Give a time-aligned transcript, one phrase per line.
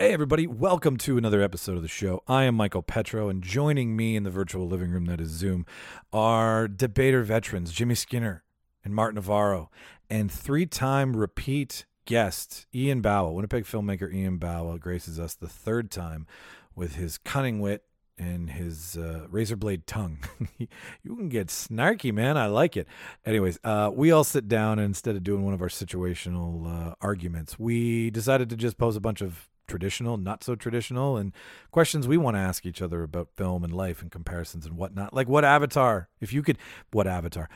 [0.00, 2.22] Hey, everybody, welcome to another episode of the show.
[2.26, 5.66] I am Michael Petro, and joining me in the virtual living room that is Zoom
[6.10, 8.42] are debater veterans Jimmy Skinner
[8.82, 9.70] and Martin Navarro,
[10.08, 13.30] and three time repeat guest Ian Bawa.
[13.34, 16.26] Winnipeg filmmaker Ian Bawa graces us the third time
[16.74, 17.84] with his cunning wit
[18.16, 20.20] and his uh, razor blade tongue.
[20.58, 22.38] you can get snarky, man.
[22.38, 22.88] I like it.
[23.26, 26.94] Anyways, uh, we all sit down and instead of doing one of our situational uh,
[27.02, 31.32] arguments, we decided to just pose a bunch of traditional, not so traditional, and
[31.70, 35.14] questions we want to ask each other about film and life and comparisons and whatnot.
[35.14, 36.58] Like, what avatar, if you could,
[36.90, 37.48] what avatar?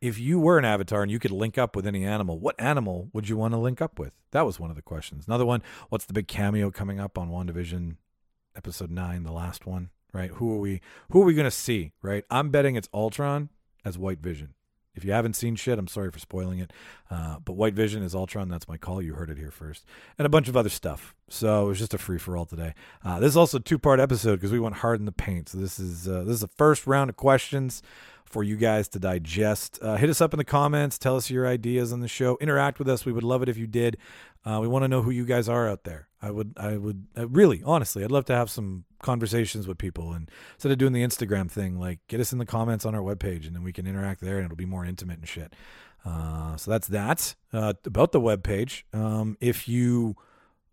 [0.00, 3.10] If you were an avatar and you could link up with any animal, what animal
[3.12, 4.12] would you want to link up with?
[4.30, 5.26] That was one of the questions.
[5.26, 7.96] Another one, what's the big cameo coming up on WandaVision
[8.56, 10.30] episode nine, the last one, right?
[10.30, 10.80] Who are we
[11.10, 12.24] who are we gonna see, right?
[12.30, 13.50] I'm betting it's Ultron
[13.84, 14.54] as White Vision.
[14.94, 16.72] If you haven't seen shit, I'm sorry for spoiling it.
[17.10, 18.48] Uh, but White Vision is Ultron.
[18.48, 19.00] That's my call.
[19.00, 19.84] You heard it here first.
[20.18, 21.14] And a bunch of other stuff.
[21.28, 22.74] So it was just a free for all today.
[23.04, 25.48] Uh, this is also a two part episode because we went hard in the paint.
[25.48, 27.82] So this is uh, this is the first round of questions
[28.32, 29.78] for you guys to digest.
[29.82, 30.98] Uh, hit us up in the comments.
[30.98, 32.38] Tell us your ideas on the show.
[32.40, 33.04] Interact with us.
[33.04, 33.98] We would love it if you did.
[34.44, 36.08] Uh, we want to know who you guys are out there.
[36.20, 40.12] I would, I would uh, really, honestly, I'd love to have some conversations with people.
[40.12, 43.02] And instead of doing the Instagram thing, like get us in the comments on our
[43.02, 45.54] webpage and then we can interact there and it'll be more intimate and shit.
[46.04, 48.82] Uh, so that's that uh, about the webpage.
[48.92, 50.16] Um, if you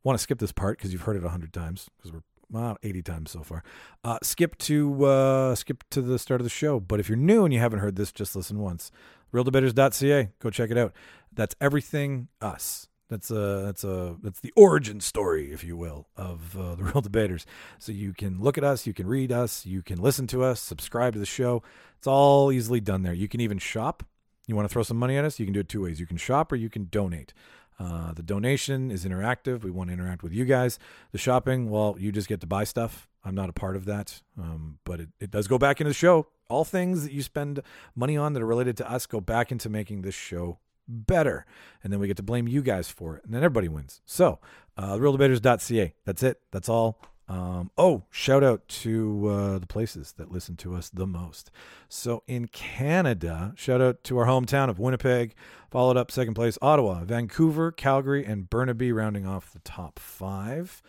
[0.04, 2.78] want to skip this part because you've heard it a hundred times because we're well,
[2.82, 3.64] 80 times so far.
[4.04, 6.80] Uh, skip to uh, skip to the start of the show.
[6.80, 8.92] But if you're new and you haven't heard this, just listen once.
[9.34, 10.30] ReelDebaters.ca.
[10.40, 10.94] Go check it out.
[11.32, 12.89] That's everything us.
[13.10, 17.02] That's a that's a that's the origin story, if you will, of uh, the Reel
[17.02, 17.46] Debaters.
[17.80, 20.62] So you can look at us, you can read us, you can listen to us,
[20.62, 21.64] subscribe to the show.
[21.98, 23.14] It's all easily done there.
[23.14, 24.04] You can even shop.
[24.48, 25.40] You want to throw some money at us?
[25.40, 26.00] You can do it two ways.
[26.00, 27.34] You can shop or you can donate.
[27.80, 29.64] Uh, the donation is interactive.
[29.64, 30.80] We want to interact with you guys.
[31.12, 33.08] The shopping, well, you just get to buy stuff.
[33.24, 35.94] I'm not a part of that, um, but it, it does go back into the
[35.94, 36.28] show.
[36.50, 37.62] All things that you spend
[37.96, 40.58] money on that are related to us go back into making this show
[40.90, 41.46] better.
[41.84, 43.24] And then we get to blame you guys for it.
[43.24, 44.02] And then everybody wins.
[44.06, 44.40] So,
[44.78, 45.94] uh, reeldebaters.ca.
[46.06, 46.42] That's it.
[46.52, 47.00] That's all.
[47.30, 51.52] Um, oh, shout out to uh, the places that listen to us the most.
[51.88, 55.36] So in Canada, shout out to our hometown of Winnipeg,
[55.70, 60.82] followed up second place, Ottawa, Vancouver, Calgary, and Burnaby, rounding off the top five.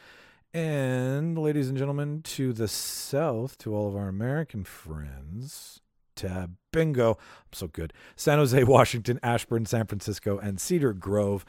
[0.55, 5.80] And ladies and gentlemen, to the south, to all of our American friends,
[6.73, 7.13] bingo.
[7.13, 7.93] I'm so good.
[8.17, 11.45] San Jose, Washington, Ashburn, San Francisco, and Cedar Grove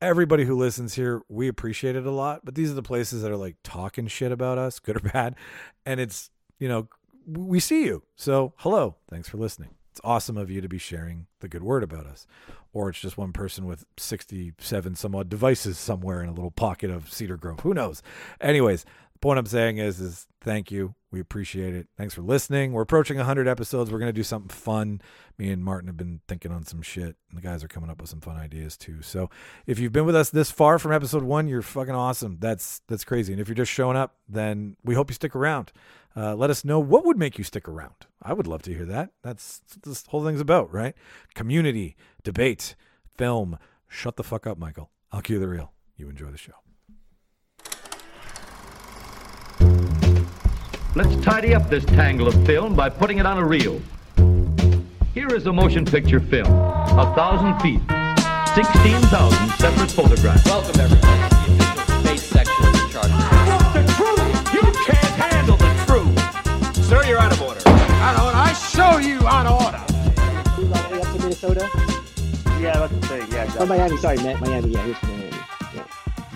[0.00, 2.44] everybody who listens here, we appreciate it a lot.
[2.44, 5.34] But these are the places that are like talking shit about us, good or bad.
[5.84, 6.88] And it's, you know,
[7.26, 8.02] we see you.
[8.14, 8.96] So hello.
[9.08, 9.70] Thanks for listening.
[9.90, 12.26] It's awesome of you to be sharing the good word about us.
[12.72, 16.90] Or it's just one person with 67 some odd devices somewhere in a little pocket
[16.90, 17.60] of Cedar Grove.
[17.60, 18.02] Who knows?
[18.40, 20.94] Anyways, the point I'm saying is, is thank you.
[21.16, 21.86] We appreciate it.
[21.96, 22.72] Thanks for listening.
[22.72, 23.90] We're approaching 100 episodes.
[23.90, 25.00] We're going to do something fun.
[25.38, 28.02] Me and Martin have been thinking on some shit, and the guys are coming up
[28.02, 29.00] with some fun ideas too.
[29.00, 29.30] So,
[29.66, 32.36] if you've been with us this far from episode one, you're fucking awesome.
[32.38, 33.32] That's that's crazy.
[33.32, 35.72] And if you're just showing up, then we hope you stick around.
[36.14, 37.94] Uh, let us know what would make you stick around.
[38.22, 39.12] I would love to hear that.
[39.22, 40.94] That's, this whole thing's about, right?
[41.34, 42.74] Community, debate,
[43.16, 43.58] film.
[43.88, 44.90] Shut the fuck up, Michael.
[45.10, 45.72] I'll cue the reel.
[45.96, 46.65] You enjoy the show.
[50.96, 53.80] Let's tidy up this tangle of film by putting it on a reel.
[55.12, 57.80] Here is a motion picture film, a thousand feet,
[58.54, 60.44] 16,000 separate photographs.
[60.46, 63.12] Welcome, everybody, to the official space section of the charter.
[63.12, 64.54] What's the truth?
[64.54, 66.84] You can't handle the truth.
[66.86, 67.60] Sir, you're out of order.
[67.68, 68.36] Out of order.
[68.38, 69.78] I show you out of order.
[70.56, 71.70] Who's all up to Minnesota?
[72.58, 73.32] Yeah, that's the thing.
[73.32, 73.66] Yeah, Oh.
[73.66, 73.96] Miami.
[73.98, 74.70] Sorry, Ma- Miami.
[74.70, 75.25] Yeah, he was from Miami.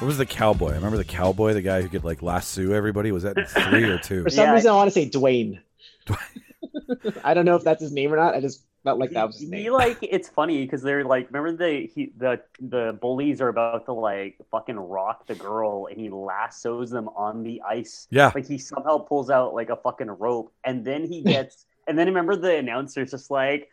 [0.00, 0.04] Yeah.
[0.04, 0.70] What was the cowboy?
[0.70, 3.12] I remember the cowboy, the guy who could like lasso everybody.
[3.12, 4.22] Was that in three or two?
[4.24, 5.60] For some Yeah, reason, I want to say Dwayne.
[7.24, 8.34] I don't know if that's his name or not.
[8.34, 9.62] I just felt like that was his name.
[9.62, 13.84] he, like it's funny because they're like remember the he the the bullies are about
[13.84, 18.32] to like fucking rock the girl and he lassos them on the ice Yeah.
[18.34, 22.06] like he somehow pulls out like a fucking rope and then he gets and then
[22.06, 23.68] remember the announcer's just like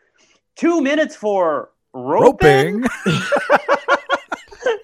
[0.57, 2.85] two minutes for roping, Roping.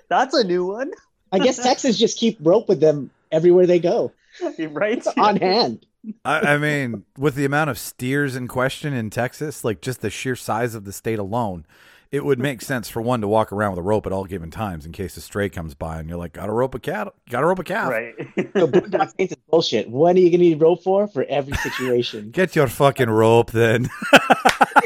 [0.10, 0.92] that's a new one
[1.34, 4.14] I guess Texans just keep rope with them everywhere they go.
[4.60, 5.86] right It's on hand.
[6.24, 10.10] I, I mean, with the amount of steers in question in Texas, like just the
[10.10, 11.66] sheer size of the state alone,
[12.12, 14.52] it would make sense for one to walk around with a rope at all given
[14.52, 17.48] times in case a stray comes by and you're like, gotta rope a cat, gotta
[17.48, 17.90] rope a calf.
[17.90, 19.90] right So Boondock Saints is bullshit.
[19.90, 21.08] When are you gonna need rope for?
[21.08, 22.32] For every situation.
[22.32, 23.84] Get your fucking rope then.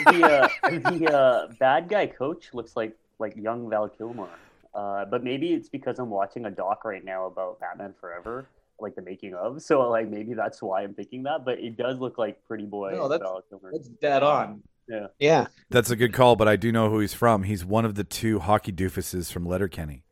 [0.05, 4.29] the uh, the uh, bad guy coach looks like like young Val Kilmer
[4.77, 8.47] Uh, but maybe it's because I'm watching a doc right now about Batman Forever,
[8.79, 9.61] like the making of.
[9.63, 11.43] So like maybe that's why I'm thinking that.
[11.43, 12.91] But it does look like Pretty Boy.
[12.91, 13.71] No, that's- Val Kilmer.
[13.73, 14.61] That's dead on.
[14.87, 15.07] Yeah.
[15.19, 15.47] Yeah.
[15.71, 17.41] That's a good call, but I do know who he's from.
[17.43, 20.03] He's one of the two hockey doofuses from Letterkenny.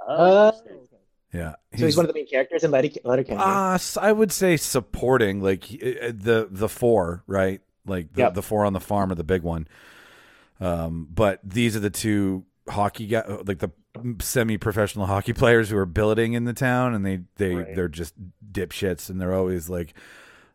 [0.00, 0.14] Oh,
[0.48, 0.84] Uh, interesting.
[1.34, 3.36] Yeah, so he's one of the main characters in Letter- Letterkenny.
[3.38, 7.60] Uh, s- I would say supporting, like uh, the the four, right?
[7.84, 8.34] Like the, Yep.
[8.34, 9.68] the four on the farm are the big one.
[10.58, 13.70] Um, but these are the two hockey guy, like the
[14.20, 17.74] semi-professional hockey players who are billeting in the town, and they they Right.
[17.76, 18.14] they're just
[18.52, 19.94] dipshits, and they're always like,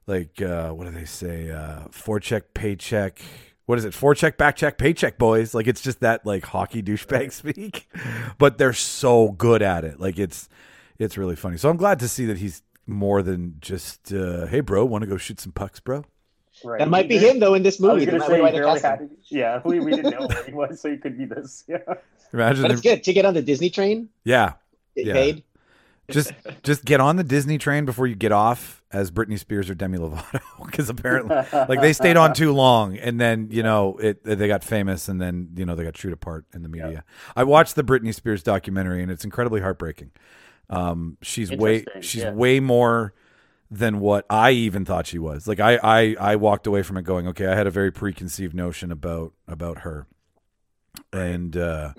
[0.08, 1.50] like uh, what do they say?
[1.52, 3.22] Uh, forecheck, paycheck.
[3.66, 3.94] What is it?
[3.94, 5.54] Forecheck, backcheck, paycheck, boys.
[5.54, 7.90] Like it's just that like hockey douchebag speak,
[8.38, 10.00] but they're so good at it.
[10.00, 10.50] Like it's
[11.00, 11.58] it's really funny.
[11.58, 15.08] So I'm glad to see that he's more than just, uh, hey, bro, want to
[15.10, 16.04] go shoot some pucks, bro?
[16.64, 16.80] Right.
[16.80, 18.06] that might be him though in this movie.
[18.06, 19.10] gonna That say might be why they barely cast him.
[19.10, 19.18] had.
[19.30, 21.64] Yeah, we, we didn't know where he was, so he could be this.
[21.68, 21.78] Yeah.
[22.34, 24.10] Imagine, But it's good to get on the Disney train.
[24.24, 24.54] yeah,
[24.96, 25.14] Get Yeah.
[25.14, 25.44] paid.
[26.12, 26.34] just
[26.64, 29.98] just get on the Disney train before you get off as Britney Spears or Demi
[29.98, 34.48] Lovato, because apparently, like they stayed on too long, and then you know it they
[34.48, 37.04] got famous, and then you know they got chewed apart in the media.
[37.36, 40.12] I watched the Britney Spears documentary, and it's incredibly heartbreaking.
[40.70, 42.32] Um, she's way she's yeah.
[42.34, 43.14] way more
[43.72, 45.48] than what I even thought she was.
[45.48, 48.54] Like I, I I walked away from it going, okay, I had a very preconceived
[48.54, 50.08] notion about about her,
[51.12, 51.94] and uh,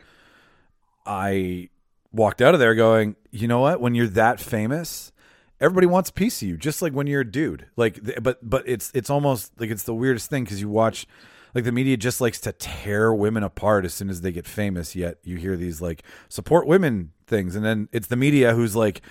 [1.05, 1.71] I
[2.13, 3.81] walked out of there going, you know what?
[3.81, 5.13] When you're that famous,
[5.61, 7.67] everybody wants a piece of you, just like when you're a dude.
[7.77, 11.07] Like, but but it's it's almost like it's the weirdest thing because you watch.
[11.55, 14.97] Like the media just likes to tear women apart as soon as they get famous.
[14.97, 19.03] Yet you hear these like support women things, and then it's the media who's like,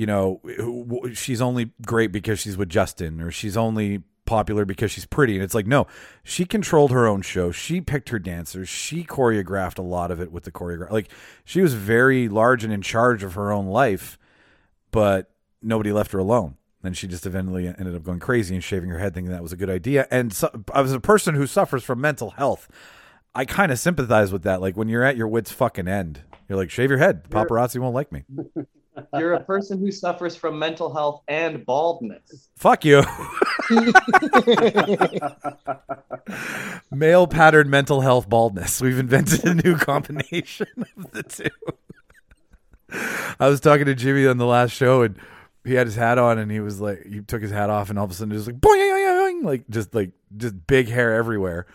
[0.00, 0.40] you know,
[1.12, 5.34] she's only great because she's with Justin, or she's only popular because she's pretty.
[5.34, 5.86] And it's like, no,
[6.24, 7.50] she controlled her own show.
[7.50, 8.66] She picked her dancers.
[8.66, 10.90] She choreographed a lot of it with the choreograph.
[10.90, 11.10] Like
[11.44, 14.18] she was very large and in charge of her own life,
[14.90, 16.56] but nobody left her alone.
[16.80, 19.52] Then she just eventually ended up going crazy and shaving her head, thinking that was
[19.52, 20.08] a good idea.
[20.10, 22.70] And so, as a person who suffers from mental health,
[23.34, 24.62] I kind of sympathize with that.
[24.62, 27.28] Like when you're at your wits' fucking end, you're like, shave your head.
[27.28, 28.24] Paparazzi won't like me.
[29.18, 32.48] You're a person who suffers from mental health and baldness.
[32.56, 33.02] Fuck you.
[36.90, 38.80] Male pattern mental health baldness.
[38.80, 40.66] We've invented a new combination
[40.96, 41.48] of the two.
[43.38, 45.16] I was talking to Jimmy on the last show and
[45.64, 47.98] he had his hat on and he was like he took his hat off and
[47.98, 51.14] all of a sudden was like boing, boing, boing, like just like just big hair
[51.14, 51.66] everywhere.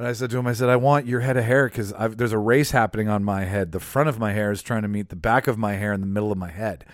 [0.00, 2.32] And I said to him, I said, I want your head of hair because there's
[2.32, 3.72] a race happening on my head.
[3.72, 6.00] The front of my hair is trying to meet the back of my hair in
[6.00, 6.86] the middle of my head.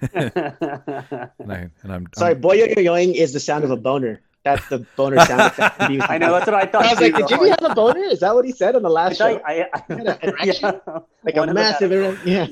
[0.14, 4.22] and, I, and I'm Sorry, I'm- boy yo yoing is the sound of a boner.
[4.44, 5.78] That's the boner sound effect.
[5.78, 6.86] I know that's what I thought.
[6.86, 8.00] I was like, did Jimmy have a boner?
[8.04, 9.42] Is that what he said on the last thought show?
[9.44, 10.80] I, I, Had a- an erection?
[10.86, 10.98] yeah.
[11.24, 12.46] Like One a massive, had- erect- yeah.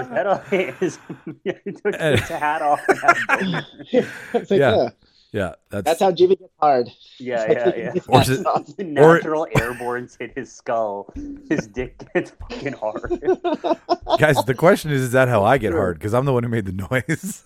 [0.00, 0.48] His head off.
[0.48, 0.98] His,
[1.44, 2.16] he took eh.
[2.16, 2.80] his hat off.
[2.88, 3.66] And had a boner.
[3.92, 4.76] It's like, Yeah.
[4.76, 4.88] yeah.
[5.32, 6.88] yeah, that's, That's how Jimmy gets hard.
[7.18, 7.92] yeah, yeah, yeah.
[8.08, 11.12] Or is it- Once the natural airborns hit his skull,
[11.48, 13.10] his dick gets fucking hard.
[14.18, 14.36] guys.
[14.44, 15.98] The question is, is that how I get hard?
[15.98, 17.44] Because I'm the one who made the noise.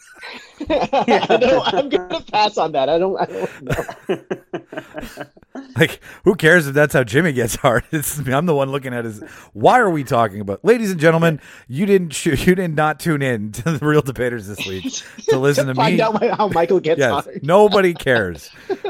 [0.70, 2.88] I know, I'm gonna pass on that.
[2.88, 3.16] I don't.
[3.18, 5.24] I don't know.
[5.76, 7.84] like, who cares if that's how Jimmy gets hard?
[7.92, 9.20] It's I'm the one looking at his.
[9.52, 11.40] Why are we talking about, ladies and gentlemen?
[11.68, 12.46] You didn't shoot.
[12.46, 14.84] You did not tune in to the Reel Debaters this week
[15.28, 16.00] to listen to Find me.
[16.02, 17.42] Find out how Michael gets Yes, hard.
[17.42, 18.17] nobody cares.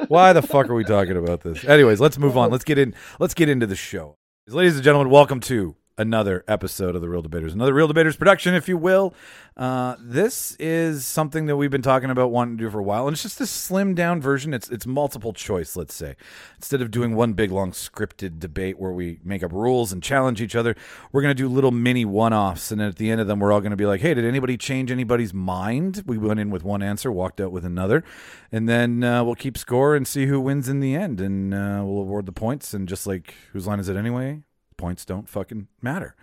[0.09, 1.65] Why the fuck are we talking about this?
[1.65, 2.51] Anyways, let's move on.
[2.51, 2.95] Let's get in.
[3.19, 4.17] Let's get into the show.
[4.47, 8.55] Ladies and gentlemen, welcome to another episode of the Reel Debaters, another Reel Debaters production,
[8.55, 9.13] if you will.
[9.57, 13.09] Uh, this is something that we've been talking about wanting to do for a while,
[13.09, 14.55] and it's just a slim down version.
[14.55, 16.15] It's it's multiple choice, let's say.
[16.57, 20.41] Instead of doing one big long scripted debate where we make up rules and challenge
[20.41, 20.77] each other,
[21.11, 23.61] we're gonna do little mini one offs, and at the end of them, we're all
[23.61, 27.11] gonna be like, "Hey, did anybody change anybody's mind?" We went in with one answer,
[27.11, 28.05] walked out with another,
[28.53, 31.83] and then uh, we'll keep score and see who wins in the end, and uh,
[31.85, 32.73] we'll award the points.
[32.73, 34.43] And just like whose line is it anyway?
[34.79, 36.15] Points don't fucking matter.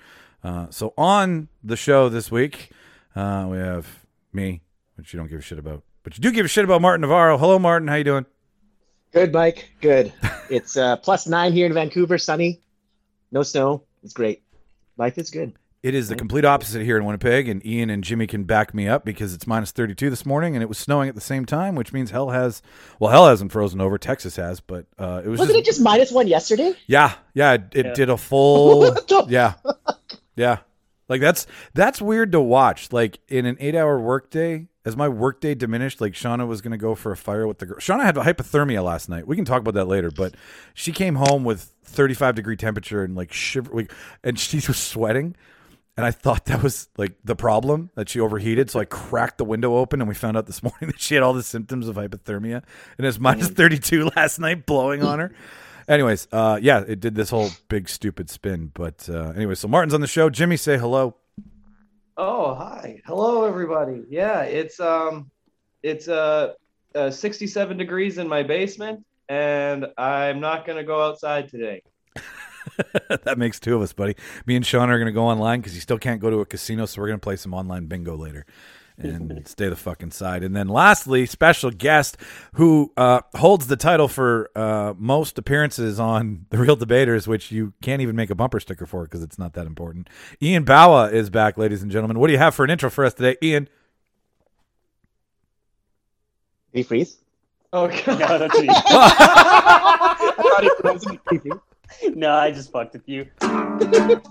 [0.44, 2.72] Uh, so on the show this week,
[3.16, 4.62] uh, we have me,
[4.96, 7.02] which you don't give a shit about, but you do give a shit about Martin
[7.02, 7.38] Navarro.
[7.38, 7.90] Hello, Martin.
[7.90, 8.26] How you doing?
[9.12, 9.72] Good, Mike.
[9.82, 10.14] Good.
[10.50, 12.18] It's uh, plus nine here in Vancouver.
[12.18, 12.62] Sunny.
[13.32, 13.84] No snow.
[14.04, 14.42] It's great.
[14.98, 15.54] Life is good.
[15.86, 18.88] It is the complete opposite here in Winnipeg, and Ian and Jimmy can back me
[18.88, 21.76] up because it's minus 32 this morning, and it was snowing at the same time,
[21.76, 22.64] which means hell has,
[23.00, 24.00] well, hell hasn't frozen over.
[24.00, 26.74] Texas has, but uh, it was Wasn't just, it just minus one yesterday?
[26.88, 27.94] yeah, yeah, it, it Yeah.
[27.94, 29.54] did a full, What yeah,
[30.36, 30.58] yeah.
[31.08, 32.92] Like that's that's weird to watch.
[32.92, 36.96] Like in an eight-hour workday, as my workday diminished, like Shauna was going to go
[36.96, 37.78] for a fire with the girl.
[37.78, 39.28] Shauna had hypothermia last night.
[39.28, 40.34] We can talk about that later, but
[40.74, 43.92] she came home with 35 degree temperature and like shiver, like,
[44.24, 45.36] and she was sweating.
[45.98, 48.70] And I thought that was like the problem that she overheated.
[48.70, 51.24] So I cracked the window open and we found out this morning that she had
[51.24, 52.64] all the symptoms of hypothermia
[52.98, 55.34] and it's minus 32 last night blowing on her.
[55.88, 58.72] Anyways, uh, yeah, it did this whole big stupid spin.
[58.74, 60.30] But uh, anyway, so Martin's on the show.
[60.30, 61.16] Jimmy, say hello.
[62.18, 63.02] Oh, hi.
[63.06, 64.04] Hello, everybody.
[64.10, 65.30] Yeah, it's um,
[65.84, 66.54] it's uh,
[66.96, 71.84] uh 67 degrees in my basement, and I'm not gonna go outside today.
[73.24, 74.16] that makes two of us, buddy.
[74.46, 76.46] Me and Sean are going to go online because you still can't go to a
[76.46, 78.46] casino, so we're going to play some online bingo later
[78.98, 80.44] and stay the fuck inside.
[80.44, 82.18] And then lastly, special guest
[82.54, 87.74] who uh, holds the title for uh, most appearances on The Reel Debaters, which you
[87.82, 90.10] can't even make a bumper sticker for because it's not that important.
[90.42, 92.20] Ian Bawa is back, ladies and gentlemen.
[92.20, 93.66] What do you have for an intro for us today, Ian?
[96.74, 97.18] Did he freeze?
[97.72, 98.20] Oh, God.
[98.20, 98.56] No, that's.
[98.58, 100.70] I thought he
[101.40, 101.60] froze.
[101.90, 102.16] Did he freeze?
[102.18, 103.28] no, I just fucked with you.
[103.40, 104.22] the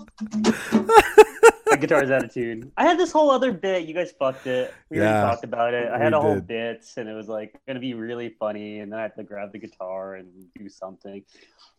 [1.79, 2.71] guitar's out of tune.
[2.77, 3.87] I had this whole other bit.
[3.87, 4.73] You guys fucked it.
[4.89, 5.89] We Yeah, already talked about it.
[5.91, 6.47] I had a whole did.
[6.47, 8.79] bit, and it was like gonna be really funny.
[8.79, 11.23] And then I had to grab the guitar and do something.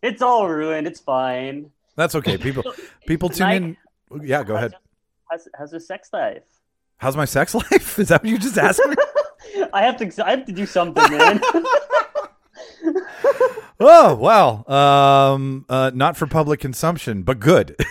[0.01, 0.87] It's all ruined.
[0.87, 1.71] It's fine.
[1.95, 2.37] That's okay.
[2.37, 2.63] People
[3.07, 3.77] people tune in.
[4.23, 4.73] Yeah, go ahead.
[5.29, 6.43] How's, how's the sex life?
[6.97, 7.99] How's my sex life?
[7.99, 8.95] Is that what you just asked me?
[9.73, 10.25] I have to.
[10.25, 11.41] I have to do something, man.
[13.79, 14.63] oh wow.
[15.33, 17.75] Um, uh, not for public consumption, but good.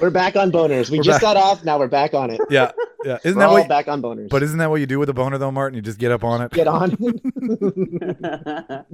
[0.00, 0.90] We're back on boners.
[0.90, 1.34] We We're just back.
[1.34, 1.64] got off.
[1.64, 2.40] Now we're back on it.
[2.48, 2.72] yeah,
[3.04, 3.18] yeah.
[3.24, 3.68] Isn't We're that all what?
[3.68, 4.28] back on boners.
[4.28, 5.76] But isn't that what you do with a boner, though, Martin?
[5.76, 6.52] You just get up on it.
[6.52, 6.90] get on.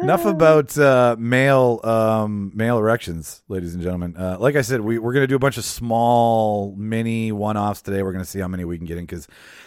[0.00, 4.16] Enough about uh, male um, male erections, ladies and gentlemen.
[4.16, 7.56] Uh, like I said, we, we're going to do a bunch of small, mini one
[7.56, 8.02] offs today.
[8.02, 9.26] We're going to see how many we can get in because,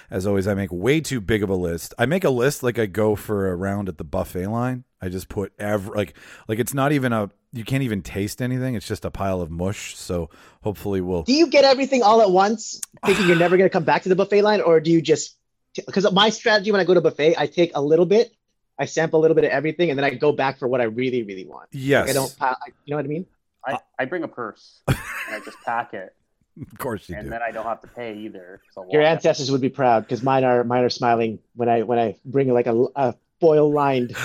[0.10, 1.94] as always, I make way too big of a list.
[1.98, 4.86] I make a list like I go for a round at the buffet line.
[5.02, 6.16] I just put every like
[6.48, 8.76] like it's not even a you can't even taste anything.
[8.76, 9.96] It's just a pile of mush.
[9.98, 10.30] So
[10.62, 13.84] hopefully we'll do you get everything all at once, thinking you're never going to come
[13.84, 15.38] back to the buffet line, or do you just?
[15.76, 18.32] Because my strategy when I go to buffet, I take a little bit,
[18.78, 20.86] I sample a little bit of everything, and then I go back for what I
[20.86, 21.70] really, really want.
[21.72, 22.38] yes, Like I don't.
[22.38, 23.26] pile- You know what I mean?
[23.66, 24.98] I, uh, I bring a purse and
[25.30, 26.14] I just pack it,
[26.62, 27.30] of course you and do.
[27.30, 28.60] then I don't have to pay either.
[28.74, 32.00] So Your ancestors would be proud because mine are mine are smiling when I when
[32.00, 34.16] I bring like a, a foil lined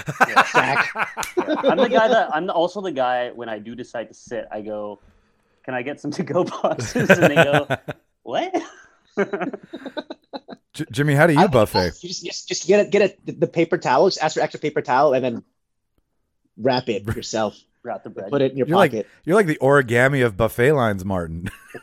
[0.53, 0.93] sack.
[0.95, 1.07] Yeah.
[1.59, 4.61] I'm the guy that I'm also the guy when I do decide to sit, I
[4.61, 5.01] go,
[5.65, 7.67] "Can I get some to go boxes?" And they go,
[8.23, 8.55] "What?"
[10.75, 12.03] J- Jimmy, how do you I- buffet?
[12.03, 14.07] You just, just just get it get it the, the paper towel.
[14.09, 15.43] Just ask for extra paper towel and then
[16.59, 17.59] wrap it yourself.
[17.87, 18.31] Wrap the bread.
[18.31, 19.07] Put it in your You're like pocket.
[19.25, 21.49] you're like the origami of buffet lines, Martin.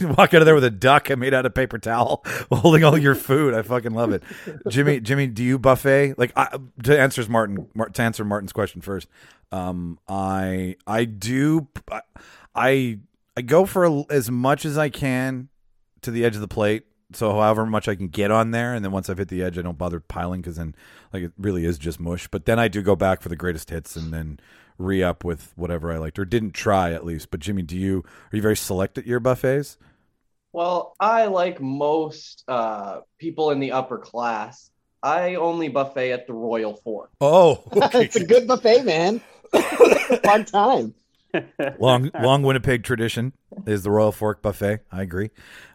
[0.00, 2.22] You walk out of there with a duck made out of paper towel,
[2.52, 3.54] holding all your food.
[3.54, 4.22] I fucking love it.
[4.68, 6.18] Jimmy, Jimmy, do you buffet?
[6.18, 9.08] Like I, to answer Martin to answer Martin's question first.
[9.50, 11.68] Um, I I do.
[12.54, 12.98] I
[13.36, 15.48] I go for a, as much as I can
[16.02, 16.84] to the edge of the plate.
[17.16, 19.58] So however much I can get on there, and then once I've hit the edge,
[19.58, 20.74] I don't bother piling because then
[21.12, 22.28] like it really is just mush.
[22.28, 24.40] But then I do go back for the greatest hits, and then
[24.78, 27.30] re up with whatever I liked or didn't try at least.
[27.30, 29.78] But Jimmy, do you are you very select at your buffets?
[30.52, 34.70] Well, I like most uh, people in the upper class.
[35.02, 37.10] I only buffet at the Royal Fork.
[37.20, 38.04] Oh, okay.
[38.04, 39.20] it's a good buffet, man.
[40.22, 40.94] Fun time.
[41.78, 43.32] Long long Winnipeg tradition
[43.66, 44.80] is the Royal Fork Buffet.
[44.90, 45.30] I agree.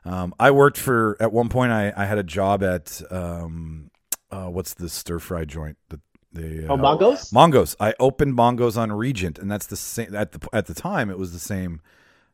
[0.05, 1.71] Um, I worked for at one point.
[1.71, 3.91] I, I had a job at um,
[4.31, 5.77] uh, what's the stir fry joint?
[5.89, 5.99] The,
[6.33, 7.31] the Oh, uh, Mongos?
[7.33, 7.75] Mongos.
[7.79, 11.09] I opened Mongos on Regent, and that's the same at the at the time.
[11.09, 11.81] It was the same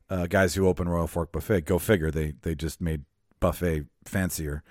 [0.10, 1.62] uh, guys who opened Royal Fork Buffet.
[1.66, 2.12] Go figure.
[2.12, 3.04] They they just made
[3.40, 4.64] buffet fancier,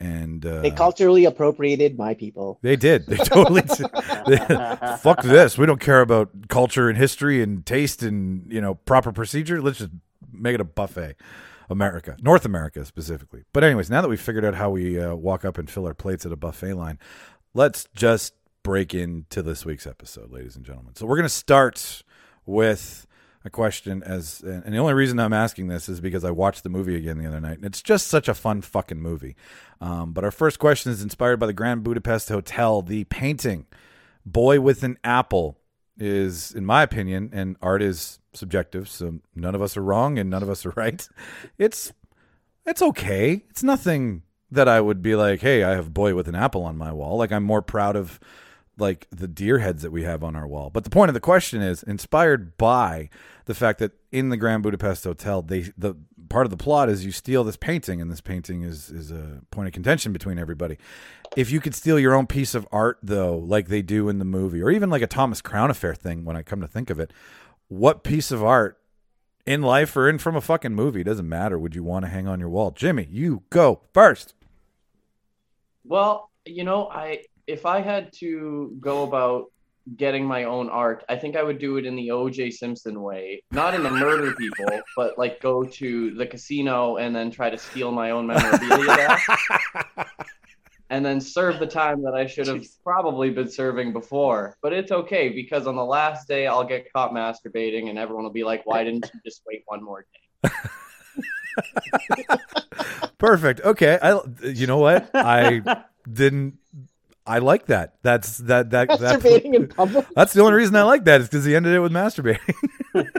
[0.00, 2.58] and uh, They culturally appropriated my people.
[2.62, 3.06] They did.
[3.06, 3.62] They totally.
[3.62, 4.36] They-
[5.00, 5.56] fuck this.
[5.56, 9.60] We don't care about culture and history and taste and you know proper procedure.
[9.62, 9.92] Let's just
[10.32, 11.16] make it a buffet.
[11.68, 13.42] America, North America specifically.
[13.52, 15.94] But anyways, now that we've figured out how we uh, walk up and fill our
[15.94, 16.98] plates at a buffet line,
[17.54, 20.94] let's just break into this week's episode, ladies and gentlemen.
[20.94, 22.04] So we're going to start
[22.44, 23.05] with
[23.46, 26.68] a question as and the only reason I'm asking this is because I watched the
[26.68, 29.36] movie again the other night and it's just such a fun fucking movie.
[29.80, 32.82] Um, but our first question is inspired by the Grand Budapest Hotel.
[32.82, 33.66] The painting
[34.24, 35.58] "Boy with an Apple"
[35.98, 40.28] is, in my opinion, and art is subjective, so none of us are wrong and
[40.28, 41.08] none of us are right.
[41.56, 41.92] It's
[42.66, 43.44] it's okay.
[43.48, 46.76] It's nothing that I would be like, hey, I have "Boy with an Apple" on
[46.76, 47.16] my wall.
[47.16, 48.18] Like I'm more proud of
[48.78, 50.70] like the deer heads that we have on our wall.
[50.70, 53.08] But the point of the question is inspired by
[53.46, 55.96] the fact that in the Grand Budapest Hotel, they the
[56.28, 59.40] part of the plot is you steal this painting, and this painting is is a
[59.50, 60.78] point of contention between everybody.
[61.36, 64.24] If you could steal your own piece of art, though, like they do in the
[64.24, 67.00] movie, or even like a Thomas Crown Affair thing, when I come to think of
[67.00, 67.12] it,
[67.68, 68.78] what piece of art
[69.46, 72.26] in life or in from a fucking movie doesn't matter would you want to hang
[72.26, 72.72] on your wall?
[72.72, 74.34] Jimmy, you go first.
[75.84, 79.46] Well, you know, I if I had to go about
[79.96, 82.50] getting my own art, I think I would do it in the O.J.
[82.50, 87.30] Simpson way, not in the murder people, but like go to the casino and then
[87.30, 89.16] try to steal my own memorabilia,
[90.90, 94.56] and then serve the time that I should have probably been serving before.
[94.60, 98.32] But it's okay because on the last day I'll get caught masturbating, and everyone will
[98.32, 100.04] be like, "Why didn't you just wait one more
[100.42, 100.50] day?"
[103.18, 103.60] Perfect.
[103.60, 103.98] Okay.
[104.02, 105.10] I you know what?
[105.14, 105.62] I
[106.12, 106.58] didn't
[107.26, 107.94] I like that.
[108.02, 111.44] That's that that Masturbating in public, That's the only reason I like that is because
[111.44, 112.54] he ended it with masturbating.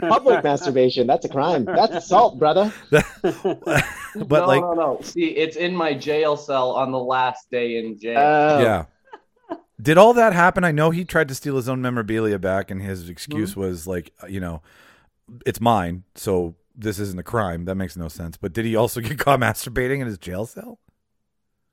[0.00, 1.06] public masturbation.
[1.06, 1.64] That's a crime.
[1.64, 2.72] That's assault, brother.
[2.90, 4.98] but no, like no, no.
[5.02, 8.18] See, it's in my jail cell on the last day in jail.
[8.18, 8.62] Oh.
[8.62, 8.84] yeah.
[9.80, 10.64] Did all that happen?
[10.64, 13.60] I know he tried to steal his own memorabilia back and his excuse mm-hmm.
[13.60, 14.60] was like, uh, you know,
[15.46, 17.64] it's mine, so this isn't a crime.
[17.66, 18.36] That makes no sense.
[18.36, 20.78] But did he also get caught masturbating in his jail cell?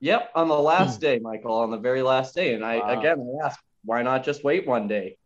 [0.00, 1.00] Yep, on the last hmm.
[1.00, 2.54] day, Michael, on the very last day.
[2.54, 3.00] And I Wow.
[3.00, 5.16] again I asked, why not just wait one day?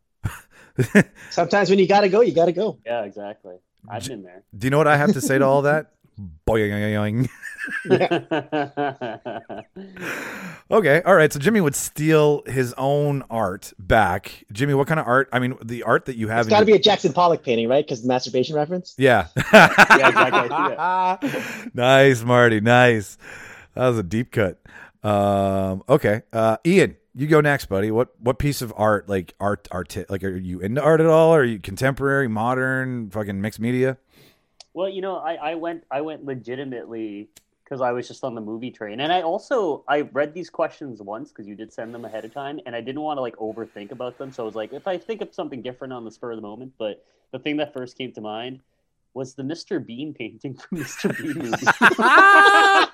[1.31, 2.79] Sometimes when you gotta go, you gotta go.
[2.87, 3.57] Yeah, exactly.
[3.89, 4.43] I've been there.
[4.57, 5.93] Do you know what I have to say to all that?
[6.47, 7.29] Boing.
[10.71, 11.33] Okay, all right.
[11.33, 14.45] So Jimmy would steal his own art back.
[14.53, 15.29] Jimmy, what kind of art?
[15.33, 16.41] I mean, the art that you have.
[16.41, 17.85] It's in got to be a Jackson Pollock painting, right?
[17.85, 18.95] Because masturbation reference.
[18.97, 19.27] Yeah.
[19.37, 21.71] exactly.
[21.75, 22.61] nice, Marty.
[22.61, 23.19] Nice.
[23.75, 24.61] That was a deep cut.
[25.03, 26.23] Um, okay.
[26.33, 27.91] Uh, Ian, you go next, buddy.
[27.91, 31.35] What what piece of art, like art, art, like are you into art at all?
[31.35, 33.99] Are you contemporary, modern, fucking mixed media?
[34.75, 37.29] Well, you know, I, I went I went legitimately
[37.65, 41.00] because I was just on the movie train, and I also I read these questions
[41.03, 43.37] once because you did send them ahead of time, and I didn't want to like
[43.37, 44.33] overthink about them.
[44.33, 46.43] So I was like, if I think of something different on the spur of the
[46.43, 48.61] moment, but the thing that first came to mind
[49.15, 49.85] was the Mr.
[49.85, 51.17] Bean painting from Mr.
[51.17, 51.67] Bean movie.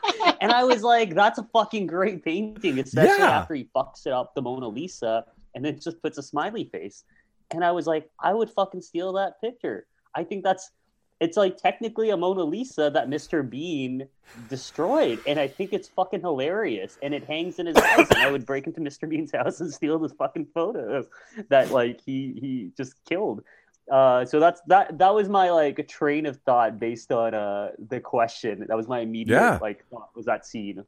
[0.40, 3.40] and I was like, that's a fucking great painting, especially Yeah.
[3.40, 7.04] after he fucks it up the Mona Lisa and then just puts a smiley face.
[7.50, 9.86] And I was like, I would fucking steal that picture.
[10.14, 10.70] I think that's
[11.18, 13.48] it's like technically a Mona Lisa that Mr.
[13.48, 14.06] Bean
[14.50, 15.18] destroyed.
[15.26, 16.98] And I think it's fucking hilarious.
[17.02, 18.10] And it hangs in his house.
[18.10, 19.08] And I would break into Mr.
[19.08, 21.06] Bean's house and steal this fucking photo
[21.48, 23.42] that like he he just killed.
[23.90, 28.00] Uh, so that's that that was my like train of thought based on uh the
[28.00, 28.64] question.
[28.68, 29.58] That was my immediate Yeah.
[29.62, 30.78] like thought was that scene.
[30.78, 30.86] And,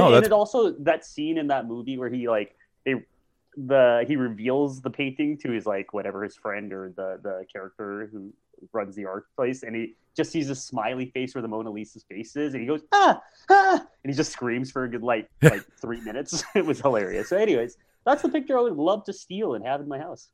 [0.00, 2.94] No, and it also that scene in that movie where he like they
[3.56, 8.08] the he reveals the painting to his like whatever his friend or the the character
[8.12, 8.32] who
[8.72, 12.04] runs the art place and he just sees a smiley face where the Mona Lisa's
[12.08, 13.72] face is and he goes ah ah
[14.04, 16.44] and he just screams for a good like like three minutes.
[16.54, 17.28] it was hilarious.
[17.28, 20.28] So anyways, that's the picture I would love to steal and have in my house.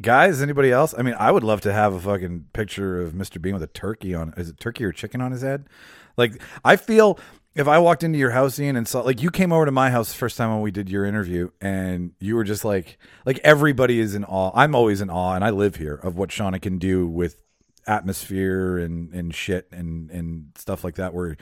[0.00, 0.94] Guys, anybody else?
[0.96, 3.42] I mean, I would love to have a fucking picture of Mr.
[3.42, 4.32] Bean with a turkey on.
[4.36, 5.68] Is it turkey or chicken on his head?
[6.16, 7.18] Like, I feel
[7.56, 9.90] if I walked into your house, Ian, and saw like you came over to my
[9.90, 13.40] house the first time when we did your interview, and you were just like, like
[13.42, 14.52] everybody is in awe.
[14.54, 17.42] I'm always in awe, and I live here of what Shauna can do with
[17.86, 21.12] atmosphere and and shit and and stuff like that.
[21.12, 21.36] Where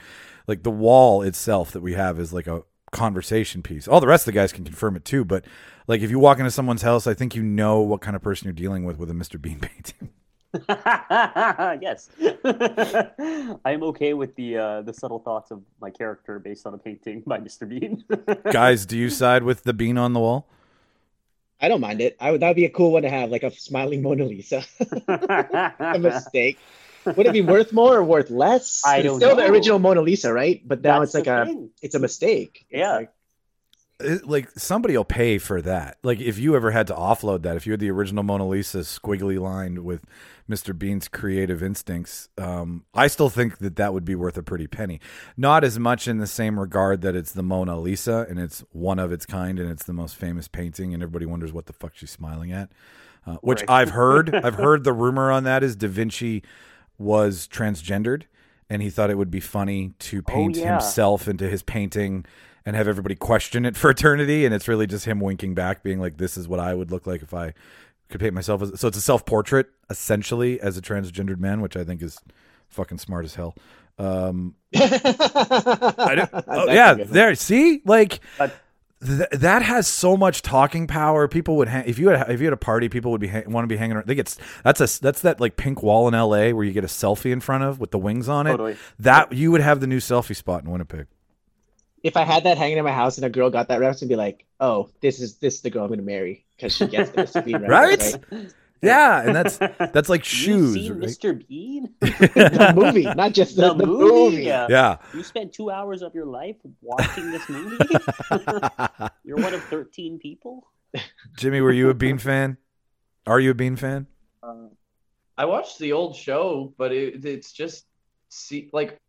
[0.47, 3.87] like the wall itself that we have is like a conversation piece.
[3.87, 5.45] All the rest of the guys can confirm it too, but
[5.87, 8.45] like if you walk into someone's house, I think you know what kind of person
[8.45, 9.41] you're dealing with with a Mr.
[9.41, 10.09] Bean painting.
[10.69, 16.73] yes, I am okay with the uh, the subtle thoughts of my character based on
[16.73, 17.67] a painting by Mr.
[17.67, 18.05] Bean.
[18.51, 20.47] guys, do you side with the bean on the wall?
[21.59, 22.15] I don't mind it.
[22.19, 22.41] I would.
[22.41, 24.63] That would be a cool one to have, like a smiling Mona Lisa.
[25.07, 26.57] a mistake.
[27.15, 28.83] Would it be worth more or worth less?
[28.85, 30.61] I It's don't still the original Mona Lisa, right?
[30.67, 31.69] But now That's it's like a, thing.
[31.81, 32.65] it's a mistake.
[32.69, 32.95] It's Yeah.
[32.95, 33.11] like-
[33.99, 35.97] It- like somebody will pay for that.
[36.03, 38.79] Like if you ever had to offload that, if you had the original Mona Lisa
[38.79, 40.01] squiggly lined with
[40.47, 40.77] Mr.
[40.77, 44.99] Bean's creative instincts, um, I still think that that would be worth a pretty penny.
[45.35, 48.99] Not as much in the same regard that it's the Mona Lisa and it's one
[48.99, 51.93] of its kind and it's the most famous painting and everybody wonders what the fuck
[51.95, 52.69] she's smiling at.
[53.25, 53.69] Uh, which Right.
[53.81, 54.33] I've heard.
[54.35, 56.43] I've heard the rumor on that is Da Vinci
[56.97, 58.23] was transgendered
[58.69, 60.73] and he thought it would be funny to paint yeah.
[60.73, 62.25] himself into his painting
[62.65, 65.99] and have everybody question it for eternity and it's really just him winking back being
[65.99, 67.53] like this is what I would look like if I
[68.09, 71.83] could paint myself as so it's a self-portrait essentially as a transgendered man which I
[71.83, 72.19] think is
[72.69, 73.55] fucking smart as hell.
[73.97, 77.13] Um I oh yeah, a good one.
[77.13, 77.81] there see?
[77.85, 78.55] Like But-
[79.05, 81.27] th- that has so much talking power.
[81.27, 83.43] People would hang if you had if you had a party, people would be ha-
[83.47, 83.95] want to be hanging.
[83.97, 84.07] around.
[84.07, 86.53] They get s- that's a that's that like pink wall in L.A.
[86.53, 88.51] where you get a selfie in front of with the wings on it.
[88.51, 88.77] Totally.
[88.99, 91.07] That you would have the new selfie spot in Winnipeg.
[92.03, 94.09] If I had that hanging in my house and a girl got that reference, I'd
[94.09, 97.09] be like, "Oh, this is this is the girl I'm gonna marry because she gets
[97.09, 97.43] the Mr.
[97.45, 98.15] Bean Right?
[98.81, 99.57] Reference, Yeah, and that's
[99.93, 100.73] that's like You shoes.
[100.73, 101.01] seen right?
[101.09, 101.47] Mr.
[101.47, 101.93] Bean?
[102.01, 104.13] the movie, not just the, The the, movie?
[104.35, 104.43] movie.
[104.43, 104.67] Yeah.
[104.69, 104.97] Yeah.
[105.13, 107.77] You spent two hours of your life watching this movie?
[109.23, 110.67] You're one of 13 people?
[111.37, 112.57] Jimmy, were you a Bean fan?
[113.25, 114.07] Are you a Bean fan?
[114.41, 114.67] Uh,
[115.37, 117.85] I watched the old show, but it, it's just
[118.29, 118.99] see like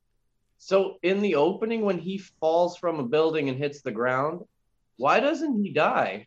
[0.58, 4.42] so in the opening when he falls from a building and hits the ground,
[4.96, 6.26] why doesn't he die?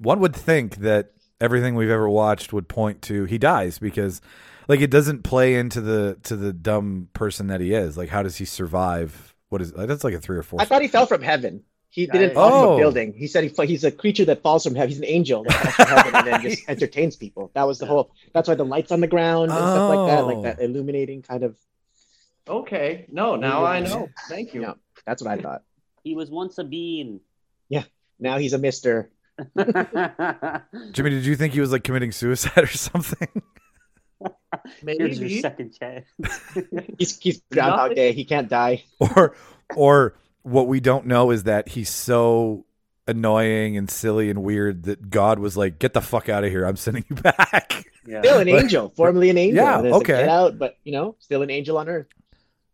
[0.00, 4.20] One would think that everything we've ever watched would point to he dies because
[4.68, 7.96] like it doesn't play into the to the dumb person that he is.
[7.96, 9.34] Like how does he survive?
[9.48, 10.60] What is that's like a three or four.
[10.60, 11.64] I thought he fell from heaven.
[11.88, 12.50] He I- didn't fall Oh.
[12.50, 12.78] from a oh.
[12.78, 13.12] building.
[13.14, 14.90] He said he, he's a creature that falls from heaven.
[14.90, 17.50] He's an angel that falls from heaven and then just entertains people.
[17.54, 18.12] That was the whole.
[18.32, 20.26] That's why the lights on the ground and stuff like that, Oh.
[20.26, 21.56] like that illuminating kind of.
[22.48, 24.08] Okay, no, now I know.
[24.28, 24.62] Thank you.
[24.62, 24.74] Yeah.
[25.04, 25.62] That's what I thought.
[26.04, 27.20] He was once a bean.
[27.68, 27.84] Yeah.
[28.18, 29.10] Now he's a Mister.
[30.92, 33.28] Jimmy, did you think he was like committing suicide or something?
[34.82, 35.40] Maybe Here's your Maybe.
[35.40, 36.06] second chance.
[36.98, 38.12] He's he's Groundhog Day.
[38.12, 38.84] He can't die.
[38.98, 39.34] or
[39.76, 42.66] or what we don't know is that he's so
[43.06, 46.64] annoying and silly and weird that God was like, "Get the fuck out of here!
[46.64, 48.22] I'm sending you back." Yeah.
[48.22, 49.64] Still an angel, formerly an angel.
[49.64, 50.20] Yeah, And it's like, okay.
[50.22, 52.08] Get out, but you know, still an angel on earth.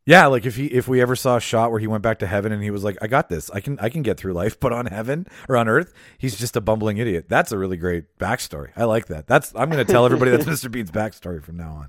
[0.07, 2.29] Yeah, like if he if we ever saw a shot where he went back to
[2.29, 3.51] heaven and he was like, "I got this.
[3.51, 6.55] I can I can get through life," but on heaven or on earth, he's just
[6.55, 7.27] a bumbling idiot.
[7.29, 8.71] That's a really great backstory.
[8.77, 9.27] I like that.
[9.27, 10.71] That's I'm going to tell everybody that's Mr.
[10.71, 11.88] Bean's backstory from now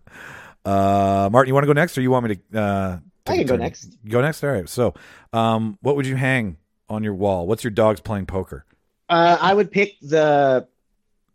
[0.66, 0.74] on.
[0.74, 2.60] Uh, Martin, you want to go next, or you want me to?
[2.60, 3.60] Uh, I can go turn?
[3.62, 3.96] next.
[4.08, 4.44] Go next.
[4.44, 4.68] All right.
[4.68, 4.96] So,
[5.32, 6.58] um, what would you hang
[6.90, 7.46] on your wall?
[7.46, 8.66] What's your dog's playing poker?
[9.10, 10.68] Uh, I would pick the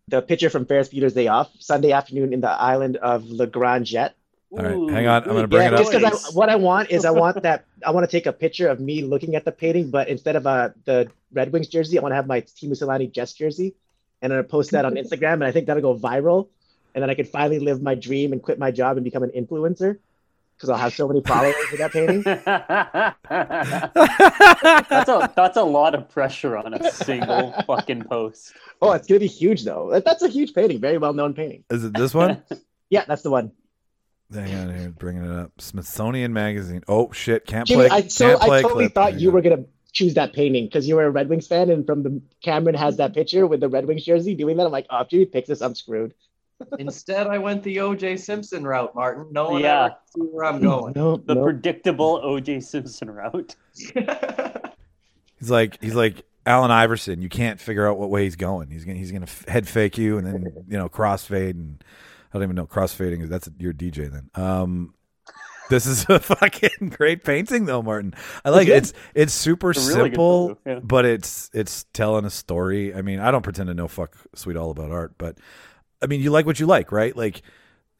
[0.08, 3.86] the picture from Ferris Bueller's Day Off, Sunday afternoon in the island of La Grande
[3.86, 4.14] Jatte.
[4.52, 5.80] All right, hang on, I'm gonna bring yeah, it up.
[5.80, 8.68] just because what I want is I want that I want to take a picture
[8.68, 12.02] of me looking at the painting, but instead of uh, the Red Wings jersey, I
[12.02, 13.74] want to have my Teemu Selanne Jets jersey,
[14.20, 16.48] and I'm gonna post that on Instagram, and I think that'll go viral,
[16.94, 19.30] and then I can finally live my dream and quit my job and become an
[19.30, 19.98] influencer
[20.56, 22.22] because I'll have so many followers with that painting.
[24.88, 28.52] that's a that's a lot of pressure on a single fucking post.
[28.82, 29.98] Oh, it's gonna be huge though.
[30.04, 31.64] That's a huge painting, very well known painting.
[31.70, 32.42] Is it this one?
[32.90, 33.52] Yeah, that's the one.
[34.34, 35.52] Hang on here, bringing it up.
[35.60, 36.82] Smithsonian Magazine.
[36.88, 37.98] Oh shit, can't Jimmy, play.
[37.98, 38.94] I so can't play I totally clip.
[38.94, 41.86] thought you were gonna choose that painting because you were a Red Wings fan, and
[41.86, 44.64] from the Cameron has that picture with the Red Wings jersey doing that.
[44.66, 46.14] I'm like, oh, if Jimmy picks this, I'm screwed.
[46.78, 48.16] Instead, I went the O.J.
[48.18, 49.26] Simpson route, Martin.
[49.32, 49.84] No one Yeah.
[49.86, 50.92] ever see where I'm going.
[50.94, 51.42] No, The no.
[51.42, 52.60] predictable O.J.
[52.60, 53.56] Simpson route.
[55.38, 57.20] He's like he's like Allen Iverson.
[57.20, 58.70] You can't figure out what way he's going.
[58.70, 61.82] He's gonna he's gonna head fake you and then you know crossfade and
[62.32, 64.30] I don't even know crossfading is that's your DJ then.
[64.34, 64.94] Um,
[65.68, 68.14] this is a fucking great painting though, Martin.
[68.44, 68.76] I like it.
[68.76, 70.80] It's it's super It's really simple, yeah.
[70.82, 72.94] but it's it's telling a story.
[72.94, 75.38] I mean, I don't pretend to know fuck sweet all about art, but
[76.02, 77.16] I mean, you like what you like, right?
[77.16, 77.42] Like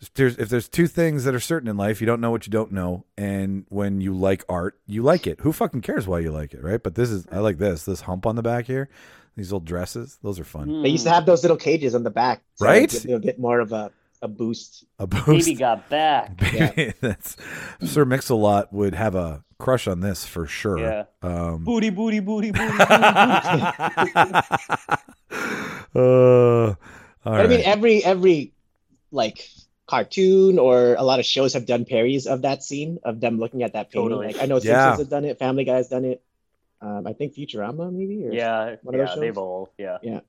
[0.01, 2.47] if there's if there's two things that are certain in life, you don't know what
[2.47, 5.41] you don't know, and when you like art, you like it.
[5.41, 6.83] Who fucking cares why you like it, right?
[6.83, 8.89] But this is I like this this hump on the back here,
[9.37, 10.83] these old dresses, those are fun.
[10.83, 12.91] They used to have those little cages on the back, so Right?
[12.91, 13.93] Give you a bit more of a,
[14.23, 14.85] a boost.
[14.99, 15.47] A boost.
[15.47, 16.37] Baby got back.
[16.39, 17.37] Baby, that's
[17.83, 20.79] Sir Mix-a-Lot would have a crush on this for sure.
[20.79, 21.05] Yeah.
[21.23, 22.85] Um, Booty, booty, booty, booty, booty.
[25.95, 26.75] uh,
[27.25, 28.53] all I mean, every every
[29.11, 29.49] like
[29.87, 33.63] cartoon or a lot of shows have done parodies of that scene of them looking
[33.63, 34.09] at that painting.
[34.11, 34.27] Totally.
[34.29, 34.97] Like I know Yeah.
[34.97, 36.23] Simpsons has done it, Family Guy has done it.
[36.81, 38.25] Um, I think Futurama maybe.
[38.27, 39.21] Or yeah, One of those yeah, shows?
[39.21, 40.21] they've all, yeah, yeah.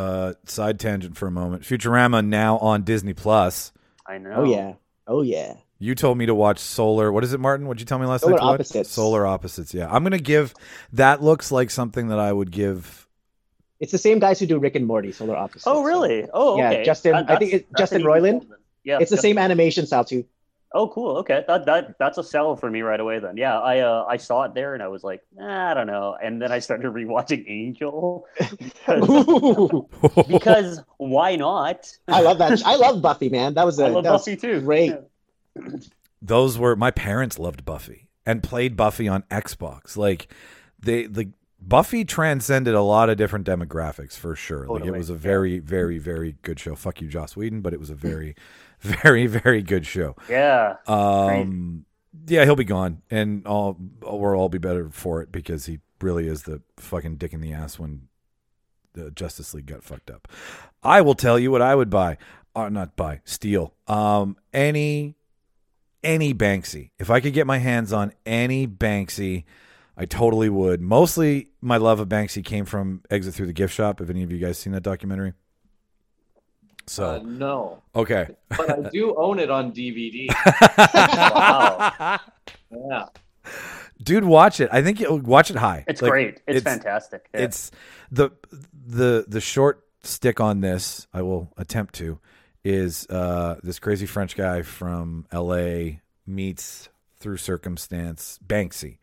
[0.00, 1.62] Uh, side tangent for a moment.
[1.62, 3.72] Futurama now on Disney Plus.
[4.06, 4.32] I know.
[4.36, 4.74] Oh yeah.
[5.06, 5.54] Oh yeah.
[5.78, 7.10] You told me to watch Solar.
[7.10, 7.66] What is it, Martin?
[7.66, 8.40] What'd you tell me last Solar night?
[8.40, 8.54] to watch?
[8.54, 8.90] Opposites.
[8.90, 9.72] Solar Opposites.
[9.72, 10.54] Yeah, I'm gonna give.
[10.92, 13.06] That looks like something that I would give.
[13.78, 15.66] It's the same guys who do Rick and Morty, Solar Opposites.
[15.66, 16.26] Oh, really?
[16.34, 16.84] Oh, Yeah, okay.
[16.84, 18.46] Justin- I think it's Justin an Roiland.
[18.84, 20.26] Yeah, It's the Justin- same animation style too.
[20.72, 21.16] Oh, cool.
[21.18, 23.18] Okay, that that that's a sell for me right away.
[23.18, 25.88] Then, yeah, I uh, I saw it there and I was like, "Ah, I don't
[25.88, 31.90] know, and then I started rewatching Angel because, because why not?
[32.06, 32.62] I love that.
[32.64, 33.54] I love Buffy, man.
[33.54, 34.60] That was a I love that was Buffy too.
[34.60, 34.94] Great.
[35.56, 35.68] Yeah.
[36.22, 39.96] Those were my parents loved Buffy and played Buffy on Xbox.
[39.96, 40.32] Like
[40.78, 44.66] they the Buffy transcended a lot of different demographics for sure.
[44.66, 45.18] Like it was a yeah.
[45.18, 46.74] very, very, very good show.
[46.74, 48.34] Fuck you, Joss Whedon, but it was a very,
[49.02, 50.16] very, very good show.
[50.28, 51.84] Yeah, Um,
[52.26, 56.26] yeah, he'll be gone, and all we'll all be better for it because he really
[56.26, 58.08] is the fucking dick in the ass when
[58.94, 60.28] the Justice League got fucked up.
[60.82, 62.16] I will tell you what I would buy.
[62.54, 63.74] Uh, not buy, steal.
[63.86, 65.14] Um, any
[66.02, 66.90] any Banksy.
[66.98, 69.44] If I could get my hands on any Banksy,
[69.96, 70.80] I totally would.
[70.80, 73.98] Mostly my love of Banksy came from Exit Through the Gift Shop.
[73.98, 75.34] Have any of you guys seen that documentary?
[76.86, 78.28] So Uh, no, okay.
[78.48, 80.28] but I do own it on DVD.
[80.94, 82.18] Wow.
[82.70, 83.06] Yeah.
[84.02, 84.68] Dude, watch it.
[84.72, 85.84] I think you watch it high.
[85.86, 86.40] It's Like, great.
[86.46, 87.28] It's, fantastic.
[87.34, 87.42] Yeah.
[87.42, 87.70] It's
[88.10, 88.30] the
[88.86, 91.06] the the short stick on this.
[91.12, 92.18] I will attempt to
[92.64, 96.00] is uh, this crazy French guy from L.A.
[96.26, 96.88] meets
[97.18, 98.98] through circumstance Banksy,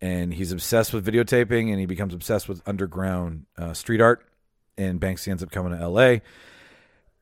[0.00, 4.26] and he's obsessed with videotaping, and he becomes obsessed with underground uh, street art.
[4.78, 6.20] And Banksy ends up coming to L.A.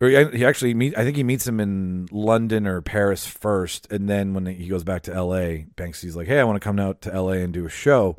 [0.08, 0.96] He actually meet.
[0.96, 4.84] I think he meets him in London or Paris first, and then when he goes
[4.84, 7.42] back to L.A., Banksy's like, "Hey, I want to come out to L.A.
[7.42, 8.16] and do a show."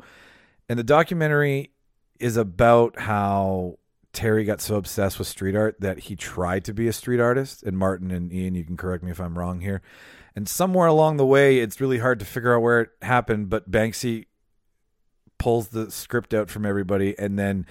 [0.68, 1.72] And the documentary
[2.18, 3.78] is about how
[4.12, 7.62] Terry got so obsessed with street art that he tried to be a street artist.
[7.62, 9.82] And Martin and Ian, you can correct me if I'm wrong here.
[10.34, 13.70] And somewhere along the way, it's really hard to figure out where it happened, but
[13.70, 14.26] Banksy
[15.38, 17.66] pulls the script out from everybody and then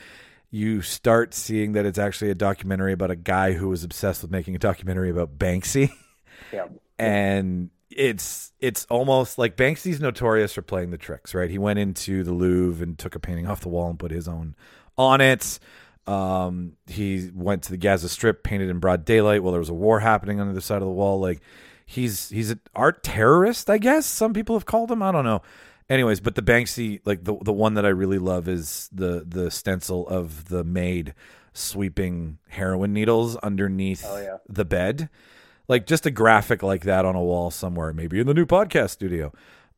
[0.56, 4.32] you start seeing that it's actually a documentary about a guy who was obsessed with
[4.32, 5.92] making a documentary about Banksy.
[6.54, 6.68] yeah.
[6.98, 11.50] and it's it's almost like Banksy's notorious for playing the tricks, right?
[11.50, 14.30] He went into the Louvre and took a painting off the wall and put his
[14.30, 14.56] own
[14.98, 15.60] on it.
[16.08, 19.74] Um, he went to the Gaza Strip, painted in broad daylight while there was a
[19.74, 21.20] war happening on the other side of the wall.
[21.20, 21.42] Like
[21.86, 25.04] he's he's an art terrorist, I guess some people have called him.
[25.04, 25.42] I don't know.
[25.90, 29.52] Anyways, but the Banksy, like the the one that I really love is the the
[29.52, 31.14] stencil of the maid
[31.54, 34.38] sweeping heroin needles underneath Oh, yeah.
[34.50, 35.10] the bed
[35.68, 38.92] like just a graphic like that on a wall somewhere, maybe in the new podcast
[38.92, 39.34] studio,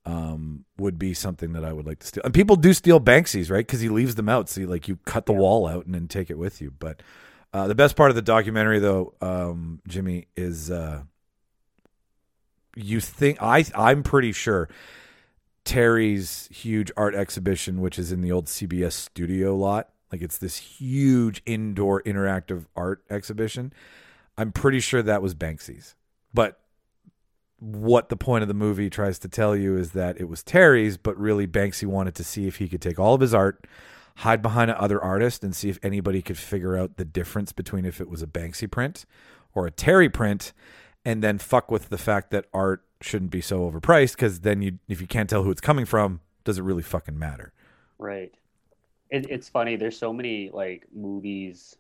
[0.06, 2.24] um, would be something that I would like to steal.
[2.26, 3.66] And people do steal Banksy's, right?
[3.66, 4.50] Because he leaves them out.
[4.50, 6.72] So you, like you cut the wall out and then take it with you.
[6.78, 7.02] But
[7.54, 11.04] uh, the best part of the documentary, though, um, Jimmy, is uh,
[12.76, 14.70] you think I I'm pretty sure
[15.68, 19.90] Terry's huge art exhibition, which is in the old CBS studio lot.
[20.14, 23.74] Like it's this huge indoor interactive art exhibition.
[24.38, 25.96] I'm pretty sure that was Banksy's.
[26.34, 26.62] But
[27.60, 30.96] what the point of the movie tries to tell you is that it was Terry's,
[30.96, 33.68] but really Banksy wanted to see if he could take all of his art,
[34.16, 38.00] hide behind another artist, and see if anybody could figure out the difference between if
[38.00, 39.06] it was a Banksy print
[39.54, 40.54] or a Terry print,
[41.04, 44.80] and then fuck with the fact that art shouldn't be so overpriced because then you
[44.88, 47.54] if you can't tell who it's coming from, does it really fucking matter?
[47.98, 48.34] Right.
[49.10, 49.76] It, it's funny.
[49.76, 51.76] There's so many like movies.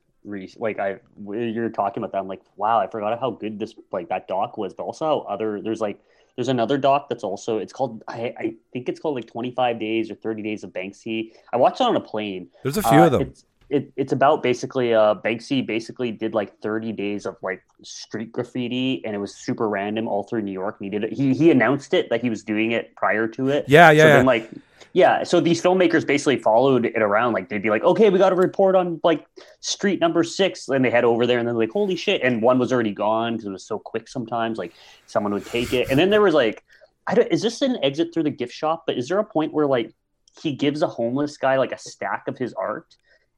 [0.57, 2.17] Like I, you're talking about that.
[2.19, 4.73] I'm like, wow, I forgot how good this like that doc was.
[4.73, 5.99] But also other there's like
[6.35, 10.11] there's another doc that's also it's called I, I think it's called like 25 days
[10.11, 11.31] or 30 days of Banksy.
[11.53, 12.49] I watched it on a plane.
[12.63, 13.21] There's a few Uh, of them.
[13.21, 18.31] It's, it, it's about basically uh Banksy basically did like 30 days of like street
[18.31, 20.77] graffiti and it was super random all through New York.
[20.79, 21.13] And he did it.
[21.13, 23.65] He he announced it that he was doing it prior to it.
[23.67, 24.15] Yeah, yeah, So yeah.
[24.17, 24.49] then like
[24.93, 27.33] yeah, so these filmmakers basically followed it around.
[27.33, 29.27] Like they'd be like, okay, we got a report on like
[29.59, 32.21] street number six, and they head over there, and then they're like, holy shit!
[32.23, 34.07] And one was already gone because it was so quick.
[34.07, 34.73] Sometimes like
[35.05, 36.63] someone would take it, and then there was like,
[37.05, 38.85] I don't, is this an exit through the gift shop?
[38.87, 39.93] But is there a point where like
[40.41, 42.95] he gives a homeless guy like a stack of his art?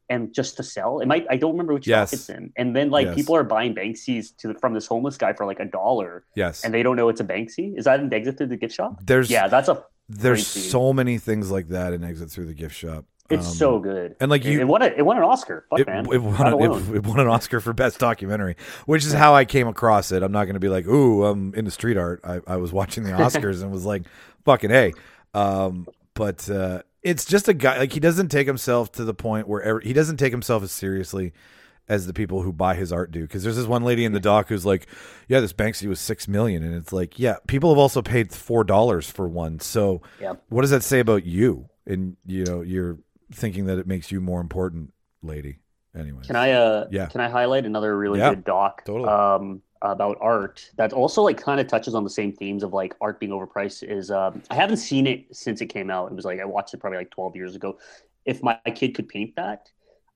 [0.09, 1.27] And just to sell, it might.
[1.29, 2.13] I don't remember which Yes.
[2.13, 2.51] it's in.
[2.57, 3.15] And then like Yes.
[3.15, 6.63] people are buying Banksy's to from this homeless guy for like a dollar, yes.
[6.63, 7.77] and they don't know it's a Banksy.
[7.77, 8.99] Is that an exit through the gift shop?
[9.05, 9.83] There's Yeah, that's a.
[10.09, 13.05] there's so many things like that in Exit Through the Gift Shop.
[13.29, 14.15] It's Um, so good.
[14.19, 15.67] and, like, you- it won a, it won an Oscar.
[15.69, 18.55] Fuck it, man, it won, a- it, it won an Oscar for best documentary,
[18.87, 20.23] which is how I came across it.
[20.23, 23.03] I'm not going to be like, "Ooh, I'm into street art." I, I was watching
[23.03, 24.01] the Oscars and was like,
[24.45, 24.93] "Fucking hey!"
[25.35, 29.47] Um, but uh, it's just a guy like he doesn't take himself to the point
[29.47, 31.33] where ever, he doesn't take himself as seriously
[31.87, 33.21] as the people who buy his art do.
[33.21, 34.85] Because there's this one lady in the doc who's like,
[35.27, 38.63] "Yeah, this Banksy was six million, and it's like, yeah, people have also paid four
[38.63, 39.59] dollars for one.
[39.59, 40.33] So, Yeah.
[40.49, 41.69] what does that say about you?
[41.87, 42.99] And you know, you're
[43.31, 45.59] thinking that it makes you more important, lady.
[45.95, 47.07] Anyway, Can I uh Yeah.
[47.07, 49.09] can I highlight another really Yeah, good doc totally.
[49.09, 52.95] um about art that also like kind of touches on the same themes of like
[52.99, 56.11] art being overpriced is um I haven't seen it since it came out.
[56.11, 57.77] It was like I watched it probably like 12 years ago.
[58.25, 59.69] If my kid could paint that.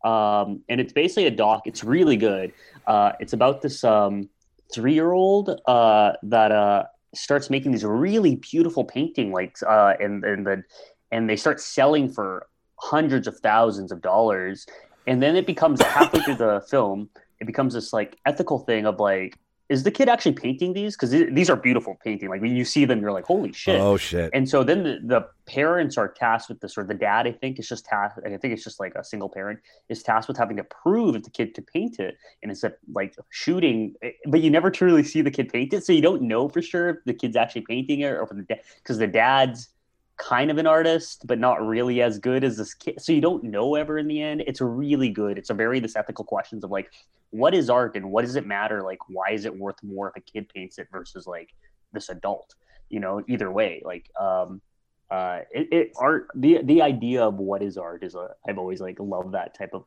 [0.08, 1.64] Um and it's basically a doc.
[1.66, 2.52] It's really good.
[2.86, 4.30] Uh it's about this um
[4.76, 6.84] 3-year-old uh that uh
[7.16, 10.64] starts making these really beautiful painting like uh and and then
[11.12, 12.48] and they start selling for
[12.80, 14.66] hundreds of thousands of dollars
[15.06, 17.08] and then it becomes halfway through the film
[17.40, 19.38] it becomes this like ethical thing of like
[19.70, 20.96] is the kid actually painting these?
[20.96, 22.30] Because these are beautiful painting.
[22.30, 23.80] Like when you see them, you're like, holy shit.
[23.80, 24.30] Oh shit.
[24.34, 27.60] And so then the, the parents are tasked with this, or the dad, I think,
[27.60, 28.20] is just tasked.
[28.26, 31.24] I think it's just like a single parent is tasked with having to prove that
[31.24, 35.04] the kid to paint it, and it's a, like shooting, eh, but you never truly
[35.04, 37.62] see the kid paint it, so you don't know for sure if the kid's actually
[37.62, 39.70] painting it or for the dad, because the dad's
[40.18, 43.02] kind of an artist, but not really as good as this kid.
[43.02, 44.44] So you don't know ever in the end.
[44.46, 45.38] It's really good.
[45.38, 46.92] It's a very this ethical questions of like,
[47.32, 48.82] what is art and what does it matter?
[48.84, 51.50] Like, why is it worth more if a kid paints it versus like
[51.92, 52.56] this adult?
[52.90, 54.62] You know, either way, like, um,
[55.10, 58.82] uh, it, it art the the idea of what is art is a I've always
[58.82, 59.86] like loved that type of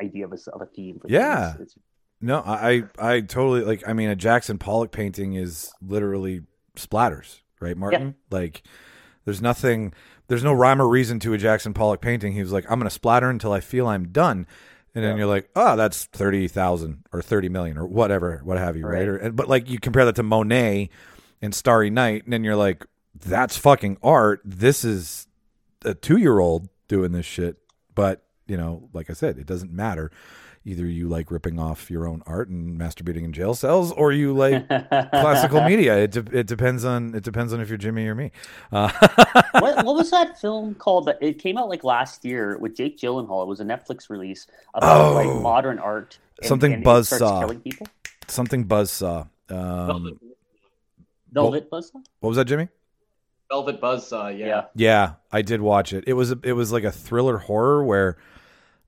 [0.00, 0.98] idea of a, of a theme.
[0.98, 1.52] For Yeah.
[1.52, 1.60] things.
[1.62, 1.78] It's,
[2.20, 3.86] No, I I totally like.
[3.86, 6.42] I mean, a Jackson Pollock painting is literally
[6.76, 8.14] splatters, right, Martin?
[8.30, 8.62] Like,
[9.24, 9.92] there's nothing,
[10.28, 12.32] there's no rhyme or reason to a Jackson Pollock painting.
[12.32, 14.46] He was like, I'm gonna splatter until I feel I'm done,
[14.94, 15.16] and then Yeah.
[15.18, 19.08] you're like, oh, that's thirty thousand or thirty million or whatever, what have you, right?
[19.08, 19.08] Right.
[19.26, 20.88] Or, but like you compare that to Monet
[21.42, 24.40] and Starry Night, and then you're like, that's fucking art.
[24.44, 25.26] This is
[25.84, 27.56] a two year old doing this shit.
[27.94, 30.10] But, you know, like I said, it doesn't matter.
[30.68, 34.34] Either you like ripping off your own art and masturbating in jail cells, or you
[34.34, 35.96] like classical media.
[35.96, 38.32] It, de- it depends on it depends on if you're Jimmy or me.
[38.70, 38.90] Uh,
[39.60, 41.06] what, what was that film called?
[41.06, 43.42] That it came out like last year with Jake Gyllenhaal.
[43.44, 45.14] It was a Netflix release about Oh.
[45.14, 46.18] like modern art.
[46.42, 47.40] Something it Buzz saw.
[47.40, 47.86] killing people.
[48.28, 49.26] something Buzzsaw.
[49.50, 50.20] Um,
[51.32, 51.90] Velvet Buzz.
[52.20, 52.68] what was that, Jimmy?
[53.50, 54.46] Velvet Buzzsaw, yeah.
[54.46, 54.64] Yeah.
[54.74, 56.04] Yeah, I did watch it.
[56.06, 58.18] It was a, it was like a thriller horror where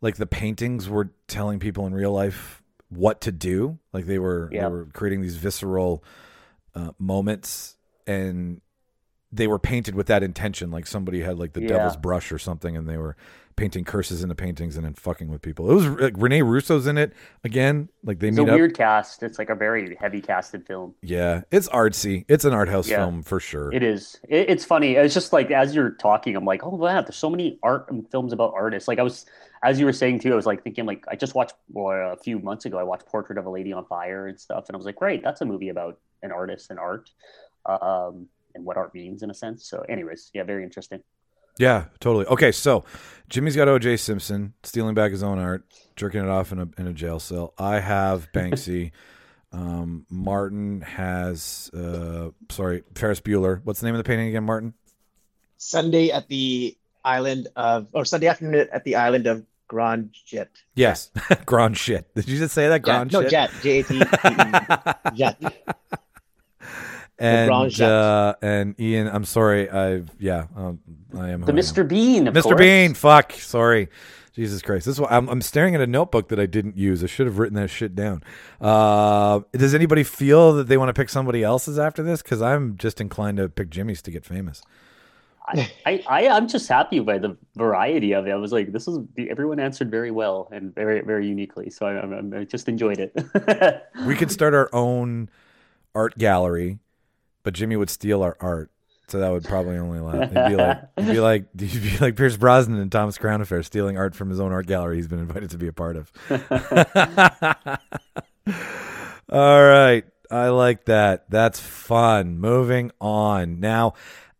[0.00, 3.78] like the paintings were telling people in real life what to do.
[3.92, 4.64] Like they were Yeah.
[4.64, 6.02] they were creating these visceral
[6.74, 8.60] uh, moments and
[9.32, 11.68] they were painted with that intention like somebody had like the Yeah.
[11.68, 13.16] devil's brush or something and they were
[13.56, 15.70] painting curses into paintings and then fucking with people.
[15.70, 17.12] It was like Rene Russo's in it
[17.44, 17.88] again.
[18.02, 18.56] Like they It's meet a up.
[18.56, 19.22] weird cast.
[19.22, 20.94] It's like a very heavy casted film.
[21.02, 22.24] Yeah, it's artsy.
[22.28, 22.98] It's an art house Yeah.
[22.98, 23.72] film for sure.
[23.72, 24.18] It is.
[24.28, 24.94] It, it's funny.
[24.94, 28.32] It's just like as you're talking, I'm like, oh wow, there's so many art films
[28.32, 28.88] about artists.
[28.88, 29.26] Like I was,
[29.62, 32.16] as you were saying too, I was like thinking like I just watched well, a
[32.16, 32.78] few months ago.
[32.78, 35.22] I watched Portrait of a Lady on Fire and stuff, and I was like, great,
[35.22, 37.10] that's a movie about an artist and art,
[37.66, 39.66] um, and what art means in a sense.
[39.68, 41.00] So, anyways, yeah, very interesting.
[41.58, 42.26] Yeah, totally.
[42.26, 42.84] Okay, so
[43.28, 43.96] Jimmy's got O.J.
[43.98, 45.64] Simpson stealing back his own art,
[45.96, 47.52] jerking it off in a in a jail cell.
[47.58, 48.92] I have Banksy.
[49.52, 53.60] um, Martin has uh, sorry Ferris Bueller.
[53.64, 54.74] What's the name of the painting again, Martin?
[55.58, 60.48] Sunday at the island of, or Sunday afternoon at the island of Grand Jet.
[60.74, 61.10] Yes,
[61.46, 62.12] Grand shit.
[62.14, 62.80] Did you just say that?
[62.82, 63.30] Grand no, shit.
[63.30, 63.50] Jet.
[63.62, 65.14] J A T T E.
[65.14, 65.42] Jet.
[67.20, 69.70] And uh, and Ian, I'm sorry.
[69.70, 70.80] I've yeah, um,
[71.16, 71.52] I am The.
[71.52, 71.86] Mr.
[71.86, 72.42] Bean, of Mr.
[72.42, 72.58] course.
[72.58, 72.94] Bean.
[72.94, 73.32] Fuck.
[73.32, 73.88] Sorry.
[74.32, 74.86] Jesus Christ.
[74.86, 77.02] This is I'm, I'm staring at a notebook that I didn't use.
[77.02, 78.22] I should have written that shit down.
[78.60, 82.22] Uh, does anybody feel that they want to pick somebody else's after this?
[82.22, 84.62] Because I'm just inclined to pick Jimmy's to get famous.
[85.46, 88.30] I, I, I, I'm just happy by the variety of it.
[88.30, 91.70] I was like, this is everyone answered very well and very, very uniquely.
[91.70, 93.82] So I, I, I just enjoyed it.
[94.06, 95.28] We could start our own
[95.94, 96.78] art gallery,
[97.42, 98.70] but Jimmy would steal our art.
[99.08, 100.32] So that would probably only last.
[100.32, 103.62] It'd be like, it'd be like, it'd be like Pierce Brosnan and Thomas Crown Affair
[103.62, 106.12] stealing art from his own art gallery he's been invited to be a part of.
[109.28, 110.04] All right.
[110.30, 111.28] I like that.
[111.28, 112.38] That's fun.
[112.38, 113.58] Moving on.
[113.58, 113.94] Now,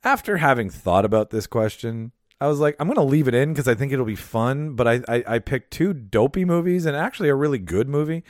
[0.04, 3.52] after having thought about this question, I was like, I'm going to leave it in
[3.52, 4.74] because I think it'll be fun.
[4.74, 8.22] But I, I, I picked two dopey movies and actually a really good movie.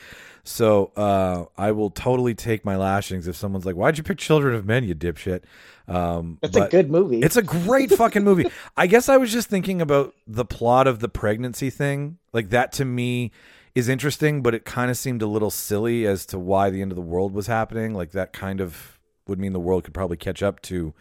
[0.51, 4.55] So uh, I will totally take my lashings if someone's like, "Why'd you pick Children
[4.55, 5.43] of Men, you dipshit?"
[5.87, 7.21] Um, That's a good movie.
[7.21, 8.47] It's a great fucking movie.
[8.77, 12.19] I guess I was just thinking about the plot of the pregnancy thing.
[12.33, 13.31] Like that to me
[13.75, 16.91] is interesting, but it kind of seemed a little silly as to why the end
[16.91, 17.95] of the world was happening.
[17.95, 20.93] Like that kind of would mean the world could probably catch up to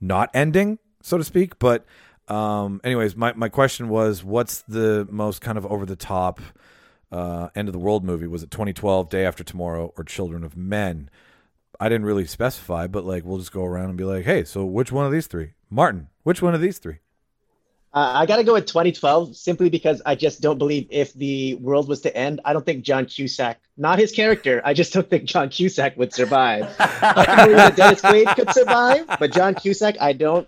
[0.00, 1.58] not ending, so to speak.
[1.58, 1.84] But
[2.28, 6.40] um, anyways, my, my question was, what's the most kind of over the top
[7.12, 8.26] uh, end of the world movie?
[8.26, 11.10] Was it 2012, Day After Tomorrow, or Children of Men?
[11.78, 14.64] I didn't really specify, but like we'll just go around and be like, hey, so
[14.64, 15.52] which one of these three?
[15.68, 16.98] Martin, which one of these three?
[17.92, 21.54] Uh, I got to go with 2012 simply because I just don't believe if the
[21.54, 25.08] world was to end, I don't think John Cusack, not his character, I just don't
[25.08, 26.74] think John Cusack would survive.
[26.78, 30.46] I can believe that Dennis Quaid could survive, but John Cusack, I don't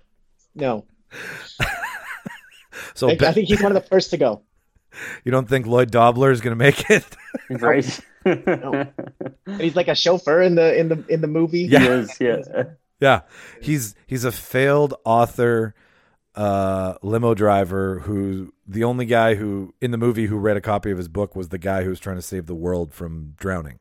[0.55, 0.85] know.
[2.94, 4.42] So I, Be- I think he's one of the first to go.
[5.25, 7.05] You don't think Lloyd Dobler is going to make it?
[7.51, 8.01] right?
[9.47, 11.62] And he's like a chauffeur in the in the in the movie.
[11.62, 11.79] Yeah.
[11.79, 12.62] He is, yeah.
[13.01, 13.20] yeah,
[13.62, 15.75] he's he's a failed author,
[16.35, 20.91] uh, limo driver who the only guy who in the movie who read a copy
[20.91, 23.79] of his book was the guy who was trying to save the world from drowning.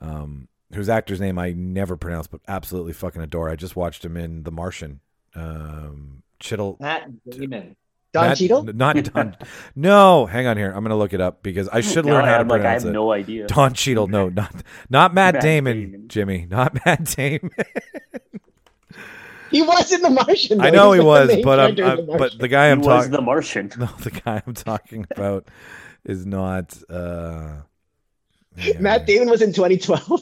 [0.00, 3.48] Um, whose actor's name I never pronounce, but absolutely fucking adore.
[3.48, 5.00] I just watched him in The Martian.
[5.34, 6.76] Um, Chittle.
[6.80, 7.76] Matt Damon.
[8.14, 8.62] Don Matt- Cheadle?
[8.62, 9.36] Not Don.
[9.76, 10.70] no, hang on here.
[10.74, 12.62] I'm gonna look it up because I should learn Now how to I'm like, I
[12.64, 12.94] pronounce have it.
[12.94, 13.46] no idea.
[13.48, 14.06] Don Cheadle.
[14.06, 14.54] No, not
[14.88, 16.08] not Matt, Matt Damon, Damon.
[16.08, 16.46] Jimmy.
[16.48, 17.50] Not Matt Damon.
[19.50, 20.60] He was in The Martian.
[20.60, 22.86] I know he like the was, but I'm, I'm The but the guy I'm was
[22.86, 23.10] talking.
[23.12, 23.70] the Martian.
[23.78, 25.48] No, the guy I'm talking about
[26.04, 26.76] is not.
[26.90, 27.56] uh
[28.56, 28.78] yeah.
[28.78, 30.20] Matt Damon was in 2012.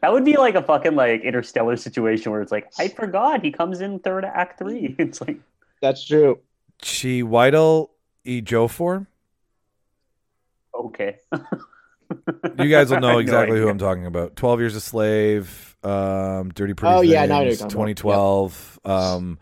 [0.00, 3.50] that would be like a fucking like interstellar situation where it's like I forgot he
[3.50, 4.94] comes in third act three.
[4.98, 5.38] It's like
[5.80, 6.40] That's true.
[6.80, 7.88] Chi Weidel
[8.24, 8.40] E.
[8.40, 9.06] Jofor.
[10.74, 11.16] okay.
[12.58, 13.68] You guys will know have no exactly who.
[13.68, 14.36] I'm talking about.
[14.36, 17.68] Twelve Years a Slave, um, Dirty Pretty Oh, Things, yeah, now I know what you're
[17.68, 17.96] talking about.
[17.96, 18.80] 2012.
[18.84, 19.38] Um,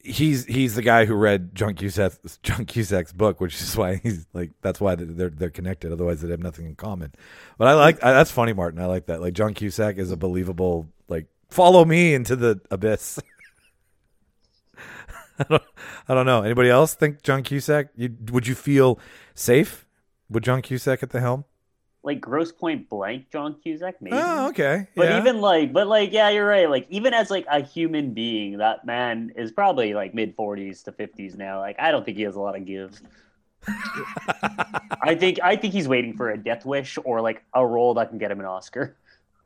[0.00, 4.26] he's he's the guy who read John Cusack's, John Cusack's book, which is why he's
[4.32, 5.92] like that's why they're they're connected.
[5.92, 7.12] Otherwise, they'd have nothing in common.
[7.58, 8.80] But I like I, that's funny, Martin.
[8.80, 9.20] I like that.
[9.20, 13.20] Like John Cusack is a believable like follow me into the abyss.
[15.38, 15.62] I don't,
[16.08, 16.42] I don't know.
[16.42, 17.88] Anybody else think John Cusack?
[17.96, 18.98] You, would you feel
[19.34, 19.86] safe
[20.30, 21.44] with John Cusack at the helm?
[22.02, 24.16] Like Grosse Pointe Blank John Cusack, maybe.
[24.16, 24.86] Oh, okay.
[24.94, 25.18] But yeah.
[25.18, 26.70] even like, but like, yeah, you're right.
[26.70, 30.92] Like, even as like a human being, that man is probably like mid forties to
[30.92, 31.58] fifties now.
[31.58, 33.00] Like, I don't think he has a lot of give.
[35.02, 38.10] I think I think he's waiting for a death wish or like a role that
[38.10, 38.96] can get him an Oscar.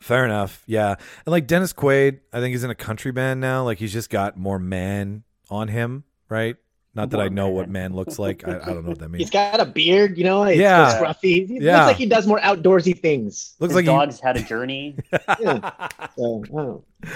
[0.00, 0.62] Fair enough.
[0.66, 0.96] Yeah.
[1.24, 3.64] And like Dennis Quaid, I think he's in a country band now.
[3.64, 6.56] Like he's just got more man on him, right?
[6.92, 7.90] Not that More I know what man.
[7.92, 8.46] man looks like.
[8.48, 9.22] I, I don't know what that means.
[9.22, 10.42] He's got a beard, you know.
[10.42, 10.90] It's Yeah.
[10.92, 11.00] yeah.
[11.00, 11.46] scruffy.
[11.46, 11.76] He Yeah.
[11.76, 13.54] looks like he does more outdoorsy things.
[13.60, 14.96] Looks His like dog's had a journey.
[15.38, 15.70] Yeah.
[16.16, 16.84] So, I don't know.
[17.04, 17.10] he,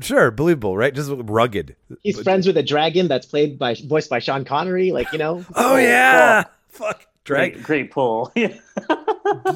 [0.00, 0.94] sure, believable, right?
[0.94, 1.76] Just rugged.
[2.02, 4.92] He's But- friends with a dragon that's played by voiced by Sean Connery.
[4.92, 6.44] Like you know, Oh yeah.
[6.68, 7.04] Fuck.
[7.24, 7.52] Drag.
[7.52, 8.32] Great, great pull.
[8.34, 8.54] Did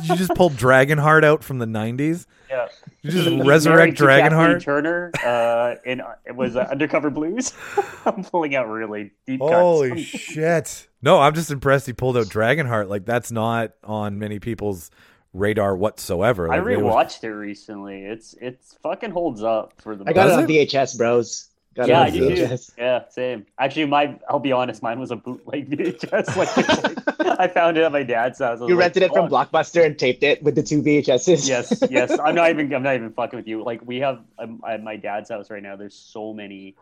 [0.04, 2.26] you just pull Dragonheart out from the '90s?
[2.50, 2.68] Yeah.
[3.02, 4.62] You just He's resurrect married to Dragonheart?
[4.62, 5.10] Turner.
[5.24, 7.52] Uh, in it was uh, Undercover Blues.
[8.06, 9.52] I'm pulling out really deep cuts.
[9.52, 10.88] Holy shit!
[11.02, 12.88] No, I'm just impressed he pulled out Dragonheart.
[12.88, 14.90] Like that's not on many people's
[15.32, 16.52] radar whatsoever.
[16.52, 18.04] I Like, they was- rewatched it recently.
[18.04, 20.04] It's it's fucking holds up for the.
[20.06, 20.46] I got it on?
[20.46, 21.48] VHS, bros.
[21.74, 22.58] Got yeah, it I on too.
[22.76, 23.46] Yeah, same.
[23.58, 26.36] Actually, my I'll be honest, mine was a bootleg VHS.
[26.36, 28.60] Like, like- I found it at my dad's house.
[28.60, 31.48] You like, rented it from "Fuck." Blockbuster and taped it with the two VHSs.
[31.48, 32.18] Yes, yes.
[32.24, 32.74] I'm not even.
[32.74, 33.64] I'm not even fucking with you.
[33.64, 35.76] Like we have um, at my dad's house right now.
[35.76, 36.76] There's so many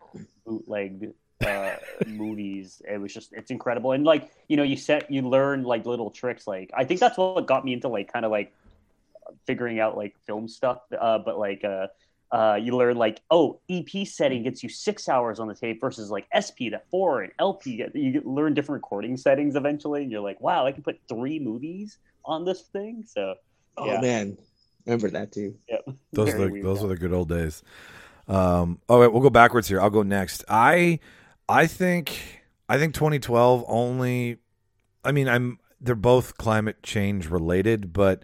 [0.45, 1.13] bootleg
[1.45, 1.75] uh,
[2.07, 2.81] movies.
[2.85, 3.93] It was just it's incredible.
[3.93, 6.47] And like you know, you set you learn like little tricks.
[6.47, 8.53] Like I think that's what got me into like kind of like
[9.45, 10.79] figuring out like film stuff.
[10.99, 11.87] Uh, but like uh,
[12.31, 16.09] uh, you learn like oh EP setting gets you six hours on the tape versus
[16.09, 17.77] like SP that four and LP.
[17.77, 20.99] get- You get- learn different recording settings eventually, and you're like, wow, I can put
[21.09, 23.03] three movies on this thing.
[23.05, 23.35] So
[23.77, 24.01] Oh Yeah.
[24.01, 24.37] man,
[24.85, 25.55] remember that too.
[25.69, 25.77] yeah,
[26.13, 26.83] those Very are the, those guy.
[26.83, 27.63] were the good old days.
[28.27, 29.81] Um, all right, we'll go backwards here.
[29.81, 30.43] I'll go next.
[30.47, 30.99] I
[31.49, 32.21] I think
[32.69, 34.37] I think 2012 only.
[35.03, 38.23] I mean, I'm they're both climate change related, but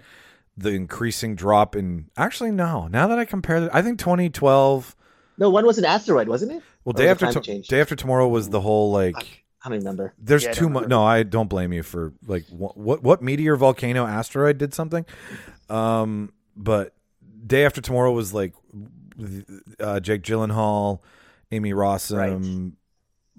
[0.57, 2.87] the increasing drop in actually no.
[2.87, 4.95] Now that I compare it, I think 2012.
[5.37, 6.63] No, one was an asteroid, wasn't it?
[6.83, 9.43] Well, Or day after to- day after tomorrow was the whole like.
[9.63, 10.13] I don't remember.
[10.17, 10.87] There's Yeah, too much.
[10.87, 15.05] No, I don't blame you for like what, what what meteor volcano asteroid did something.
[15.69, 16.93] Um, but
[17.45, 18.53] day after tomorrow was like
[19.79, 20.99] uh, Jake Gyllenhaal,
[21.51, 22.73] Emmy Rossum,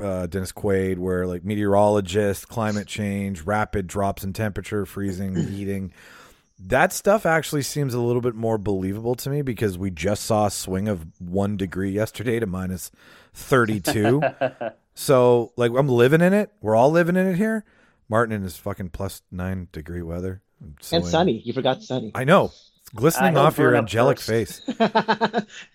[0.01, 5.93] uh, Dennis Quaid, where like meteorologists, climate change, rapid drops in temperature, freezing, heating.
[6.59, 10.47] That stuff actually seems a little bit more believable to me because we just saw
[10.47, 12.91] a swing of one degree yesterday to minus
[13.35, 14.23] 32.
[14.99, 16.51] So like I'm living in it.
[16.61, 17.65] We're all living in it here.
[18.09, 20.43] Martin in his fucking plus nine degree weather.
[20.81, 21.41] So And sunny.
[21.45, 22.11] You forgot sunny.
[22.17, 22.51] I know.
[22.89, 24.65] It's glistening I off your angelic first.
[24.65, 24.79] face.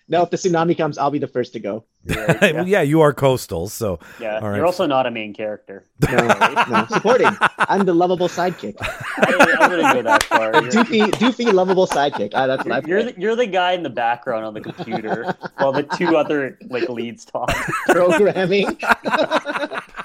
[0.08, 1.84] no, if the tsunami comes, I'll be the first to go.
[2.06, 2.50] Right, yeah.
[2.50, 2.62] yeah.
[2.64, 4.56] yeah, you are coastal, so Yeah, All right.
[4.56, 5.84] you're also not a main character.
[6.10, 6.26] No,
[6.68, 7.28] no, supporting.
[7.58, 8.74] I'm the lovable sidekick.
[8.80, 10.52] I, I wouldn't go that far.
[10.54, 12.32] Doofy, doofy, lovable sidekick.
[12.34, 15.34] Ah, that's what I you're, the, you're the guy in the background on the computer
[15.58, 17.48] while the two other like leads talk.
[17.86, 18.76] programming,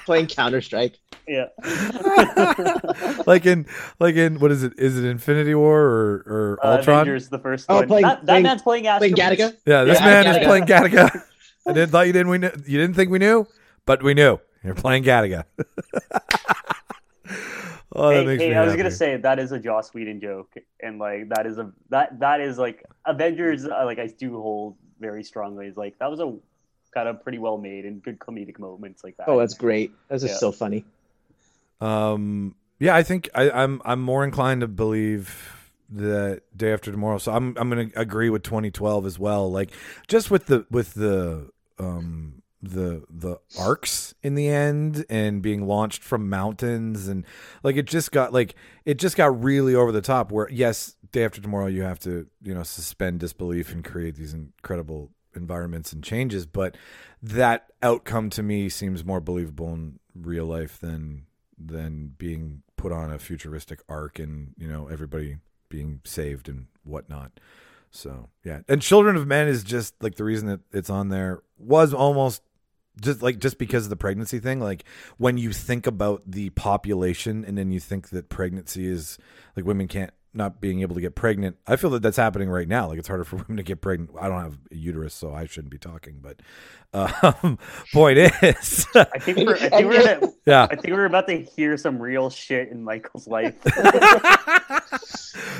[0.06, 0.98] playing Counter Strike.
[1.28, 1.46] Yeah,
[3.26, 3.66] like in
[4.00, 4.72] like in what is it?
[4.78, 7.00] Is it Infinity War or or uh, Ultron?
[7.02, 7.86] Avengers, the first Oh, one.
[7.88, 9.56] playing- that, that playing- man's playing Astro Playing Galaga.
[9.66, 10.40] Yeah, this Yeah, man Galaga.
[10.40, 11.22] is playing Galaga.
[11.68, 13.46] I didn't thought you didn't we knew, you didn't think we knew,
[13.86, 14.40] but we knew.
[14.64, 15.44] You're playing Galaga.
[17.94, 20.20] oh, that Hey, makes hey, me I was gonna say that is a Joss Whedon
[20.20, 23.66] joke, and like that is a that that is like Avengers.
[23.66, 25.66] Uh, like I do hold very strongly.
[25.66, 26.34] Is like that was a
[26.92, 29.28] kind of pretty well made and good comedic moments like that.
[29.28, 29.92] Oh, that's great.
[30.08, 30.40] That's just Yeah.
[30.40, 30.84] so funny.
[31.80, 37.18] Um, yeah, I think I, I'm I'm more inclined to believe the day after tomorrow.
[37.18, 39.50] So I'm I'm gonna agree with 2012 as well.
[39.50, 39.70] Like
[40.08, 46.02] just with the with the um the the arcs in the end and being launched
[46.02, 47.24] from mountains and
[47.62, 51.24] like it just got like it just got really over the top where yes day
[51.24, 56.02] after tomorrow you have to you know suspend disbelief and create these incredible environments and
[56.02, 56.76] changes but
[57.22, 61.26] that outcome to me seems more believable in real life than
[61.58, 65.36] than being put on a futuristic arc and you know everybody
[65.68, 67.32] being saved and whatnot.
[67.90, 68.60] So yeah.
[68.68, 72.42] And children of men is just like the reason that it's on there was almost
[73.00, 74.60] just like just because of the pregnancy thing.
[74.60, 74.84] Like
[75.16, 79.18] when you think about the population and then you think that pregnancy is
[79.56, 81.56] like women can't not being able to get pregnant.
[81.66, 82.88] I feel that that's happening right now.
[82.88, 84.10] Like it's harder for women to get pregnant.
[84.20, 86.40] I don't have a uterus so i shouldn't be talking but
[86.92, 87.58] um
[87.92, 90.66] point is I think we're, I think we're gonna, yeah.
[90.70, 93.54] I think we're about to hear some real shit in Michael's life.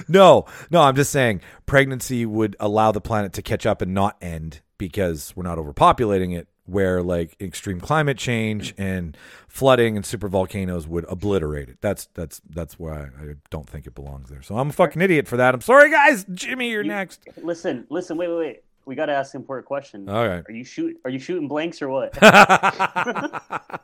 [0.09, 4.17] no no i'm just saying pregnancy would allow the planet to catch up and not
[4.21, 9.17] end because we're not overpopulating it where like extreme climate change and
[9.49, 11.79] flooding and super volcanoes would obliterate it.
[11.81, 14.43] That's that's that's why I don't think it belongs there.
[14.43, 15.55] So I'm a fucking idiot for that.
[15.55, 16.25] I'm sorry, guys.
[16.33, 17.27] Jimmy, you're You- next.
[17.43, 18.63] listen, listen, wait, wait, wait.
[18.87, 20.09] We got to ask an important question.
[20.09, 20.43] All right.
[20.49, 20.99] Are you shoot?
[21.05, 22.17] Are you shooting blanks or what?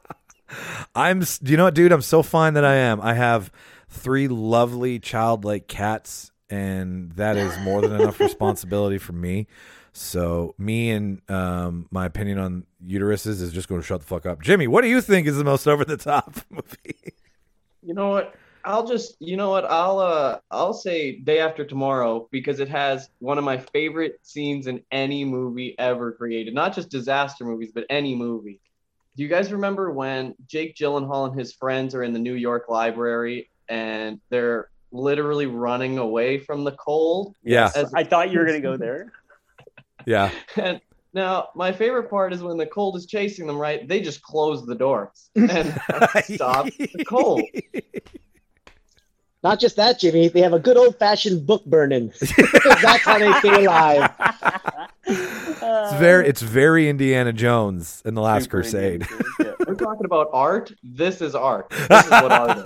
[0.94, 1.20] I'm.
[1.20, 1.92] Do you know what, dude?
[1.92, 3.00] I'm so fine that I am.
[3.00, 3.50] I have
[3.88, 9.46] three lovely childlike cats, and that is more than enough responsibility for me.
[9.96, 14.26] So me and um, my opinion on uteruses is just going to shut the fuck
[14.26, 14.42] up.
[14.42, 17.14] Jimmy, what do you think is the most over the top movie?
[17.82, 18.34] You know what?
[18.62, 19.64] I'll just you know what?
[19.64, 24.66] I'll uh I'll say Day After Tomorrow because it has one of my favorite scenes
[24.66, 26.52] in any movie ever created.
[26.52, 28.60] Not just disaster movies, but any movie.
[29.16, 32.68] Do you guys remember when Jake Gyllenhaal and his friends are in the New York
[32.68, 37.34] Library and they're literally running away from the cold?
[37.42, 39.10] Yeah, As- I thought you were gonna go there.
[40.06, 40.30] Yeah.
[40.56, 40.80] And
[41.12, 43.86] now my favorite part is when the cold is chasing them, right?
[43.86, 45.78] They just close the doors and
[46.24, 47.42] stop the cold.
[49.42, 50.28] Not just that, Jimmy.
[50.28, 52.12] They have a good old fashioned book burning.
[52.20, 54.10] That's how they stay alive.
[55.06, 59.06] It's very, it's very Indiana Jones in the Last Super Crusade.
[59.76, 60.72] Indian food, We're talking about art.
[60.82, 61.70] This is art.
[61.70, 62.58] This is what art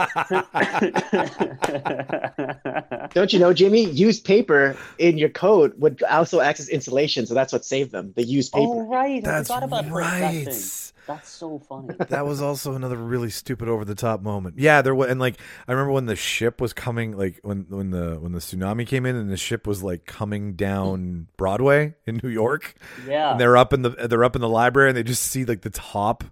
[1.12, 3.10] is.
[3.14, 3.84] Don't you know, Jimmy?
[3.90, 8.12] Used paper in your code would also act as insulation, so that's what saved them.
[8.16, 8.66] The used paper.
[8.68, 10.44] oh right, That's I forgot about that right.
[10.46, 10.62] thing.
[11.06, 11.94] That's so funny.
[12.08, 14.58] that was also another really stupid over the top moment.
[14.58, 15.36] Yeah, there was, and like
[15.66, 19.06] I remember when the ship was coming, like when when the when the tsunami came
[19.06, 22.74] in, and the ship was like coming down Broadway in New York,
[23.08, 23.32] Yeah.
[23.32, 25.62] and they're up in the they're up in the library, and they just see like
[25.62, 26.22] the top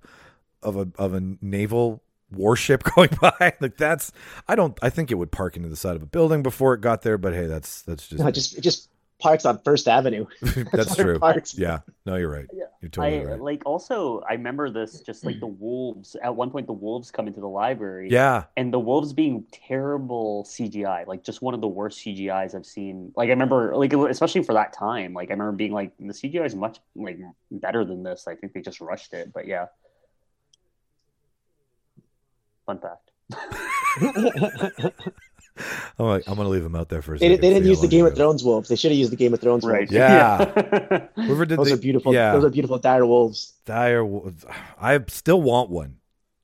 [0.62, 3.54] of a of a naval warship going by.
[3.61, 4.12] like that's
[4.46, 6.80] I don't I think it would park into the side of a building before it
[6.80, 10.26] got there, but hey, that's that's just No, just it just parks on First Avenue.
[10.72, 11.18] that's where it true.
[11.18, 11.59] parks.
[11.59, 12.46] Yeah, no, you're right.
[12.52, 12.64] Yeah.
[12.80, 13.40] You're totally I right.
[13.40, 17.26] like also I remember this just like the wolves at one point the wolves come
[17.26, 21.66] into the library Yeah, and the wolves being terrible CGI like just one of the
[21.66, 25.52] worst CGIs I've seen like I remember like especially for that time like I remember
[25.56, 27.18] being like the CGI is much like
[27.50, 29.66] better than this I think they just rushed it but yeah
[32.68, 33.10] fun fact
[35.98, 37.42] I'm like, I'm gonna leave them out there for a They, second.
[37.42, 38.14] they didn't use the Game of.
[38.14, 38.68] Thrones wolves.
[38.68, 39.92] They should have used the Game of Thrones right wolves.
[39.92, 41.08] Yeah.
[41.16, 42.14] Whoever did Those the, are beautiful.
[42.14, 43.54] Yeah, Those are beautiful dire wolves.
[43.64, 44.04] dire.
[44.04, 44.44] wolves.
[44.80, 45.96] I still want one,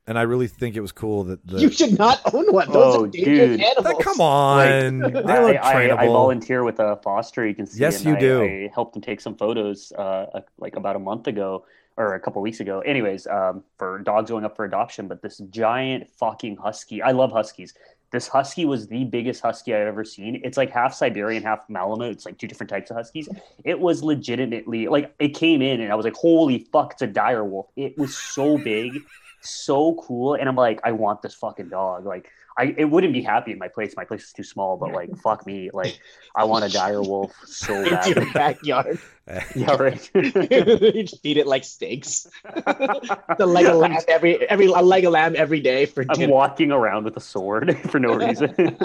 [0.08, 1.60] and I really think it was cool that the.
[1.60, 2.66] you should not own one.
[2.72, 3.60] Those Oh, are dangerous dude.
[3.60, 3.84] animals.
[3.96, 5.98] That- come on, they look I, I, trainable.
[5.98, 7.78] I volunteer with a foster agency.
[7.80, 8.42] Yes, and you I, do.
[8.42, 10.00] I helped them take some photos, uh,
[10.34, 11.64] uh, like about a month ago
[11.96, 12.80] or a couple weeks ago.
[12.80, 17.02] Anyways, um, for dogs going up for adoption, but this giant fucking husky.
[17.02, 17.74] I love huskies.
[18.10, 20.40] This husky was the biggest husky I've ever seen.
[20.44, 22.12] It's like half Siberian, half Malamute.
[22.12, 23.28] It's like two different types of huskies.
[23.64, 27.06] It was legitimately like it came in, and I was like, "Holy fuck, it's a
[27.06, 28.92] dire wolf!" It was so big,
[29.40, 33.22] so cool, and I'm like, "I want this fucking dog." Like, I it wouldn't be
[33.22, 33.94] happy in my place.
[33.96, 35.98] My place is too small, but like, fuck me, like,
[36.34, 38.06] I want a dire wolf so bad.
[38.06, 38.98] your backyard.
[39.54, 40.10] yeah, right.
[40.14, 42.26] you just feed it like steaks.
[42.44, 46.32] the leg of lamb every every a leg of lamb every day for I'm dinner.
[46.32, 48.76] walking around with a sword for no reason.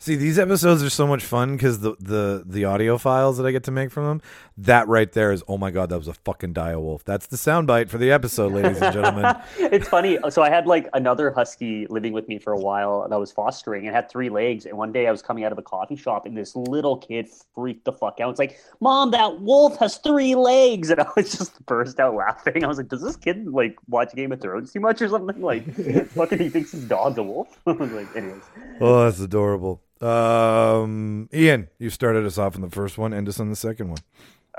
[0.00, 3.50] See, these episodes are so much fun because the, the the audio files that I
[3.50, 4.22] get to make from them,
[4.56, 7.02] that right there is oh my god, that was a fucking dire wolf.
[7.04, 9.34] That's the soundbite for the episode, ladies and gentlemen.
[9.58, 10.16] it's funny.
[10.30, 13.32] So I had like another husky living with me for a while that I was
[13.32, 14.66] fostering and had three legs.
[14.66, 17.26] And one day I was coming out of a coffee shop and this little kid
[17.56, 18.30] freaked the fuck out.
[18.30, 20.90] It's like, Mom, that wolf has three legs.
[20.90, 22.62] And I was just burst out laughing.
[22.62, 25.42] I was like, Does this kid like watch Game of Thrones too much or something?
[25.42, 25.74] Like,
[26.10, 27.58] fucking he thinks his dog's a wolf.
[27.66, 28.42] I was like, anyways.
[28.80, 29.82] Oh, that's adorable.
[30.02, 33.12] Um, Ian, you started us off in the first one.
[33.12, 33.98] End us on the second one.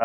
[0.00, 0.04] Uh,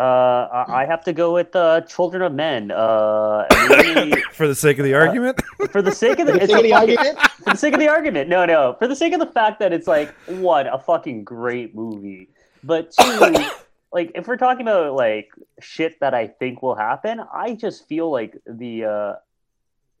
[0.68, 2.70] I I have to go with uh, Children of Men.
[2.70, 5.40] Uh, really- For the sake of the argument.
[5.70, 7.18] for the sake of the, the sake of the fucking- argument?
[7.18, 8.28] for the sake of the argument.
[8.28, 11.74] No, no, for the sake of the fact that it's like one, a fucking great
[11.74, 12.28] movie,
[12.62, 13.34] but two,
[13.92, 15.30] like if we're talking about like
[15.60, 19.12] shit that I think will happen, I just feel like the, uh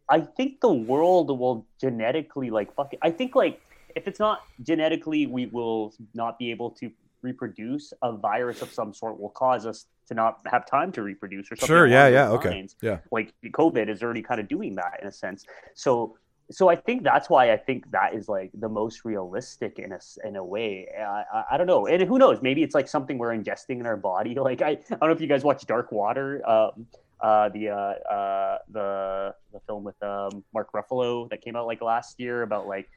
[0.08, 2.98] I think the world will genetically like fucking.
[3.02, 3.60] I think like
[3.96, 6.90] if it's not genetically, we will not be able to
[7.22, 7.92] reproduce.
[8.02, 11.56] A virus of some sort will cause us to not have time to reproduce or
[11.56, 11.74] something.
[11.74, 12.50] Sure, yeah, yeah, okay.
[12.50, 12.98] lines Yeah.
[13.10, 15.44] like COVID is already kind of doing that in a sense.
[15.74, 16.16] So
[16.50, 19.98] so I think that's why I think that is like the most realistic in a
[20.24, 20.88] in a way.
[20.96, 22.38] I, I, I don't know, and who knows?
[22.40, 24.36] Maybe it's like something we're ingesting in our body.
[24.46, 26.86] Like I, I don't know if you guys watch Dark Water, um,
[27.20, 31.82] uh, the uh, uh, the the film with um, Mark Ruffalo that came out like
[31.82, 32.88] last year about like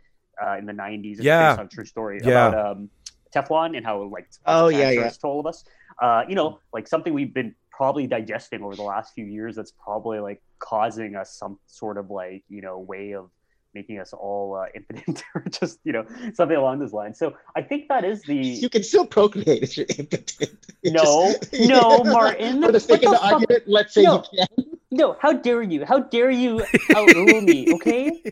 [0.45, 1.13] uh, in the '90s.
[1.13, 1.49] It's Yeah.
[1.51, 2.47] based on a true story Yeah.
[2.49, 2.89] about um,
[3.35, 5.21] Teflon and how like Oh, yeah, cancerous yeah.
[5.21, 5.63] to all of us.
[6.01, 9.71] Uh, you know, like something we've been probably digesting over the last few years that's
[9.71, 13.29] probably like causing us some sort of like you know way of
[13.73, 17.61] making us all uh, impotent or just you know something along those lines so i
[17.61, 20.57] think that is the You can still procreate if you're impotent.
[20.83, 23.33] It's no just- no martin For the sake What of the fuck?
[23.33, 24.23] argument, let's say No.
[24.33, 24.78] you can.
[24.91, 26.61] No how dare you how dare you
[26.95, 28.23] outrule me okay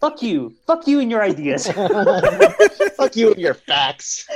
[0.00, 1.70] fuck you fuck you and your ideas
[2.96, 4.28] Fuck you and your facts.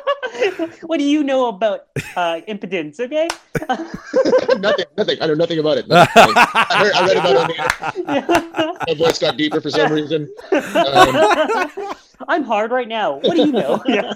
[0.82, 1.86] what do you know about
[2.16, 3.28] uh, impotence okay
[4.56, 5.18] nothing, nothing.
[5.20, 5.86] I know nothing about it.
[5.90, 6.04] I,
[6.78, 8.88] heard, I read about it on the internet.
[8.88, 10.28] My voice got deeper for some reason.
[10.52, 11.92] Um,
[12.28, 14.12] i'm hard right now what do you know Yeah.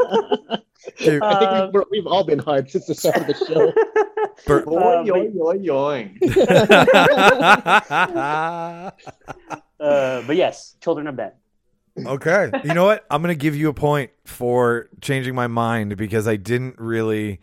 [0.98, 3.72] Dude, I think Uh, we've, we've all been hard since the start of the show.
[4.46, 6.18] Bert- Uh, Yoing, yoing, yoing.
[9.80, 11.32] Uh, but yes, children of Ben.
[12.06, 12.50] okay.
[12.64, 13.04] You know what?
[13.10, 17.40] I'm going to give you a point for changing my mind because I didn't really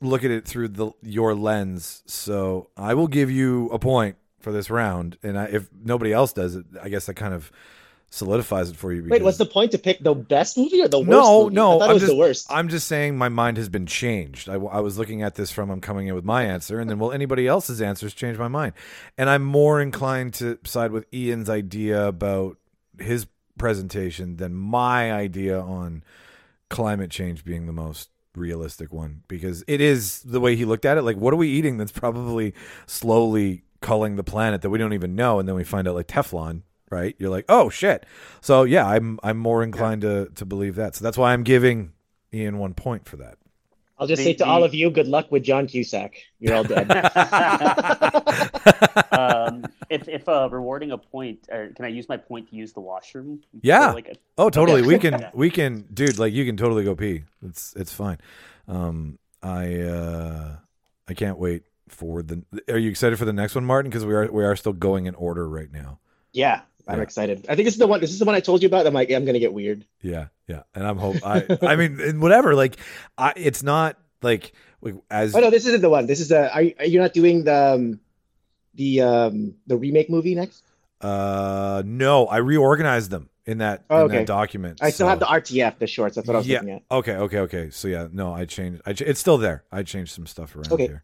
[0.00, 2.02] look at it through the your lens.
[2.06, 5.18] So I will give you a point for this round.
[5.22, 7.50] And I, if nobody else does it, I guess I kind of
[8.16, 9.04] solidifies it for you.
[9.08, 11.10] Wait, what's the point to pick the best movie or the worst?
[11.10, 11.54] No, movie?
[11.54, 12.46] no, I it was just, the worst.
[12.50, 14.48] I'm just saying my mind has been changed.
[14.48, 16.98] I, I was looking at this from I'm coming in with my answer, and then
[16.98, 18.72] will anybody else's answers change my mind?
[19.18, 22.56] And I'm more inclined to side with Ian's idea about
[22.98, 23.26] his
[23.58, 26.02] presentation than my idea on
[26.68, 30.98] climate change being the most realistic one because it is the way he looked at
[30.98, 31.02] it.
[31.02, 32.54] Like, what are we eating that's probably
[32.86, 36.08] slowly culling the planet that we don't even know, and then we find out like
[36.08, 36.62] Teflon.
[36.90, 38.06] Right, you're like, oh shit.
[38.40, 40.94] So yeah, I'm I'm more inclined to to believe that.
[40.94, 41.92] So that's why I'm giving
[42.32, 43.38] Ian one point for that.
[43.98, 46.14] I'll just The- say to the- all of you, good luck with John Cusack.
[46.38, 46.88] You're all dead.
[49.12, 52.72] um, if if uh, rewarding a point, uh, can I use my point to use
[52.72, 53.42] the washroom?
[53.62, 53.92] Yeah.
[53.92, 54.82] Like a- Oh, totally.
[54.82, 57.24] We can we can dude, like you can totally go pee.
[57.44, 58.18] It's it's fine.
[58.68, 60.56] Um I uh
[61.08, 63.90] I can't wait for the Are you excited for the next one, Martin?
[63.90, 65.98] Because we are we are still going in order right now.
[66.32, 67.02] yeah, I'm Yeah.
[67.02, 67.46] excited.
[67.48, 68.00] I think this is the one.
[68.00, 68.86] This is the one I told you about.
[68.86, 69.84] I'm like, I'm gonna get weird.
[70.02, 70.62] Yeah, yeah.
[70.74, 72.76] And I'm hope I I mean and whatever, like
[73.18, 76.06] I it's not like like as Oh no, this isn't the one.
[76.06, 76.52] This is a.
[76.54, 78.00] Are, you- are you not doing the um,
[78.74, 80.62] the um the remake movie next?
[81.00, 84.16] uh no, I reorganized them in that Oh, in okay.
[84.18, 84.78] that document.
[84.80, 86.14] I still so- have the RTF, the shorts.
[86.16, 86.58] That's what I was yeah.
[86.60, 86.82] looking at.
[86.90, 87.70] Okay, okay, okay.
[87.70, 88.80] So yeah, no, I changed.
[88.86, 89.64] I ch- it's still there.
[89.72, 90.86] I changed some stuff around Okay.
[90.86, 91.02] here.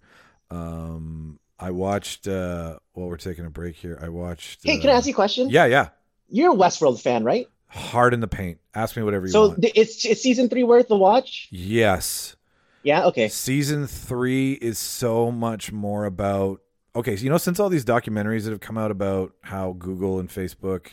[0.51, 2.27] Um, I watched.
[2.27, 4.61] uh While we're taking a break here, I watched.
[4.65, 5.49] Hey, can I uh, ask you a question?
[5.51, 5.89] Yeah, yeah.
[6.29, 7.47] You're a Westworld fan, right?
[7.69, 8.59] Hard in the paint.
[8.75, 9.65] Ask me whatever you So want.
[9.65, 11.49] So it's it's season three worth the watch.
[11.51, 12.37] yes,
[12.83, 13.07] Yeah.
[13.07, 13.29] Okay.
[13.29, 16.61] season three is so much more about.
[16.95, 20.19] Okay, so you know, since all these documentaries that have come out about how Google
[20.19, 20.89] and Facebook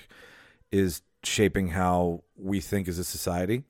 [0.71, 3.63] is shaping how we think as a society,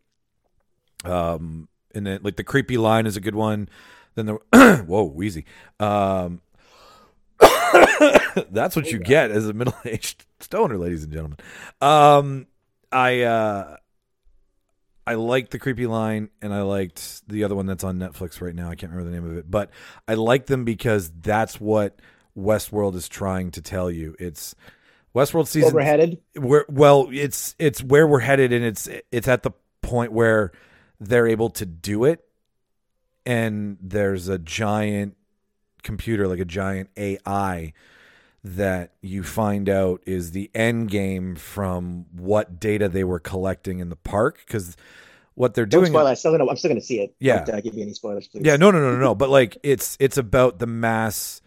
[1.06, 3.70] um, and then like the creepy line is a good one.
[4.16, 5.45] Then the whoa wheezy,
[5.80, 6.41] um,
[8.52, 11.38] that's what you get as a middle aged stoner, ladies and gentlemen.
[11.82, 12.48] Um,
[12.92, 13.78] I uh,
[15.06, 18.56] I liked the creepy line, and I liked the other one that's on Netflix right
[18.56, 18.70] now.
[18.70, 19.72] I can't remember the name of it, but
[20.08, 22.00] I like them because that's what
[22.38, 24.16] Westworld is trying to tell you.
[24.20, 24.56] It's
[25.16, 26.22] Westworld Where season we're headed.
[26.36, 30.52] we're well it's it's where we're headed and it's it's at the point where
[31.00, 32.24] they're able to do it
[33.26, 35.18] and there's a giant
[35.82, 37.74] computer like a giant AI
[38.44, 43.90] that you find out is the end game from what data they were collecting in
[43.90, 44.78] the park cuz
[45.40, 46.06] what they're Don't doing spoil.
[46.06, 46.48] I'm still gonna.
[46.48, 47.16] I'm still gonna see it.
[47.20, 47.46] Yeah.
[47.46, 48.44] Don't uh, give me any spoilers, please.
[48.44, 49.16] yeah, no, no, no, no, no.
[49.16, 51.42] But like, it's it's about the mass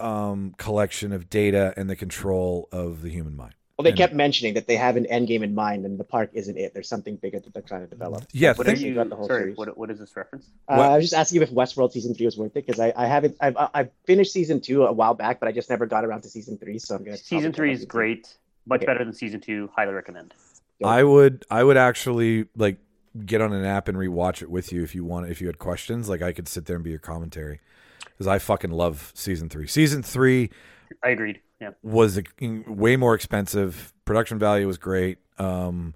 [0.00, 3.54] um, collection of data and the control of the human mind.
[3.76, 5.98] Well, Well, they And- kept mentioning that they have an end game in mind, and
[5.98, 6.74] the park isn't it.
[6.74, 8.24] There's something bigger that they're trying to develop.
[8.32, 8.94] Yeah, What think- are you?
[9.04, 9.56] the whole sorry, series.
[9.56, 10.48] what, what is this reference?
[10.68, 12.92] Uh, I was just asking you if Westworld season three was worth it because I,
[12.94, 16.04] I haven't I've I've finished season two a while back, but I just never got
[16.04, 16.78] around to season three.
[16.78, 18.86] So I'm gonna Season three is out season great, much Okay.
[18.86, 19.68] better than season two.
[19.74, 20.34] Highly recommend.
[20.84, 22.78] I would I would actually like
[23.26, 25.58] get on an app and rewatch it with you if you want if you had
[25.58, 26.08] questions.
[26.08, 27.58] Like I could sit there and be your commentary
[28.12, 29.66] because I fucking love season three.
[29.66, 30.50] Season three
[31.02, 31.40] I agreed.
[31.82, 32.22] Was a-
[32.66, 33.92] way more expensive.
[34.04, 35.18] Production value was great.
[35.38, 35.94] Um,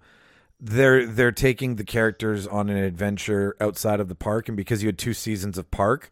[0.60, 4.88] they're they're taking the characters on an adventure outside of the park, and because you
[4.88, 6.10] had two seasons of park,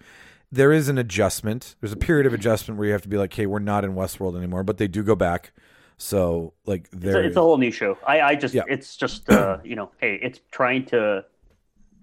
[0.52, 1.74] there is an adjustment.
[1.80, 3.94] There's a period of adjustment where you have to be like, "Hey, we're not in
[3.94, 5.52] Westworld anymore," but they do go back.
[5.98, 7.96] So like, It's a, it's a whole new show.
[8.06, 8.64] I, I just, Yeah.
[8.68, 11.24] it's just, uh, you know, hey, it's trying to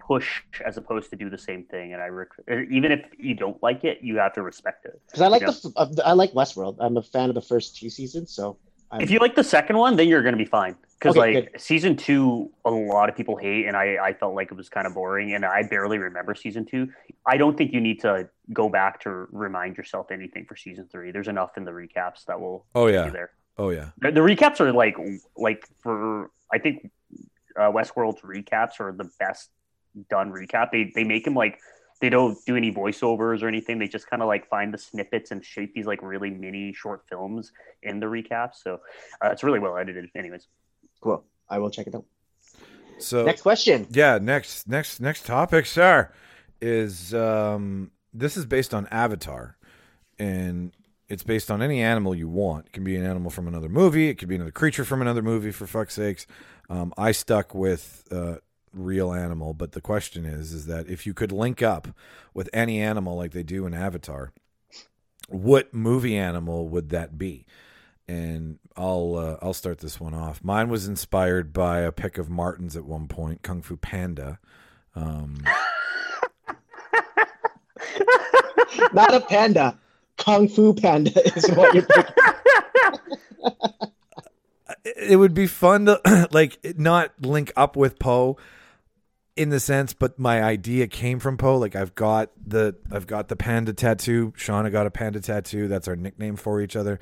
[0.06, 1.92] push as opposed to do the same thing.
[1.94, 2.28] And I, rec-
[2.70, 5.00] even if you don't like it, you have to respect it.
[5.06, 5.50] because I like Yeah.
[5.50, 6.76] the, the I like Westworld.
[6.80, 8.58] I'm a fan of the first two seasons, so
[8.90, 10.76] I'm, If you like the second one, then you're going to be fine.
[10.98, 14.50] Because Okay, like season two, a lot of people hate, and I, I felt like
[14.50, 16.88] it was kind of boring, and I barely remember season two.
[17.26, 21.10] I don't think you need to go back to remind yourself anything for season three.
[21.10, 23.30] There's enough in the recaps that will oh yeah, there.
[23.58, 23.88] oh yeah.
[23.98, 24.96] The, the recaps are like
[25.36, 26.90] like for I think
[27.58, 29.50] uh, Westworld's recaps are the best
[30.10, 30.70] done recap.
[30.70, 31.58] They they make them like
[32.00, 33.78] they don't do any voiceovers or anything.
[33.78, 37.02] They just kind of like find the snippets and shape these like really mini short
[37.08, 38.56] films in the recaps.
[38.62, 38.80] So
[39.24, 40.10] uh, it's really well edited.
[40.14, 40.48] Anyways,
[41.00, 41.24] cool.
[41.48, 42.04] I will check it out.
[42.98, 43.86] So Next question.
[43.90, 46.12] Yeah, next next next topic, sir,
[46.60, 49.56] is um this is based on Avatar
[50.18, 50.72] and
[51.08, 52.66] it's based on any animal you want.
[52.66, 55.22] It can be an animal from another movie, it could be another creature from another
[55.22, 56.26] movie for fuck's sakes.
[56.70, 58.36] Um I stuck with uh
[58.74, 61.88] real animal, but the question is is that if you could link up
[62.32, 64.32] with any animal like they do in Avatar,
[65.28, 67.46] what movie animal would that be?
[68.06, 70.44] and I'll uh, I'll start this one off.
[70.44, 74.38] Mine was inspired by a pick of Martin's at one point, Kung Fu Panda.
[74.94, 75.42] Um,
[78.92, 79.78] Not a panda.
[80.16, 82.14] Kung Fu Panda is what you're picking.
[84.84, 88.36] it would be fun to like not link up with Po
[89.36, 91.56] in the sense, but my idea came from Po.
[91.56, 94.32] Like I've got the I've got the panda tattoo.
[94.36, 95.68] Shauna got a panda tattoo.
[95.68, 97.00] That's our nickname for each other.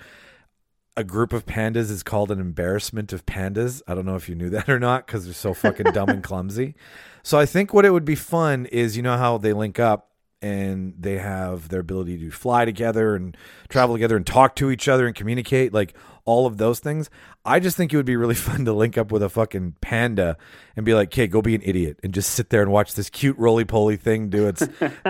[0.97, 3.81] A group of pandas is called an embarrassment of pandas.
[3.87, 6.23] I don't know if you knew that or not because they're so fucking dumb and
[6.23, 6.75] clumsy.
[7.23, 10.09] So I think what it would be fun is you know how they link up
[10.41, 13.37] and they have their ability to fly together and
[13.69, 15.95] travel together and talk to each other and communicate like
[16.25, 17.11] all of those things.
[17.45, 20.37] I just think it would be really fun to link up with a fucking panda
[20.77, 23.11] and be like, "Okay, go be an idiot and just sit there and watch this
[23.11, 24.61] cute roly poly thing do its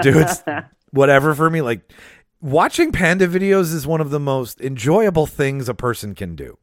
[0.02, 0.42] do its
[0.90, 1.92] whatever for me." Like
[2.40, 6.58] watching panda videos is one of the most enjoyable things a person can do.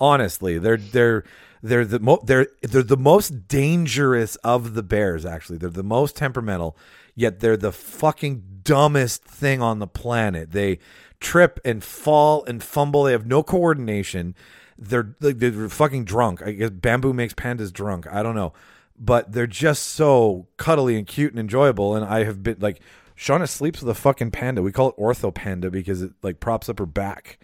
[0.00, 1.24] Honestly, they're they're
[1.62, 5.24] they're the mo- they're they're the most dangerous of the bears.
[5.24, 6.76] Actually, they're the most temperamental.
[7.14, 10.50] Yet they're the fucking dumbest thing on the planet.
[10.52, 10.78] They
[11.20, 13.04] trip and fall and fumble.
[13.04, 14.34] They have no coordination.
[14.76, 16.42] They're they're fucking drunk.
[16.42, 18.06] I guess bamboo makes pandas drunk.
[18.12, 18.52] I don't know,
[18.98, 21.94] but they're just so cuddly and cute and enjoyable.
[21.94, 22.80] And I have been like,
[23.16, 24.62] Shauna sleeps with a fucking panda.
[24.62, 27.38] We call it ortho panda because it like props up her back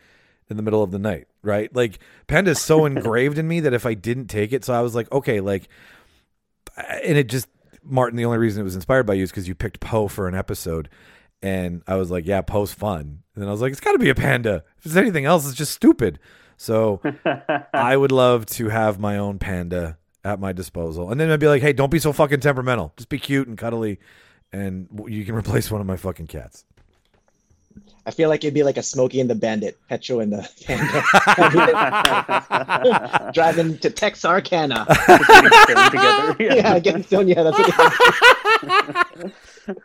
[0.49, 1.75] in the middle of the night, right?
[1.75, 4.81] Like panda is so engraved in me that if I didn't take it, so I
[4.81, 5.69] was like, okay, like,
[6.77, 7.47] and it just
[7.83, 8.17] Martin.
[8.17, 10.35] The only reason it was inspired by you is because you picked Po for an
[10.35, 10.89] episode,
[11.43, 13.23] and I was like, yeah, Po's fun.
[13.35, 14.65] And then I was like, it's got to be a panda.
[14.79, 16.19] If it's anything else, it's just stupid.
[16.57, 17.01] So
[17.75, 21.49] I would love to have my own panda at my disposal, and then I'd be
[21.49, 22.93] like, hey, don't be so fucking temperamental.
[22.97, 23.99] Just be cute and cuddly,
[24.53, 26.65] and you can replace one of my fucking cats.
[28.07, 31.03] I feel like it'd be like a Smokey and the Bandit, Petro and the Panda.
[33.35, 34.87] Driving to Texarkana.
[34.87, 36.37] Together.
[36.41, 37.29] yeah, getting stoned.
[37.29, 37.69] Yeah, that's what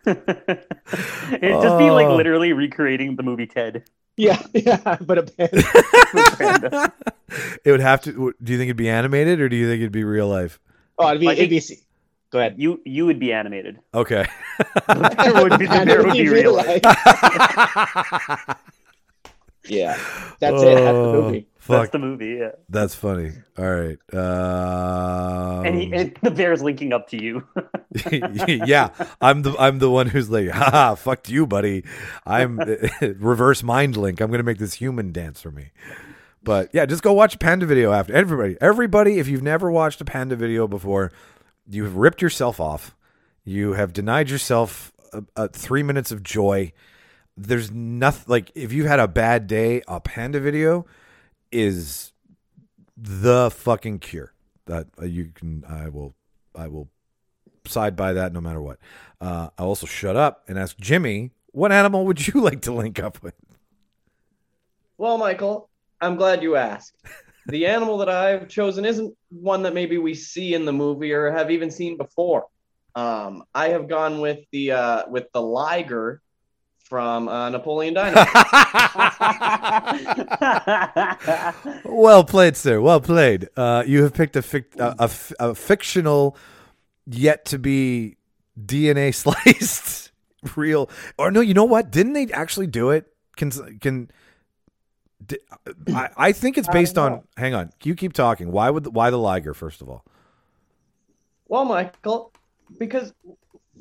[0.06, 2.16] It'd just be like Oh.
[2.16, 3.84] literally recreating the movie Ted.
[4.18, 5.64] Yeah, yeah, but a panda.
[6.38, 6.94] Panda.
[7.66, 8.34] It would have to.
[8.42, 10.58] Do you think it'd be animated, or do you think it'd be real life?
[10.98, 11.62] Oh, it'd be, I it'd be.
[12.32, 12.56] Go ahead.
[12.58, 13.80] You you would be animated.
[13.94, 14.26] Okay.
[14.88, 16.84] There would be, Panda there would would be be real real life.
[16.84, 18.58] life.
[19.68, 19.98] Yeah,
[20.40, 20.76] that's it.
[20.76, 21.48] That's the Oh, movie.
[21.56, 22.52] That's Fuck, the movie, yeah.
[22.70, 23.32] that's funny.
[23.58, 23.98] All right.
[24.14, 27.44] Um, And, he, and the bear's linking up to you.
[28.12, 31.84] yeah, I'm the I'm the one who's like, haha, fucked you, buddy.
[32.28, 32.60] I'm
[33.02, 34.22] reverse mind link.
[34.22, 35.72] I'm gonna make this human dance for me.
[36.44, 38.14] But yeah, just go watch a panda video after.
[38.14, 41.12] Everybody, everybody, if you've never watched a panda video before,
[41.70, 42.95] you have ripped yourself off.
[43.43, 46.72] You have denied yourself uh uh three minutes of joy.
[47.38, 50.86] There's nothing like if you've had a bad day, a panda video
[51.51, 52.13] is
[52.97, 54.34] the fucking cure.
[54.66, 56.16] That uh, you can, I will,
[56.55, 56.89] I will
[57.68, 58.80] side by that no matter what.
[59.22, 62.99] Uh, I'll also shut up and ask Jimmy, what animal would you like to link
[62.99, 63.36] up with?
[64.97, 65.70] Well, Michael,
[66.01, 66.95] I'm glad you asked.
[67.48, 71.32] The animal that I've chosen isn't one that maybe we see in the movie or
[71.32, 72.48] have even seen before.
[72.96, 76.22] Um, I have gone with the uh, with the liger
[76.86, 78.28] from uh, Napoleon Dynamite.
[81.86, 82.80] well played, sir.
[82.80, 83.50] Well played.
[83.58, 86.38] Uh, you have picked a, fic- a, a f- a fictional,
[87.06, 88.18] yet to be
[88.60, 90.12] DNA sliced
[90.56, 90.89] real.
[91.18, 91.91] Or no, you know what?
[91.91, 93.08] Didn't they actually do it?
[93.36, 94.12] Can can di-
[95.88, 97.24] I, I think it's based on.
[97.38, 98.52] Hang on, you keep talking.
[98.52, 99.54] Why would the, why the liger?
[99.54, 100.04] First of all,
[101.48, 102.32] Well, Michael,
[102.80, 103.14] because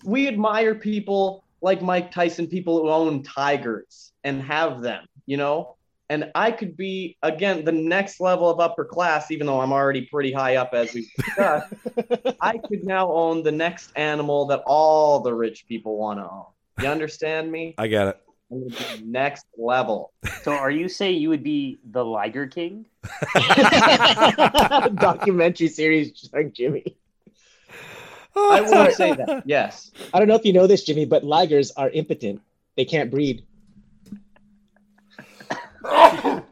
[0.05, 5.77] we admire people like Mike Tyson, people who own tigers and have them, you know?
[6.11, 10.03] And I could be, again, the next level of upper class, even though I'm already
[10.03, 11.73] pretty high up as we've discussed.
[12.43, 16.45] I could now own the next animal that all the rich people want to own.
[16.83, 17.75] You understand me?
[17.79, 18.24] I got it.
[18.55, 20.13] I'm gonna be next level.
[20.43, 22.87] so are you saying you would be the Liger King?
[24.95, 26.97] Documentary series starring Jimmy.
[28.37, 29.43] I will say that.
[29.47, 29.91] Yes.
[30.13, 32.41] I don't know if you know this, Jimmy, but ligers are impotent.
[32.77, 33.45] They can't breed.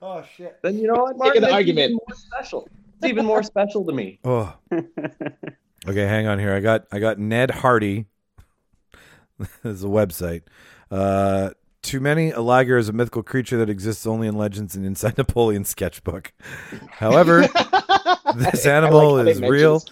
[0.00, 0.56] Oh shit.
[0.62, 1.42] Then you know what, Take Martin?
[1.42, 1.84] the It's argument.
[1.90, 2.68] even more special.
[3.02, 4.18] It's even more special to me.
[4.24, 4.54] Oh.
[5.86, 6.52] Okay, hang on here.
[6.54, 8.06] I got I got Ned Hardy.
[9.64, 10.42] is a website.
[10.90, 11.50] Uh,
[11.82, 12.30] too many.
[12.30, 16.32] A liger is a mythical creature that exists only in legends and inside Napoleon's sketchbook.
[16.90, 17.42] However,
[18.34, 19.82] this animal like is real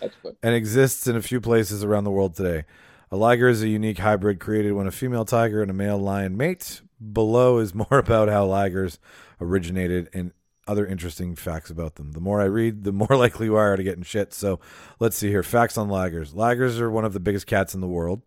[0.42, 2.64] and exists in a few places around the world today.
[3.10, 6.36] A liger is a unique hybrid created when a female tiger and a male lion
[6.36, 6.80] mate.
[7.12, 8.98] Below is more about how ligers
[9.40, 10.32] originated and
[10.66, 12.12] other interesting facts about them.
[12.12, 14.34] The more I read, the more likely you are to get in shit.
[14.34, 14.58] So
[14.98, 15.44] let's see here.
[15.44, 16.34] Facts on ligers.
[16.34, 18.22] Ligers are one of the biggest cats in the world.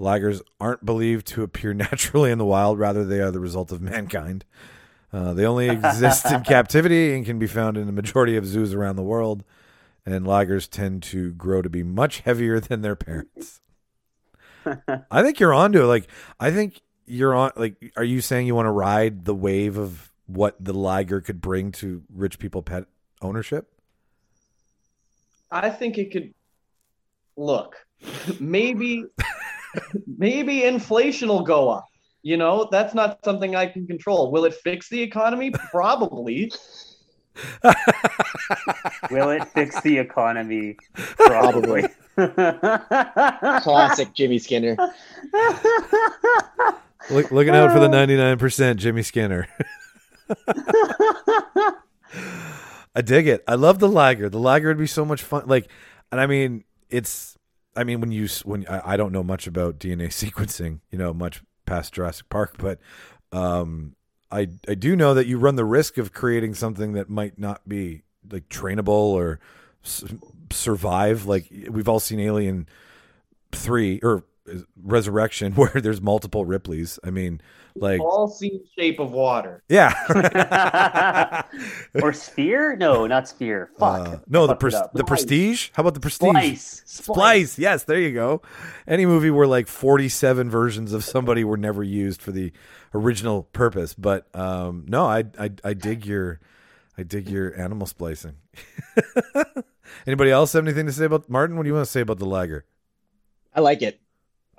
[0.00, 3.80] Ligers aren't believed to appear naturally in the wild, rather, they are the result of
[3.80, 4.44] mankind.
[5.12, 8.72] Uh, they only exist in captivity and can be found in the majority of zoos
[8.72, 9.44] around the world.
[10.06, 13.60] And ligers tend to grow to be much heavier than their parents.
[15.10, 15.86] I think you're onto it.
[15.86, 16.06] Like,
[16.38, 17.52] I think you're on.
[17.56, 21.40] Like, are you saying you want to ride the wave of what the liger could
[21.40, 22.84] bring to rich people pet
[23.20, 23.72] ownership?
[25.50, 26.34] I think it could
[27.36, 27.76] look.
[28.38, 29.06] Maybe
[30.18, 31.86] maybe inflation will go up.
[32.22, 34.30] You know, that's not something I can control.
[34.30, 35.50] Will it fix the economy?
[35.50, 36.52] Probably.
[39.10, 40.76] Will it fix the economy?
[40.94, 41.84] Probably.
[43.62, 44.76] Classic Jimmy Skinner.
[47.10, 48.06] Look, looking out for the uh.
[48.06, 49.48] 99% Jimmy Skinner.
[52.94, 53.42] I dig it.
[53.48, 54.28] I love the lager.
[54.28, 55.44] The lager would be so much fun.
[55.46, 55.70] Like,
[56.12, 57.36] and I mean, it's.
[57.76, 61.42] I mean, when you when I, don't know much about DNA sequencing, you know, much
[61.66, 62.78] past Jurassic Park, but
[63.32, 63.94] um,
[64.30, 67.68] I I do know that you run the risk of creating something that might not
[67.68, 69.40] be like trainable or
[70.50, 71.26] survive.
[71.26, 72.68] Like we've all seen Alien
[73.52, 74.24] three or
[74.82, 76.98] Resurrection, where there's multiple Ripleys.
[77.04, 77.40] I mean,
[77.74, 79.62] like All seen Shape of Water.
[79.68, 81.42] yeah.
[82.02, 82.76] or Sphere?
[82.76, 83.70] No, not Sphere.
[83.78, 84.08] Fuck.
[84.08, 85.70] Uh, no, the pres- the Prestige.
[85.74, 86.30] How about the Prestige?
[86.30, 86.82] Splice.
[86.86, 87.58] Splice.
[87.58, 88.42] Yes, there you go.
[88.86, 92.52] Any movie where like 47 versions of somebody were never used for the
[92.94, 96.40] original purpose, but um, no, I, I I dig your
[96.98, 98.34] I dig your animal splicing.
[100.06, 101.56] Anybody else have anything to say about Martin?
[101.56, 102.64] What do you want to say about the lager?
[103.54, 104.00] I like it.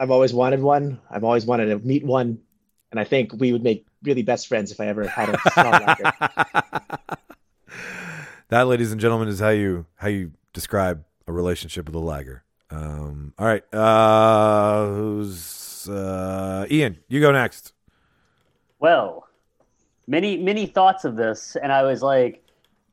[0.01, 0.99] I've always wanted one.
[1.11, 2.39] I've always wanted to meet one,
[2.89, 5.71] and I think we would make really best friends if I ever had a small
[5.71, 6.11] lager.
[8.49, 12.43] that, ladies and gentlemen, is how you how you describe a relationship with a lager.
[12.71, 16.97] Um, all right, uh, who's uh, Ian?
[17.07, 17.73] You go next.
[18.79, 19.27] Well,
[20.07, 22.43] many many thoughts of this, and I was like,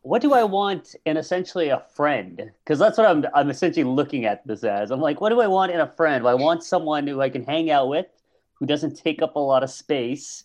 [0.03, 2.51] what do I want in essentially a friend?
[2.65, 4.91] Because that's what I'm I'm essentially looking at this as.
[4.91, 6.25] I'm like, what do I want in a friend?
[6.25, 8.07] Well, I want someone who I can hang out with,
[8.55, 10.45] who doesn't take up a lot of space,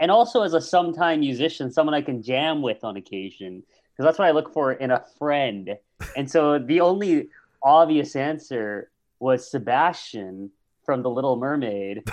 [0.00, 3.62] and also as a sometime musician, someone I can jam with on occasion.
[3.92, 5.76] Because that's what I look for in a friend.
[6.16, 7.28] And so the only
[7.62, 8.90] obvious answer
[9.20, 10.50] was Sebastian
[10.84, 12.02] from The Little Mermaid.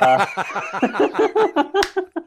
[0.00, 0.26] Uh,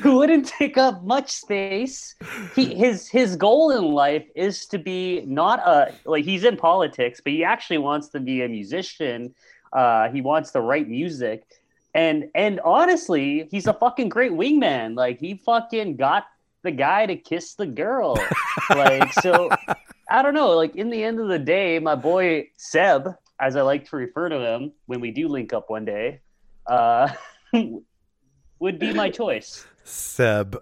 [0.00, 2.14] who wouldn't take up much space.
[2.54, 7.20] He his his goal in life is to be not a like he's in politics,
[7.22, 9.34] but he actually wants to be a musician.
[9.72, 11.44] Uh, he wants to write music,
[11.94, 14.96] and and honestly, he's a fucking great wingman.
[14.96, 16.26] Like he fucking got
[16.62, 18.16] the guy to kiss the girl.
[18.70, 19.50] like so,
[20.10, 20.50] I don't know.
[20.50, 23.08] Like in the end of the day, my boy Seb,
[23.40, 26.20] as I like to refer to him when we do link up one day,
[26.66, 27.08] uh,
[28.62, 29.66] would be my choice.
[29.84, 30.56] Seb.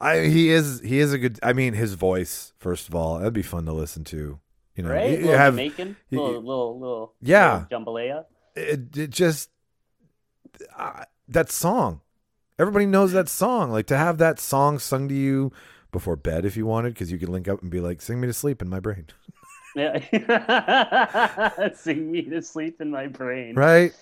[0.00, 1.38] I he is he is a good.
[1.42, 2.52] I mean, his voice.
[2.58, 4.38] First of all, that'd be fun to listen to.
[4.76, 5.10] You know, Right?
[5.10, 7.64] you little have Jamaican, you- little, little, little, Yeah.
[7.70, 8.24] little jambalaya.
[8.54, 9.50] it, it just
[10.76, 12.00] uh, that song.
[12.60, 13.70] Everybody knows that song.
[13.72, 15.52] Like to have that song sung to you
[15.90, 18.28] before bed if you wanted, because you could link up and be like, "Sing me
[18.28, 19.06] to sleep in my brain,"
[19.74, 19.98] Yeah.
[21.74, 23.56] Sing me to sleep in my brain.
[23.56, 23.92] right?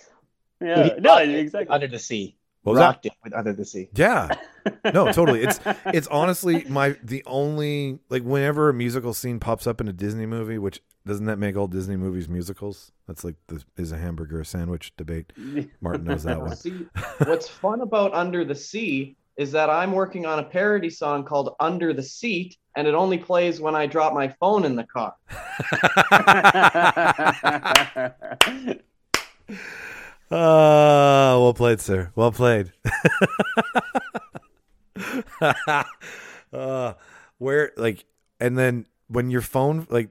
[0.60, 0.94] Yeah.
[0.98, 1.74] No, rocked it with exactly.
[1.74, 2.36] Under the Sea.
[2.62, 2.86] What was that?
[2.86, 3.88] rocked it with Under the Sea.
[3.94, 4.34] Yeah.
[4.92, 5.44] No, totally.
[5.44, 9.92] It's it's honestly my the only like whenever a musical scene pops up in a
[9.92, 12.90] Disney movie, which doesn't that make all Disney movies musicals?
[13.06, 15.32] That's like the is a hamburger a sandwich debate.
[15.80, 16.56] Martin knows that one.
[16.56, 16.86] See,
[17.26, 21.54] what's fun about Under the Sea is that I'm working on a parody song called
[21.60, 25.14] Under the Seat, and it only plays when I drop my phone in the car.
[30.30, 32.10] Uh, well played, sir.
[32.16, 32.72] Well played.
[36.52, 36.94] uh,
[37.38, 38.04] where like,
[38.40, 40.10] and then when your phone like,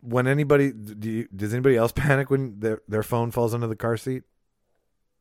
[0.00, 3.76] when anybody do you, does anybody else panic when their their phone falls under the
[3.76, 4.24] car seat?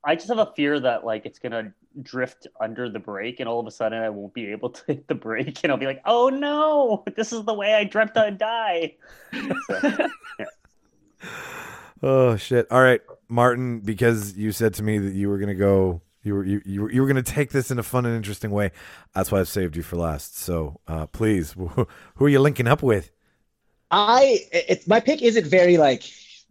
[0.05, 3.61] I just have a fear that like it's gonna drift under the brake, and all
[3.61, 6.01] of a sudden I won't be able to hit the brake, and I'll be like,
[6.05, 8.95] "Oh no, this is the way I dreamt I'd die."
[9.31, 10.07] So,
[12.05, 12.69] Oh shit!
[12.69, 12.99] All right,
[13.33, 16.81] Martin, because you said to me that you were gonna go, you were you you
[16.83, 18.71] were, were gonna take this in a fun and interesting way.
[19.13, 20.37] That's why I've saved you for last.
[20.37, 21.87] So uh, please, who
[22.25, 23.11] are you linking up with?
[23.89, 26.03] I it's my pick isn't very like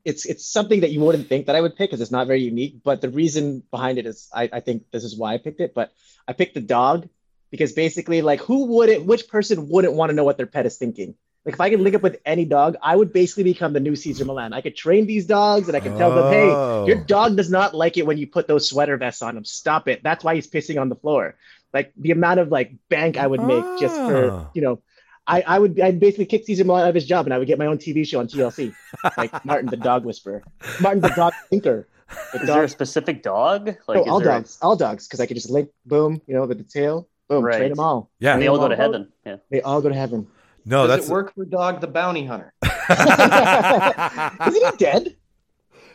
[0.04, 2.42] it's it's something that you wouldn't think that I would pick because it's not very
[2.42, 2.82] unique.
[2.82, 5.74] But the reason behind it is I, I think this is why I picked it.
[5.74, 5.92] But
[6.26, 7.08] I picked the dog
[7.50, 10.76] because basically like who wouldn't which person wouldn't want to know what their pet is
[10.78, 11.14] thinking?
[11.44, 13.96] Like if I could link up with any dog, I would basically become the new
[13.96, 14.52] Cesar Millan.
[14.52, 16.84] I could train these dogs and I could tell them, Oh.
[16.84, 19.44] hey, your dog does not like it when you put those sweater vests on him.
[19.44, 20.02] Stop it.
[20.04, 21.34] That's why he's pissing on the floor.
[21.74, 24.08] Like the amount of like bank I would make just Ah.
[24.08, 24.80] for you know
[25.26, 27.46] I, I would I'd basically kick Cesar Millan out of his job and I would
[27.48, 28.72] get my own TV show on TLC.
[29.16, 30.42] like Martin the dog whisperer.
[30.80, 31.88] Martin the dog thinker.
[32.34, 33.66] The is there a specific dog?
[33.88, 34.58] Like, oh, is all there a- dogs.
[34.62, 35.08] All dogs.
[35.08, 37.08] Because I could just link, boom, you know, the detail.
[37.28, 37.56] Boom, Right.
[37.56, 38.10] train them all.
[38.20, 38.76] Yeah, and they all go to Oh.
[38.76, 39.08] heaven.
[39.24, 39.36] Yeah.
[39.50, 40.26] They all go to heaven.
[40.64, 42.52] No, Does that's it work for Dog the Bounty Hunter?
[44.48, 45.16] Isn't he dead?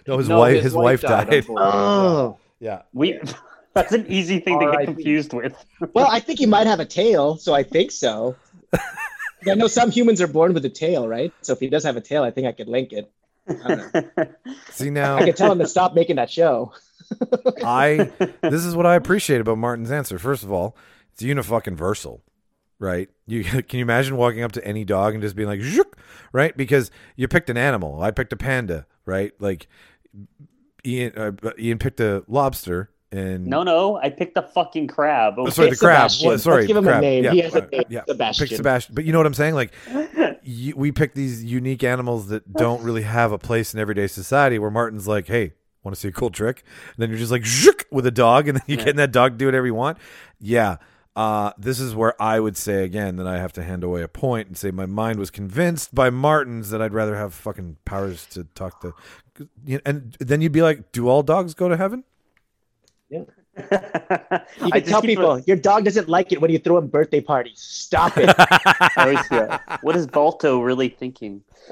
[0.07, 0.17] no.
[0.17, 1.33] His No, wife, his, wife died.
[1.33, 1.63] unfortunately.
[1.73, 2.37] Oh.
[2.59, 3.19] Yeah, We.
[3.73, 5.53] That's an easy thing to get confused with.
[5.93, 8.35] Well, I think he might have a tail, so I think so.
[9.47, 11.31] I know some humans are born with a tail, right?
[11.41, 13.11] So if he does have a tail, I think I could link it.
[13.47, 14.25] I don't know.
[14.71, 16.73] see now, I could tell him to stop making that show.
[17.63, 18.11] I
[18.41, 20.17] this is what I appreciate about Martin's answer.
[20.17, 20.75] First of all,
[21.13, 22.21] it's unifucking versal,
[22.79, 23.09] right?
[23.29, 25.97] You can you imagine walking up to any dog and just being like, Zook,
[26.31, 26.55] right?
[26.55, 28.01] Because you picked an animal.
[28.01, 29.33] I picked a panda, right?
[29.39, 29.67] Like
[30.85, 35.33] Ian, uh, Ian picked a lobster, and no, no, I picked the fucking crab.
[35.37, 35.51] Oh, okay?
[35.51, 36.11] sorry, the crab.
[36.23, 36.99] Well, sorry, Let's give him crab.
[36.99, 37.23] a name.
[37.25, 37.83] Yeah, he has a right, name.
[37.89, 38.03] yeah.
[38.07, 38.47] Sebastian.
[38.47, 38.95] Pick Sebastian.
[38.95, 39.55] But you know what I'm saying?
[39.55, 39.73] Like,
[40.43, 44.57] you, we pick these unique animals that don't really have a place in everyday society.
[44.59, 45.51] Where Martin's like, "Hey,
[45.83, 46.63] want to see a cool trick?"
[46.95, 48.85] And then you're just like, "Zook," with a dog, and then you Yeah.
[48.85, 49.97] get that dog to do whatever you want.
[50.39, 50.77] Yeah.
[51.17, 54.07] Uh, this is where I would say again that I have to hand away a
[54.07, 58.27] point and say my mind was convinced by Martin's that I'd rather have fucking powers
[58.27, 58.93] to talk to,
[59.83, 62.03] and then you'd be like, "Do all dogs go to heaven?"
[63.09, 63.25] You
[63.71, 66.85] I can just tell people a- your dog doesn't like it when you throw him
[66.87, 67.59] birthday parties.
[67.59, 68.29] Stop it.
[68.37, 71.41] I always feel- what is Balto really thinking?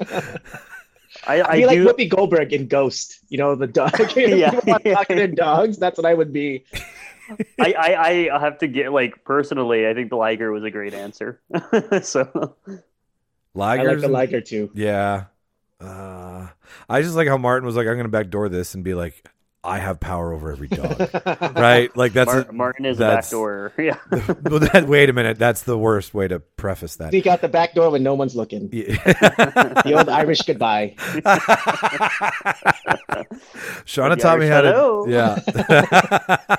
[1.26, 1.86] I, I I'd be like do.
[1.86, 3.20] Whoopi Goldberg in Ghost.
[3.28, 3.92] You know the dog.
[4.16, 4.50] Yeah.
[4.50, 5.78] People want to talk to their dogs.
[5.78, 6.64] That's what I would be.
[7.60, 9.86] I, I, I have to get like personally.
[9.86, 11.40] I think the Liger was a great answer.
[12.02, 12.56] so
[13.54, 14.70] Liger, I like the and- liger too.
[14.74, 15.24] Yeah.
[15.80, 16.48] Uh,
[16.88, 19.22] I just like how Martin was like, I'm going to backdoor this and be like,
[19.62, 20.98] I have power over every dog.
[21.56, 21.94] right?
[21.96, 22.32] Like, that's.
[22.32, 23.72] Mar- a- Martin is a that's- backdoor.
[23.78, 23.98] Yeah.
[24.10, 25.38] well, that, wait a minute.
[25.38, 27.10] That's the worst way to preface that.
[27.10, 28.68] Sneak out the back door when no one's looking.
[28.72, 28.94] Yeah.
[29.84, 30.94] The old Irish goodbye.
[33.84, 35.04] Shauna taught me how to.
[35.08, 36.56] Yeah.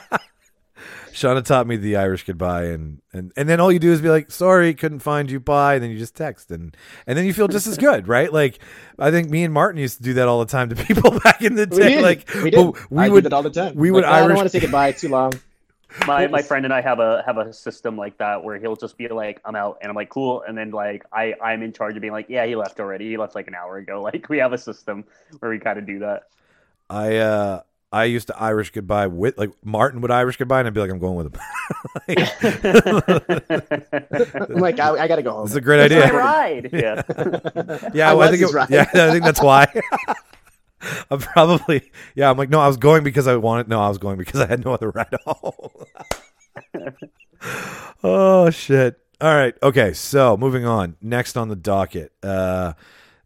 [1.17, 4.09] Shauna taught me the Irish goodbye, and, and and then all you do is be
[4.09, 7.33] like, "Sorry, couldn't find you." Bye, and then you just text, and and then you
[7.33, 8.31] feel just as good, right?
[8.31, 8.59] Like,
[8.99, 11.41] I think me and Martin used to do that all the time to people back
[11.41, 11.89] in the We day.
[11.95, 12.03] did.
[12.03, 12.75] Like, we did.
[12.91, 13.73] we I would did it all the time.
[13.75, 15.33] we Like, would "Ah, I don't want to say goodbye too long.
[16.05, 18.95] my my friend and I have a have a system like that where he'll just
[18.95, 21.95] be like, "I'm out," and I'm like, "Cool," and then like I I'm in charge
[21.95, 23.09] of being like, "Yeah, he left already.
[23.09, 25.05] He left like an hour ago." Like we have a system
[25.39, 26.23] where we kind of do that.
[26.89, 27.61] I uh
[27.91, 30.91] I used to Irish goodbye with like Martin would Irish goodbye, and I'd be like,
[30.91, 31.33] I'm going with him.
[34.49, 35.45] I'm like, I, I gotta go home.
[35.45, 36.17] It's a great That's idea.
[36.17, 36.69] ride.
[36.73, 37.01] Yeah.
[37.93, 38.69] Yeah, I well, I think his it, ride.
[38.69, 39.67] yeah, I think that's why.
[41.09, 42.29] I'm probably yeah.
[42.29, 43.69] I'm like, no, I was going because I wanted.
[43.69, 45.53] No, I was going because I had no other ride home.
[48.03, 48.99] oh shit!
[49.21, 49.93] All right, okay.
[49.93, 50.97] So moving on.
[51.01, 52.11] Next on the docket.
[52.21, 52.73] Uh,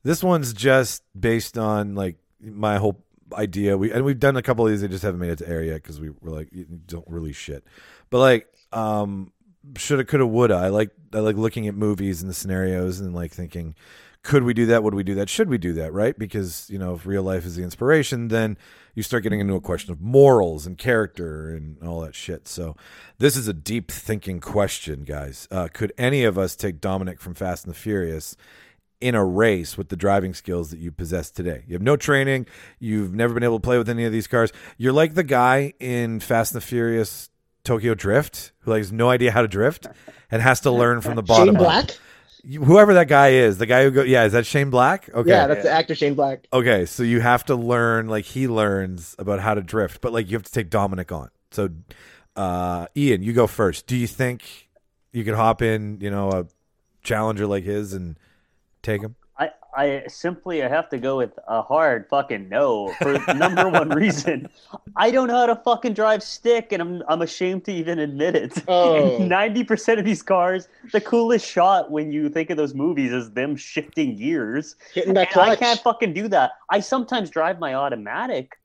[0.04, 3.04] this one's just based on like my whole
[3.34, 3.78] idea.
[3.78, 4.82] We and we've done a couple of these.
[4.82, 6.50] They just haven't made it to air yet because we were like,
[6.86, 7.64] don't release shit.
[8.10, 9.32] But like, um,
[9.78, 10.56] shoulda, coulda, woulda.
[10.56, 13.76] I like I like looking at movies and the scenarios and like thinking,
[14.24, 14.84] could we do that?
[14.84, 15.30] Would we do that?
[15.30, 15.94] Should we do that?
[15.94, 16.18] Right?
[16.18, 18.58] Because you know, if real life is the inspiration, then
[18.94, 22.48] you start getting into a question of morals and character and all that shit.
[22.48, 22.76] So
[23.18, 25.48] this is a deep thinking question, guys.
[25.50, 28.36] Uh, could any of us take Dominic from Fast and the Furious?
[29.02, 31.64] In a race with the driving skills that you possess today.
[31.68, 32.46] You have no training.
[32.80, 34.52] You've never been able to play with any of these cars.
[34.78, 37.30] You're like the guy in Fast and the Furious
[37.64, 39.88] Tokyo Drift who like, has no idea how to drift
[40.30, 41.56] and has to learn from the bottom.
[41.56, 41.64] Shane.
[41.64, 41.90] Black?
[42.44, 45.10] You- Whoever that guy is, the guy who go, yeah, is that Shane Black?
[45.14, 45.30] Okay.
[45.30, 46.48] Yeah, that's the actor Shane Black.
[46.52, 50.28] Okay, so you have to learn like he learns about how to drift, but like
[50.30, 51.30] you have to take Dominic on.
[51.52, 51.70] So,
[52.36, 53.86] uh, Ian, you go first.
[53.86, 54.70] Do you think
[55.12, 56.46] you could hop in, you know, a
[57.04, 58.18] challenger like his and
[58.82, 59.16] take him?
[59.38, 63.90] I, I simply I have to go with a hard fucking no for number one
[64.04, 64.50] reason.
[64.96, 68.36] I don't know how to fucking drive stick, and I'm I'm ashamed to even admit
[68.36, 68.64] it.
[68.68, 69.18] Oh.
[69.18, 73.32] Ninety percent of these cars, the coolest shot when you think of those movies is
[73.32, 74.76] them shifting gears.
[74.94, 76.52] Hitting that And I can't fucking do that.
[76.70, 78.58] I sometimes drive my automatic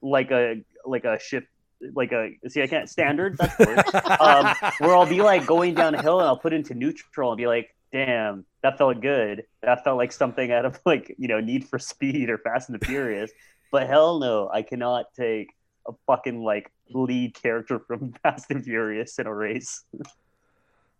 [0.00, 1.46] like a like a shift
[1.94, 5.94] like a see I can't standard that's the um, where I'll be like going down
[5.94, 9.44] a hill and I'll put into neutral and be like, damn, that felt good.
[9.62, 12.80] That felt like something out of like, you know, Need for Speed or Fast and
[12.80, 13.30] the Furious.
[13.70, 15.52] But hell no, I cannot take
[15.86, 19.84] a fucking like lead character from Fast and Furious in a race.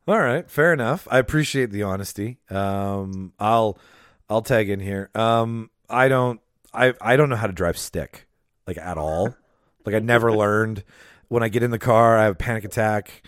[0.08, 1.06] All right, fair enough.
[1.10, 2.38] I appreciate the honesty.
[2.50, 3.78] Um, I'll
[4.28, 5.10] I'll tag in here.
[5.14, 6.40] Um, I don't
[6.74, 8.26] I I don't know how to drive stick
[8.66, 9.36] like at all.
[9.84, 10.84] Like I never learned.
[11.28, 13.22] When I get in the car, I have a panic attack.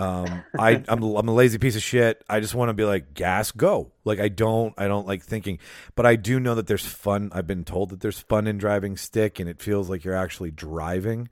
[0.00, 2.24] Um, I I'm I'm a lazy piece of shit.
[2.28, 3.92] I just want to be like gas go.
[4.04, 5.58] Like I don't I don't like thinking,
[5.94, 7.30] but I do know that there's fun.
[7.34, 10.50] I've been told that there's fun in driving stick, and it feels like you're actually
[10.50, 11.28] driving.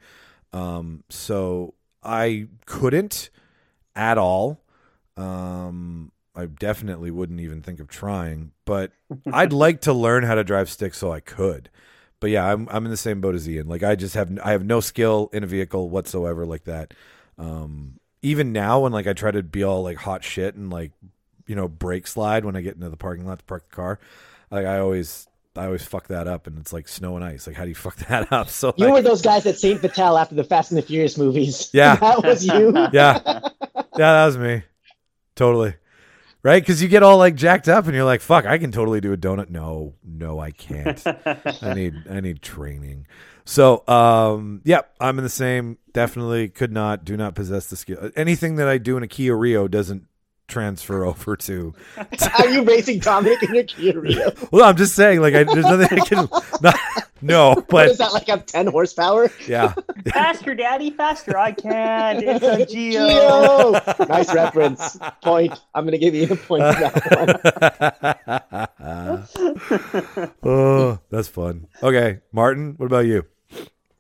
[0.53, 3.31] Um, so I couldn't
[3.97, 4.61] at all.
[5.17, 8.93] Um, I definitely wouldn't even think of trying, but
[9.33, 11.71] I'd like to learn how to drive stick so I could.
[12.21, 13.69] But yeah, I'm I'm in the same boat as Ian.
[13.69, 16.93] Like I just have I have no skill in a vehicle whatsoever like that.
[17.39, 20.93] Um, even now when like I try to be all like hot shit and like
[21.47, 23.99] you know brake slide when I get into the parking lot to park the car,
[24.51, 27.47] like I always I always fuck that up and it's like snow and ice.
[27.47, 28.49] Like how do you fuck that up?
[28.49, 31.17] So You like- were those guys at Saint Vital after the Fast and the Furious
[31.19, 31.71] movies.
[31.75, 31.97] Yeah.
[31.97, 32.73] that was you.
[32.93, 33.43] yeah, yeah,
[33.97, 34.63] that was me.
[35.37, 35.75] Totally.
[36.45, 36.63] Right?
[36.63, 39.13] Because you get all like jacked up and you're like, fuck, I can totally do
[39.13, 39.51] a donut.
[39.51, 41.03] No, no, I can't.
[41.07, 43.07] I need I need training.
[43.49, 48.11] So um yeah, I'm in the same definitely could not, do not possess the skill.
[48.15, 50.05] Anything that I do in a Kia Rio doesn't
[50.49, 51.73] transfer over to
[52.39, 54.33] Are you racing Dominic in your Kia Rio?
[54.51, 56.29] well I'm just saying like I, there's nothing I can
[56.61, 56.79] not,
[57.23, 58.27] no but is that like?
[58.27, 59.31] Have ten horsepower?
[59.47, 59.73] yeah
[60.13, 61.39] faster, daddy, faster.
[61.39, 62.23] I can't.
[62.23, 63.09] It's a Geo.
[63.09, 64.05] Geo.
[64.09, 64.99] nice reference.
[65.23, 65.59] Point.
[65.75, 67.09] I'm gonna give you a point for that
[69.17, 70.37] one.
[70.45, 73.25] oh that's fun okay Martin what about you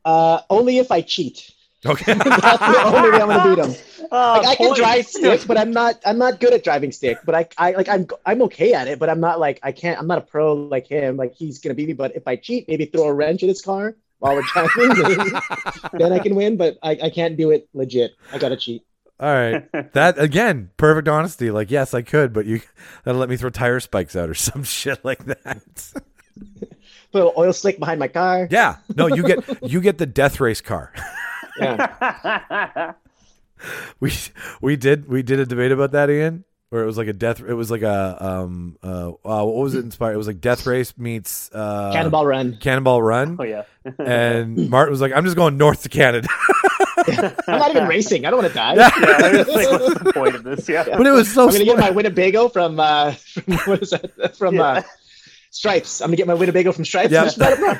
[0.09, 1.51] Uh, only if I cheat.
[1.85, 3.75] okay That's the only way I'm gonna beat him.
[4.11, 6.01] Oh, Like I can drive stick, but I'm not.
[6.07, 7.19] I'm not good at driving stick.
[7.27, 7.91] But I, I like.
[7.91, 8.07] I'm.
[8.25, 8.99] I'm okay at it.
[8.99, 9.61] But I'm not like.
[9.63, 9.99] I can't.
[10.01, 11.19] I'm not a pro like him.
[11.19, 11.93] Like he's gonna beat me.
[11.93, 14.95] But if I cheat, maybe throw a wrench in his car while we're driving,
[15.93, 16.57] then I can win.
[16.57, 18.13] But I, I can't do it legit.
[18.33, 18.83] I gotta cheat.
[19.21, 19.71] All right.
[19.93, 21.51] That again, perfect honesty.
[21.51, 22.63] Like, yes, I could, but you
[23.05, 25.93] that'll let me throw tire spikes out or some shit like that.
[27.13, 28.49] Put an oil slick behind my car.
[28.51, 28.77] yeah.
[28.95, 30.93] No, you get you get the death race car.
[31.59, 32.93] Yeah.
[33.99, 34.13] We
[34.61, 37.41] we did we did a debate about that, Ian, where it was like a death.
[37.41, 40.15] It was like a um uh, uh what was it inspired?
[40.15, 42.57] It was like death race meets uh Cannonball Run.
[42.61, 43.37] Cannonball Run.
[43.41, 43.65] oh yeah.
[43.99, 46.29] And Martin was like, "I'm just going north to Canada,"
[47.49, 48.27] I'm not even racing.
[48.27, 48.75] I don't want to die.
[48.75, 50.69] yeah, I was like, what's the point of this?
[50.69, 50.85] Yeah.
[50.85, 54.37] but it was so I'm gonna get my Winnebago from uh from what is that
[54.37, 54.83] from uh
[55.59, 56.01] Stripes.
[56.01, 57.11] I'm gonna get my Winnebago from Stripes.
[57.13, 57.25] Yeah.
[57.25, 57.41] just it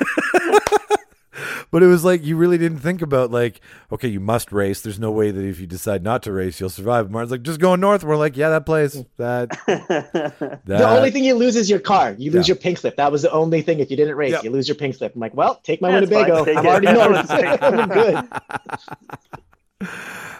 [1.71, 3.61] but it was like you really didn't think about like,
[3.91, 4.81] okay, you must race.
[4.81, 7.09] There's no way that if you decide not to race, you'll survive.
[7.09, 8.03] Martin's like, just going north.
[8.03, 9.01] We're like, yeah, that place.
[9.15, 12.11] That that The only thing you lose is your car.
[12.17, 12.55] You lose Yeah.
[12.55, 12.97] your pink slip.
[12.97, 13.79] That was the only thing.
[13.79, 14.43] If you didn't race, Yep.
[14.43, 15.15] you lose your pink slip.
[15.15, 16.43] I'm like, well, take my That's fine, Winnebago.
[16.45, 16.69] take I'm it.
[16.69, 17.31] already north.
[17.63, 18.15] I'm good.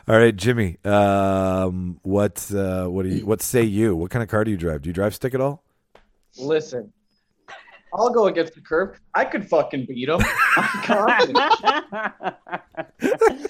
[0.07, 0.77] All right, Jimmy.
[0.83, 3.95] Um, what uh, what do you what say you?
[3.95, 4.81] What kind of car do you drive?
[4.81, 5.63] Do you drive stick at all?
[6.37, 6.91] Listen,
[7.93, 8.99] I'll go against the curve.
[9.15, 10.19] I could fucking beat him.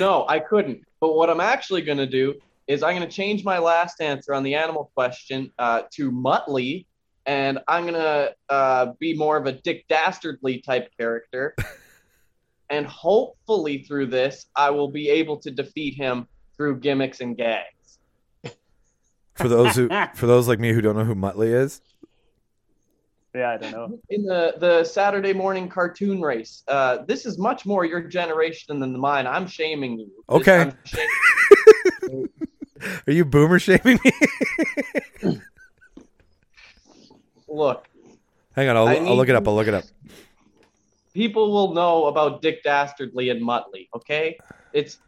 [0.00, 0.82] No, I couldn't.
[1.00, 2.34] But what I'm actually going to do
[2.66, 6.86] is I'm going to change my last answer on the animal question uh, to Muttley,
[7.24, 11.54] and I'm going to uh, be more of a Dick Dastardly type character.
[12.70, 16.26] and hopefully through this, I will be able to defeat him
[16.56, 17.98] through gimmicks and gags.
[19.34, 21.82] For those who for those like me who don't know who Muttley is,
[23.36, 23.98] yeah, I don't know.
[24.10, 26.62] in the the Saturday morning cartoon race.
[26.68, 29.26] Uh, this is much more your generation than mine.
[29.26, 30.10] I'm shaming you.
[30.28, 30.60] Okay.
[30.62, 32.28] I'm shaming-
[33.06, 35.38] are you boomer shaming me?
[37.48, 37.88] Look,
[38.54, 39.44] Hang on, I'll, I I'll need look it up.
[39.44, 39.84] to- I'll look it up.
[41.14, 43.88] people will know about Dick Dastardly and Muttley.
[43.94, 44.36] Okay,
[44.72, 44.98] it's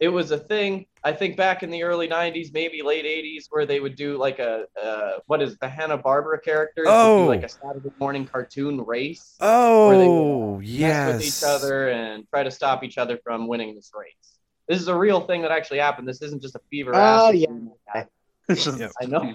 [0.00, 0.86] it was a thing.
[1.06, 4.40] I think back in the early '90s, maybe late '80s, where they would do like
[4.40, 6.82] a uh, what is the Hanna Barbera character?
[6.82, 7.26] would Oh.
[7.26, 9.36] like a Saturday morning cartoon race.
[9.38, 11.12] where they Oh, mess yes.
[11.14, 14.38] with each other and try to stop each other from winning this race.
[14.66, 16.08] This is a real thing that actually happened.
[16.08, 16.90] This isn't just a fever.
[16.92, 17.46] Oh, acid yeah.
[17.46, 18.78] thing.
[18.78, 18.92] Yep.
[19.00, 19.32] I know.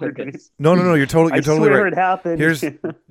[0.60, 0.94] No, no, no.
[0.96, 1.94] You're totally, you're totally swear right.
[1.94, 2.38] it happened.
[2.38, 2.64] Here's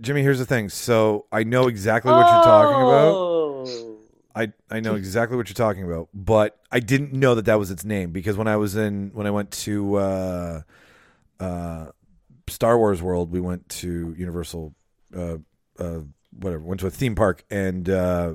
[0.03, 0.21] Jimmy.
[0.23, 0.69] Here's the thing.
[0.69, 3.90] So I know exactly what you're talking about.
[4.35, 4.41] Oh.
[4.41, 7.71] I I know exactly what you're talking about, but I didn't know that that was
[7.71, 10.63] its name because when I was in when I went to uh,
[11.41, 11.87] uh,
[12.49, 14.75] Star Wars World, we went to Universal,
[15.17, 15.37] uh,
[15.79, 16.01] uh,
[16.39, 18.35] whatever, went to a theme park, and uh,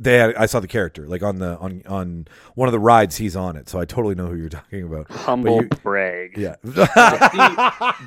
[0.00, 3.16] they had, I saw the character like on the on on one of the rides.
[3.16, 5.10] He's on it, so I totally know who you're talking about.
[5.10, 6.36] Humble you- brag.
[6.36, 6.56] Yeah,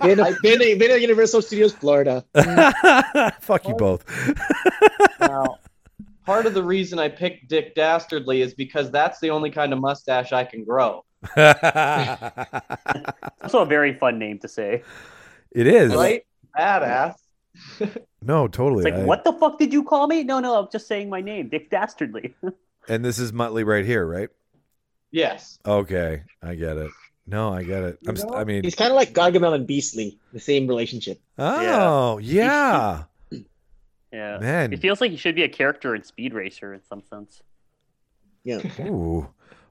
[0.02, 2.26] Been, been, been at Universal Studios Florida.
[3.42, 4.04] fuck you both.
[5.20, 5.60] Now,
[6.28, 9.80] part of the reason I picked Dick Dastardly is because that's the only kind of
[9.80, 11.04] mustache I can grow.
[13.42, 14.84] Also a very fun name to say.
[15.52, 16.24] it is Right?
[16.58, 17.16] Badass.
[18.22, 18.84] no, totally.
[18.84, 20.24] It's like, I- what the fuck did you call me?
[20.24, 22.36] No, no, I'm just saying my name, Dick Dastardly.
[22.90, 24.30] And this is Muttley right here, right?
[25.12, 25.60] Yes.
[25.66, 26.90] Okay, I get it.
[27.26, 28.00] No, I get it.
[28.08, 31.20] I'm, st- I mean, He's kind of like Gargamel and Beastly, the same relationship.
[31.38, 33.04] oh yeah, yeah.
[34.12, 34.74] Man.
[34.74, 37.42] It feels like he should be a character in Speed Racer in some sense.
[38.44, 38.60] Yeah.
[38.88, 39.28] Ooh,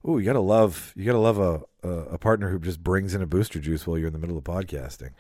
[0.07, 3.23] ooh, you gotta love, you gotta love a, a a partner who just brings in
[3.23, 5.11] a booster juice while you're in the middle of podcasting.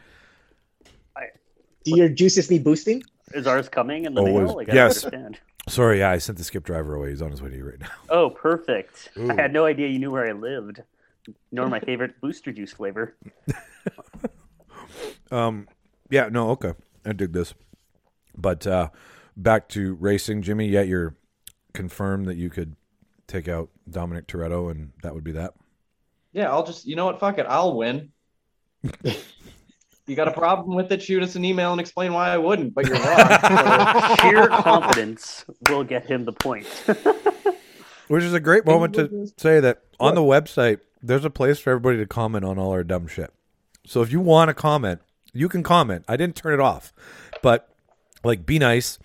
[1.85, 3.05] Do your juices need boosting?
[3.33, 4.57] Is ours coming in the Always- mail?
[4.57, 5.03] Like, I yes.
[5.03, 5.39] don't understand.
[5.69, 7.11] Sorry, yeah, I sent the skip driver away.
[7.11, 7.91] He's on his way to you right now.
[8.09, 9.11] Oh, perfect.
[9.17, 9.31] Ooh.
[9.31, 10.83] I had no idea you knew where I lived,
[11.53, 13.15] nor my favorite booster juice flavor.
[15.31, 15.69] Um,
[16.09, 16.73] yeah, no, okay,
[17.05, 17.53] I dig this.
[18.37, 18.91] But uh,
[19.37, 20.69] back to racing, Jimmy.
[20.69, 21.17] Yet you're
[21.73, 22.77] confirmed that you could
[23.27, 25.55] take out Dominic Toretto, and that would be that.
[26.33, 27.21] Yeah, I'll just, you know what?
[27.21, 27.47] Fuck it.
[27.49, 28.11] I'll win.
[30.07, 31.03] you got a problem with it?
[31.03, 34.17] Shoot us an email and explain why I wouldn't, but you're wrong.
[34.21, 36.67] Sheer confidence will get him the point.
[38.09, 41.71] Which is a great moment to say that on the website, there's a place for
[41.71, 43.33] everybody to comment on all our dumb shit.
[43.85, 45.01] So if you want to comment,
[45.33, 46.05] you can comment.
[46.07, 46.93] I didn't turn it off,
[47.43, 47.69] but
[48.27, 48.99] like, be nice,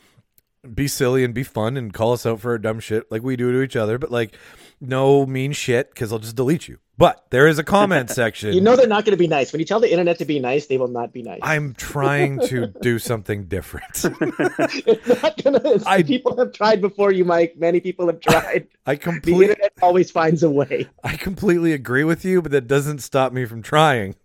[0.74, 3.36] be silly, and be fun, and call us out for our dumb shit like we
[3.36, 3.98] do to each other.
[3.98, 4.36] But like,
[4.80, 6.80] no mean shit because I'll just delete you.
[6.98, 8.54] But there is a comment section.
[8.54, 9.52] You know they're not going to be nice.
[9.52, 11.40] When you tell the internet to be nice, they will not be nice.
[11.42, 13.86] I'm trying to do something different.
[14.04, 15.62] it's not gonna.
[15.66, 17.56] It's, I- people have tried before you, Mike.
[17.58, 18.68] Many people have tried.
[18.86, 20.88] I the completely, internet always finds a way.
[21.04, 24.16] I completely agree with you, but that doesn't stop me from trying.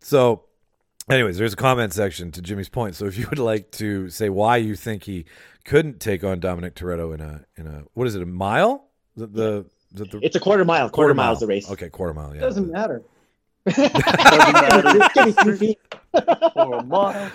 [0.00, 0.44] So,
[1.08, 2.94] anyways, there's a comment section to Jimmy's point.
[2.94, 5.24] So, if you would like to say why you think he
[5.64, 8.88] couldn't take on Dominic Toretto in a in a what is it a mile?
[9.16, 10.88] The, the, the, the It's a quarter mile.
[10.88, 11.70] Quarter, miles the race.
[11.70, 12.30] Okay, quarter mile.
[12.32, 12.40] it Yeah.
[12.42, 13.02] doesn't matter.
[13.66, 15.78] Give me two feet.
[16.54, 17.30] For a mile.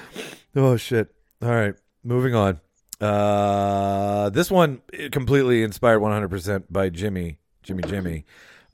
[0.55, 1.13] Oh shit!
[1.41, 2.59] All right, moving on.
[2.99, 4.81] Uh, this one
[5.11, 8.25] completely inspired 100% by Jimmy, Jimmy, Jimmy.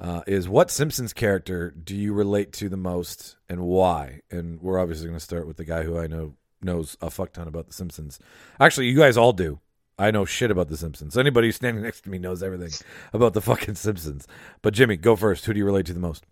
[0.04, 4.20] Uh, is what Simpsons character do you relate to the most and why?
[4.30, 7.32] And we're obviously going to start with the guy who I know knows a fuck
[7.32, 8.20] ton about the Simpsons.
[8.60, 9.62] Actually, you guys all do.
[9.98, 11.18] I know shit about the Simpsons.
[11.18, 12.72] Anybody standing next to me knows everything
[13.14, 14.28] about the fucking Simpsons.
[14.62, 15.46] But Jimmy, go first.
[15.46, 16.26] Who do you relate to the most?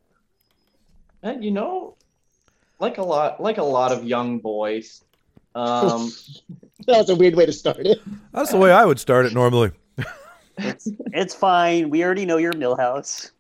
[1.24, 1.96] And you know,
[2.80, 5.02] like a lot, like a lot of young boys,
[5.56, 6.12] Um,
[6.88, 8.00] That was a weird way to start it.
[8.34, 9.72] That's the way I would start it normally.
[10.58, 11.90] It's it's fine.
[11.92, 13.32] We already know your Milhouse.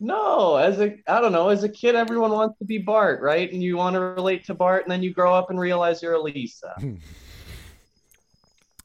[0.00, 3.52] No, as a I don't know, as a kid, everyone wants to be Bart, right?
[3.52, 6.14] And you want to relate to Bart, and then you grow up and realize you're
[6.14, 6.74] a Lisa.
[6.78, 6.96] Hmm.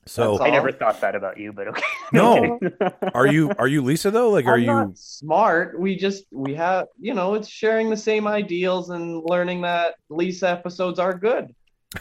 [0.08, 1.82] So I never thought that about you, but okay.
[2.14, 2.60] No.
[3.16, 4.30] are you are you Lisa though?
[4.30, 5.80] Like are I'm you not smart?
[5.80, 10.50] We just we have you know it's sharing the same ideals and learning that Lisa
[10.50, 11.54] episodes are good.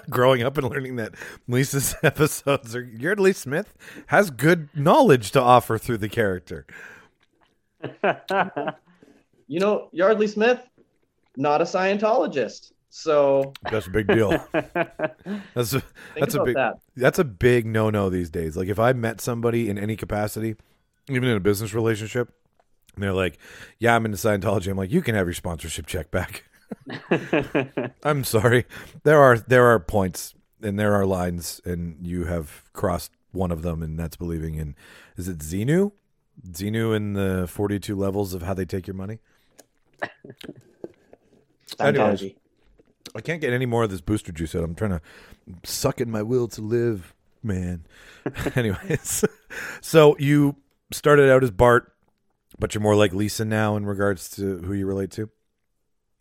[0.10, 1.14] growing up and learning that
[1.48, 3.74] Lisa's episodes are Yeardley Smith
[4.06, 6.66] has good knowledge to offer through the character.
[9.48, 10.66] You know, Yeardley Smith,
[11.36, 14.30] not a Scientologist, so That's a big deal.
[15.54, 15.82] That's a,
[16.18, 16.78] that's a big that.
[16.96, 18.56] that's a big no no these days.
[18.56, 20.56] Like if I met somebody in any capacity,
[21.08, 22.32] even in a business relationship,
[22.94, 23.38] and they're like,
[23.78, 26.44] "Yeah, I'm into Scientology," I'm like, "You can have your sponsorship check back."
[28.04, 28.64] I'm sorry.
[29.04, 33.62] There are there are points and there are lines, and you have crossed one of
[33.62, 34.74] them, and that's believing in.
[35.16, 35.92] Is it Xenu?
[36.50, 39.18] Xenu in the 42 levels of how they take your money.
[41.80, 42.20] Anyways.
[42.20, 42.36] Scientology.
[43.14, 44.64] I can't get any more of this booster juice out.
[44.64, 45.00] I'm trying to
[45.64, 47.84] suck in my will to live, man.
[48.56, 49.24] Anyways,
[49.80, 50.56] so you
[50.92, 51.92] started out as Bart,
[52.58, 55.28] but you're more like Lisa now in regards to who you relate to.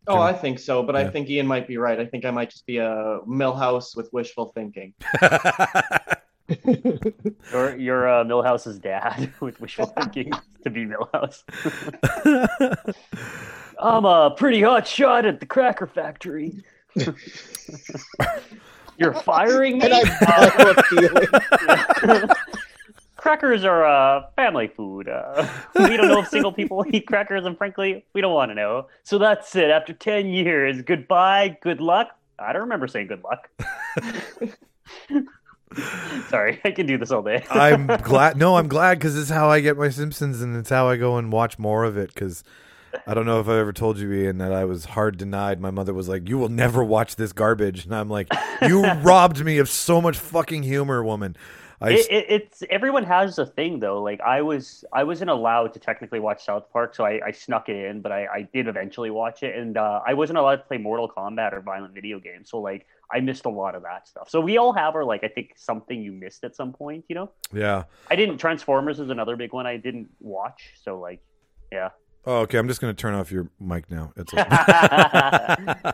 [0.07, 1.01] Oh, I think so, but Yeah.
[1.01, 1.99] I think Ian might be right.
[1.99, 4.93] I think I might just be a Milhouse with wishful thinking.
[7.53, 10.31] You're, you're uh, Milhouse's dad with wishful thinking
[10.63, 11.43] to be Milhouse.
[13.79, 16.63] I'm a pretty hot shot at the cracker factory.
[18.97, 19.85] You're firing me?
[19.85, 22.29] And I borrow a feeling.
[23.21, 25.07] Crackers are uh, family food.
[25.07, 28.55] Uh, we don't know if single people eat crackers, and frankly, we don't want to
[28.55, 28.87] know.
[29.03, 29.69] So that's it.
[29.69, 32.09] After 10 years, goodbye, good luck.
[32.39, 33.49] I don't remember saying good luck.
[36.29, 37.45] Sorry, I can do this all day.
[37.49, 38.35] I'm glad.
[38.35, 41.17] No, I'm glad because it's how I get my Simpsons, and it's how I go
[41.17, 42.13] and watch more of it.
[42.13, 42.43] Because
[43.05, 45.61] I don't know if I ever told you, Ian, that I was hard denied.
[45.61, 48.27] My mother was like, "You will never watch this garbage," and I'm like,
[48.63, 51.37] "You robbed me of so much fucking humor, woman."
[51.81, 54.01] I it, it, it's everyone has a thing though.
[54.01, 57.69] Like I was, I wasn't allowed to technically watch South Park, so I, I snuck
[57.69, 60.63] it in, but I, I did eventually watch it, and uh, I wasn't allowed to
[60.63, 64.07] play Mortal Kombat or violent video games, so like I missed a lot of that
[64.07, 64.29] stuff.
[64.29, 67.15] So we all have our like I think something you missed at some point, you
[67.15, 67.31] know.
[67.51, 67.83] yeah.
[68.09, 68.37] I didn't.
[68.37, 71.21] Transformers is another big one I didn't watch, so like,
[71.71, 71.89] yeah.
[72.25, 72.57] Oh, okay.
[72.57, 74.13] I'm just gonna turn off your mic now.
[74.15, 74.43] It's okay.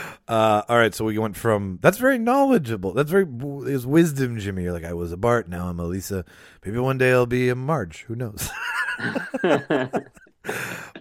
[0.28, 0.94] uh, all right.
[0.94, 2.92] So we went from that's very knowledgeable.
[2.92, 3.26] That's very
[3.70, 4.64] is wisdom, Jimmy.
[4.64, 6.24] You're like I was a Bart, now I'm a Lisa.
[6.64, 8.02] Maybe one day I'll be a Marge.
[8.08, 8.50] Who knows?
[9.42, 10.12] but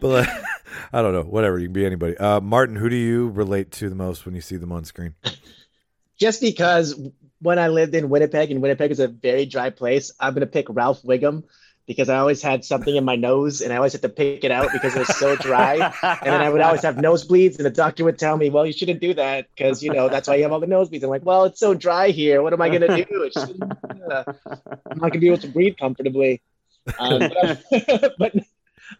[0.02, 0.30] like,
[0.94, 1.24] I don't know.
[1.24, 1.58] Whatever.
[1.58, 2.16] You can be anybody.
[2.18, 5.16] Uh, Martin, who do you relate to the most when you see them on screen?
[6.20, 7.00] Just because
[7.40, 10.68] when I lived in Winnipeg, and Winnipeg is a very dry place, I'm gonna pick
[10.70, 11.44] Ralph Wiggum
[11.88, 14.52] because I always had something in my nose and I always had to pick it
[14.52, 15.76] out because it was so dry.
[16.04, 18.74] And then I would always have nosebleeds, and the doctor would tell me, "Well, you
[18.74, 21.26] shouldn't do that because you know that's why you have all the nosebleeds." I'm like,
[21.26, 22.42] "Well, it's so dry here.
[22.44, 23.06] What am I gonna do?
[23.24, 24.24] It uh,
[24.92, 26.42] I'm not gonna be able to breathe comfortably."
[27.00, 28.34] Um, but, I- but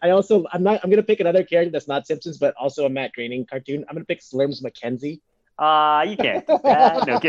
[0.02, 2.90] I also I'm not I'm gonna pick another character that's not Simpsons, but also a
[2.90, 3.84] Matt Groening cartoon.
[3.88, 5.20] I'm gonna pick Slurms MacKenzie
[5.58, 7.06] Uh, you can't do that.
[7.06, 7.20] No,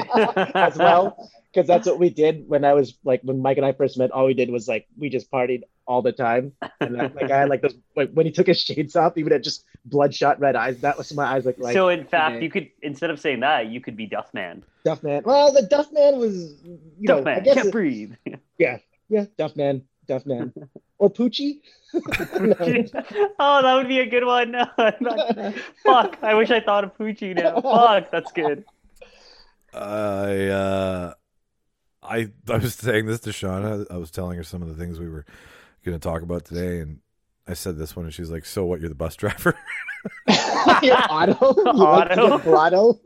[0.56, 3.74] as well because that's what we did when I was like when Mike and I
[3.74, 4.12] first met.
[4.12, 7.40] All we did was like we just partied all the time, and I, like I
[7.40, 10.40] had like those like when he took his shades off, he would have just bloodshot
[10.40, 10.80] red eyes.
[10.82, 12.44] That was my eyes like like so in fact, okay.
[12.44, 14.64] you could instead of saying that, you could be Duff Man.
[14.86, 15.24] Duff Man.
[15.26, 18.14] Well, the Duff Man was you Duff know I guess can't it- breathe.
[18.58, 18.78] yeah
[19.10, 20.54] yeah, Duff Man Duff Man
[21.00, 21.62] or Poochie.
[21.94, 24.52] oh, that would be a good one.
[24.52, 27.62] No, not- Fuck, I wish I thought of Poochie now.
[27.62, 28.66] Fuck, that's good.
[29.74, 31.14] I uh,
[32.04, 33.86] I I was saying this to Shauna.
[33.92, 35.26] I was telling her some of the things we were
[35.84, 37.00] going to talk about today, and
[37.48, 38.80] I said this one, and she's like, "So what?
[38.80, 39.58] You're the bus driver."
[40.82, 41.56] Your Otto.
[41.58, 42.38] You like to Otto.
[42.38, 43.00] get Blotto?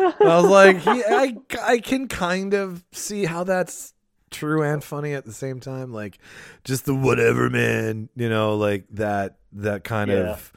[0.00, 3.94] I was like, yeah, I I can kind of see how that's
[4.30, 5.92] true and funny at the same time.
[5.92, 6.18] Like,
[6.64, 10.30] just the whatever man, you know, like that that kind Yeah.
[10.32, 10.52] of,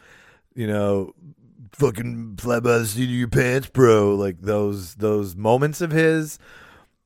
[0.56, 1.14] you know,
[1.74, 4.16] fucking fly by the seat of your pants, bro.
[4.16, 6.40] Like those those moments of his.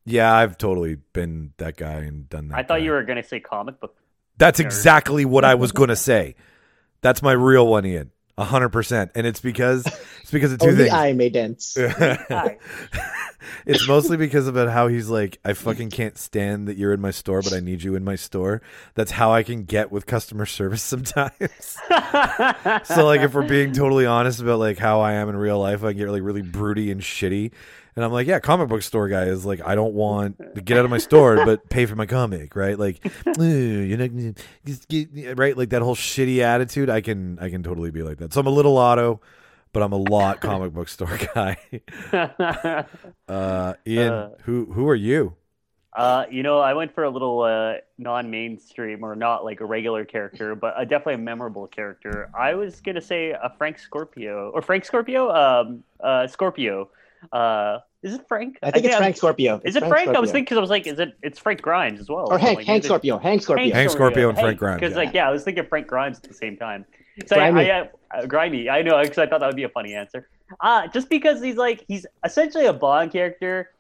[0.08, 2.58] Yeah, I've totally been that guy and done that.
[2.58, 2.86] I thought guy.
[2.86, 3.96] you were gonna say comic book.
[4.38, 4.66] That's nerd.
[4.66, 6.36] exactly what I was gonna say.
[7.02, 8.12] That's my real one, Ian.
[8.40, 9.12] A hundred percent.
[9.16, 9.86] And it's because
[10.22, 10.94] it's because of two Only things.
[10.94, 11.76] I may dance.
[11.80, 12.58] Hi.
[13.66, 17.10] it's mostly because about how he's like, I fucking can't stand that you're in my
[17.12, 18.62] store, but I need you in my store.
[18.94, 21.78] That's how I can get with customer service sometimes.
[22.84, 25.84] so like if we're being totally honest about like how I am in real life,
[25.84, 27.52] I get like really broody and shitty.
[27.98, 30.78] And I'm like, yeah, comic book store guy is like, I don't want to get
[30.78, 32.78] out of my store, but pay for my comic, right?
[32.78, 33.04] Like,
[33.40, 34.34] you know,
[34.64, 35.58] just get-" right?
[35.58, 36.92] Like that whole shitty attitude.
[36.92, 38.34] I can, I can totally be like that.
[38.34, 39.20] So I'm a little Otto,
[39.74, 41.58] but I'm a lot comic book store guy.
[43.28, 45.36] Uh, Ian, Uh, who who are you?
[45.94, 50.06] Uh, you know, I went for a little uh, non-mainstream or not like a regular
[50.06, 52.30] character, but a definitely a memorable character.
[52.38, 56.90] I was gonna say a Frank Scorpio or Frank Scorpio, um, uh, Scorpio.
[57.32, 58.60] Uh, is it Frank?
[58.64, 59.56] I think it's I'm- Frank Scorpio.
[59.64, 60.10] Is It's it Frank?
[60.10, 61.18] I was thinking because I was like, is it?
[61.24, 62.32] It's Frank Grimes as well.
[62.32, 63.74] Or Hank, Like, Hank is it- Scorpio, Hank Scorpio.
[63.74, 64.98] Hank Scorpio and Frank Grimes, Because yeah.
[64.98, 66.86] like, yeah, I was thinking Frank Grimes at the same time.
[67.26, 67.72] So Grimy.
[67.72, 67.90] I, I,
[68.20, 68.70] uh, grimy.
[68.70, 70.30] I know because I thought that would be a funny answer.
[70.62, 73.72] Uh, just because he's like he's essentially a Bond character.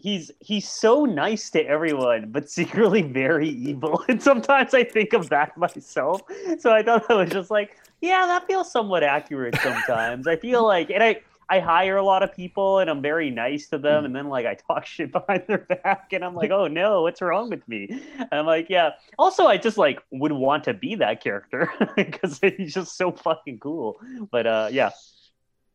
[0.00, 4.02] He's he's so nice to everyone, but secretly very evil.
[4.08, 6.22] And sometimes I think of that myself.
[6.58, 9.54] So I thought that was just like, yeah, that feels somewhat accurate.
[9.62, 11.20] Sometimes I feel like, and I
[11.52, 14.46] I hire a lot of people and I'm very nice to them, and then like
[14.46, 17.88] I talk shit behind their back, and I'm like, oh no, what's wrong with me?
[18.18, 18.92] And I'm like, yeah.
[19.18, 23.58] Also, I just like would want to be that character because he's just so fucking
[23.60, 24.00] cool.
[24.30, 24.90] But uh, yeah,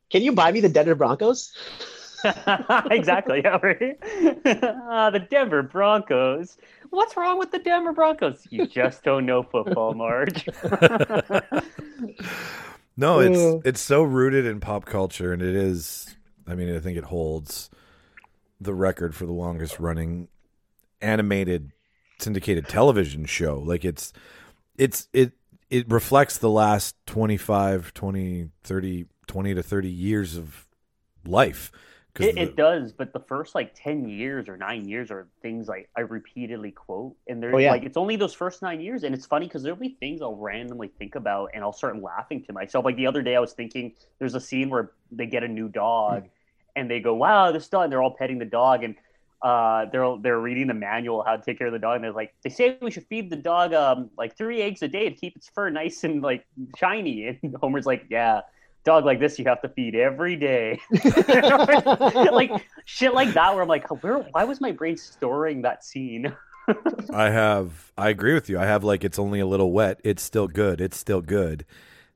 [0.10, 1.54] Can you buy me the Denver Broncos?
[2.92, 3.42] exactly.
[3.44, 3.98] Yeah, right.
[4.46, 6.58] uh, the Denver Broncos.
[6.90, 8.48] What's wrong with the Denver Broncos?
[8.50, 10.48] You just don't know football, Marge.
[12.98, 16.16] No, it's it's so rooted in pop culture, and it is.
[16.48, 17.70] I mean, I think it holds
[18.60, 20.28] the record for the longest running
[21.00, 21.72] animated
[22.20, 23.60] syndicated television show.
[23.60, 24.14] Like it's
[24.78, 25.34] it's it
[25.70, 30.66] it reflects the last 25, 20, 30, 20 to 30 years of
[31.26, 31.72] life.
[32.20, 35.68] It, the- it does, but the first like ten years or nine years are things
[35.68, 37.72] like I repeatedly quote, and they're Oh, yeah.
[37.72, 40.36] like it's only those first nine years, and it's funny because there'll be things I'll
[40.36, 42.86] randomly think about, and I'll start laughing to myself.
[42.86, 45.70] Like the other day, I was thinking there's a scene where they get a new
[45.70, 46.28] dog,
[46.76, 48.96] and they go, "Wow, this dog!" And they're all petting the dog, and
[49.44, 52.12] uh, they're they're reading the manual how to take care of the dog, and they're
[52.12, 55.16] like, they say we should feed the dog um like three eggs a day to
[55.16, 56.46] keep its fur nice and like
[56.78, 58.42] shiny, and Homer's like, "Yeah."
[58.88, 60.80] Dog like this, you have to feed every day.
[62.32, 62.52] like
[62.86, 66.34] shit like that where i'm like where why was my brain storing that scene
[67.14, 67.92] I have.
[67.98, 68.58] I agree with you.
[68.60, 70.00] I have like it's only a little wet.
[70.04, 70.80] It's still good.
[70.82, 71.66] It's still good.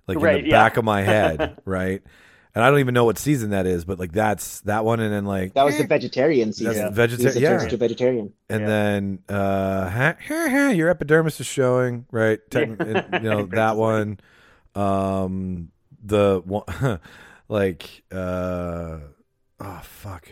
[0.07, 0.63] Like in the yeah.
[0.63, 2.01] back of my head, right?
[2.53, 5.13] And I don't even know what season that is, but like that's that one, and
[5.13, 6.73] then like That was the vegetarian season.
[6.73, 7.41] That's vegetarian.
[7.41, 8.33] Yeah, turns to vegetarian.
[8.49, 8.67] and Yeah.
[8.67, 12.39] then uh, ha, ha, ha, your epidermis is showing, right?
[12.49, 12.77] Techn-
[13.11, 13.17] Yeah.
[13.17, 14.19] it- you know that one.
[14.75, 15.71] Um,
[16.03, 16.63] the one,
[17.49, 18.97] like, uh,
[19.59, 20.27] oh fuck.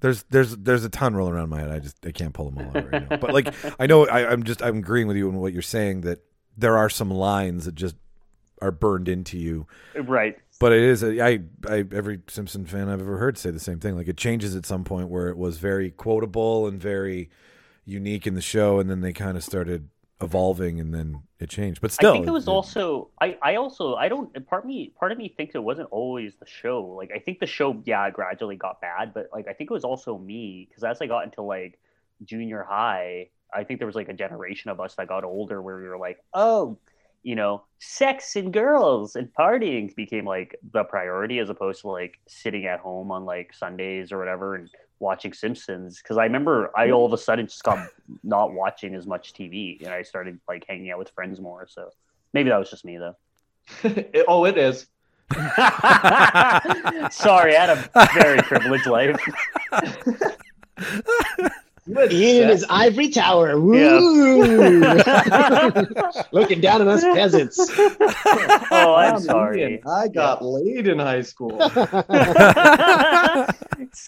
[0.00, 1.70] There's there's there's a ton rolling around my head.
[1.70, 3.16] I just I can't pull them all out right now.
[3.16, 6.02] But like I know I, I'm just I'm agreeing with you on what you're saying
[6.02, 6.20] that
[6.56, 7.96] there are some lines that just
[8.62, 13.00] are burned into you right but it is a, I, I every Simpson fan I've
[13.00, 13.96] ever heard say the same thing.
[13.96, 17.30] Like it changes at some point where it was very quotable and very
[17.84, 19.88] unique in the show, and then they kind of started
[20.20, 21.80] evolving, and then it changed.
[21.80, 25.12] But still, i think it was also I, I also i don't part me part
[25.12, 28.56] of me thinks it wasn't always the show like i think the show yeah gradually
[28.56, 31.42] got bad but like i think it was also me because as i got into
[31.42, 31.78] like
[32.24, 35.76] junior high i think there was like a generation of us that got older where
[35.76, 36.78] we were like oh
[37.22, 42.18] you know sex and girls and partying became like the priority as opposed to like
[42.26, 46.86] sitting at home on like sundays or whatever and watching simpsons because i remember i
[46.86, 46.92] hmm.
[46.92, 47.88] all of a sudden just got
[48.22, 51.90] not watching as much tv and i started like hanging out with friends more so
[52.32, 53.16] maybe that was just me though.
[53.82, 54.86] It- oh, it is.
[57.10, 59.18] sorry i had a very privileged life
[61.86, 63.50] in his ivory tower.
[63.50, 63.98] Yeah.
[63.98, 64.80] Woo!
[66.32, 67.58] Looking down on us peasants.
[67.78, 71.56] oh i'm Ah, sorry man, I got laid in high school.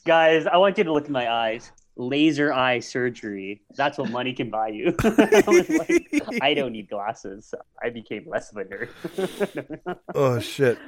[0.05, 4.33] guys i want you to look in my eyes laser eye surgery that's what money
[4.33, 6.07] can buy you I, was like,
[6.43, 10.79] I don't need glasses so i became less of a nerd oh shit,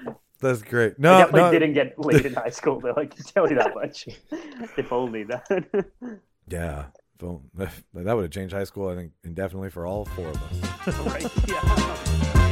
[0.40, 0.98] that's great.
[0.98, 2.94] No, I No, definitely no, didn't get laid in high school, though.
[2.96, 4.08] I can tell you that much.
[4.78, 5.86] if only that.
[6.50, 6.86] Yeah,
[7.18, 8.88] that would have changed high school.
[8.88, 10.98] I think indefinitely for all four of us.
[11.06, 11.48] right?
[11.48, 12.46] Yeah.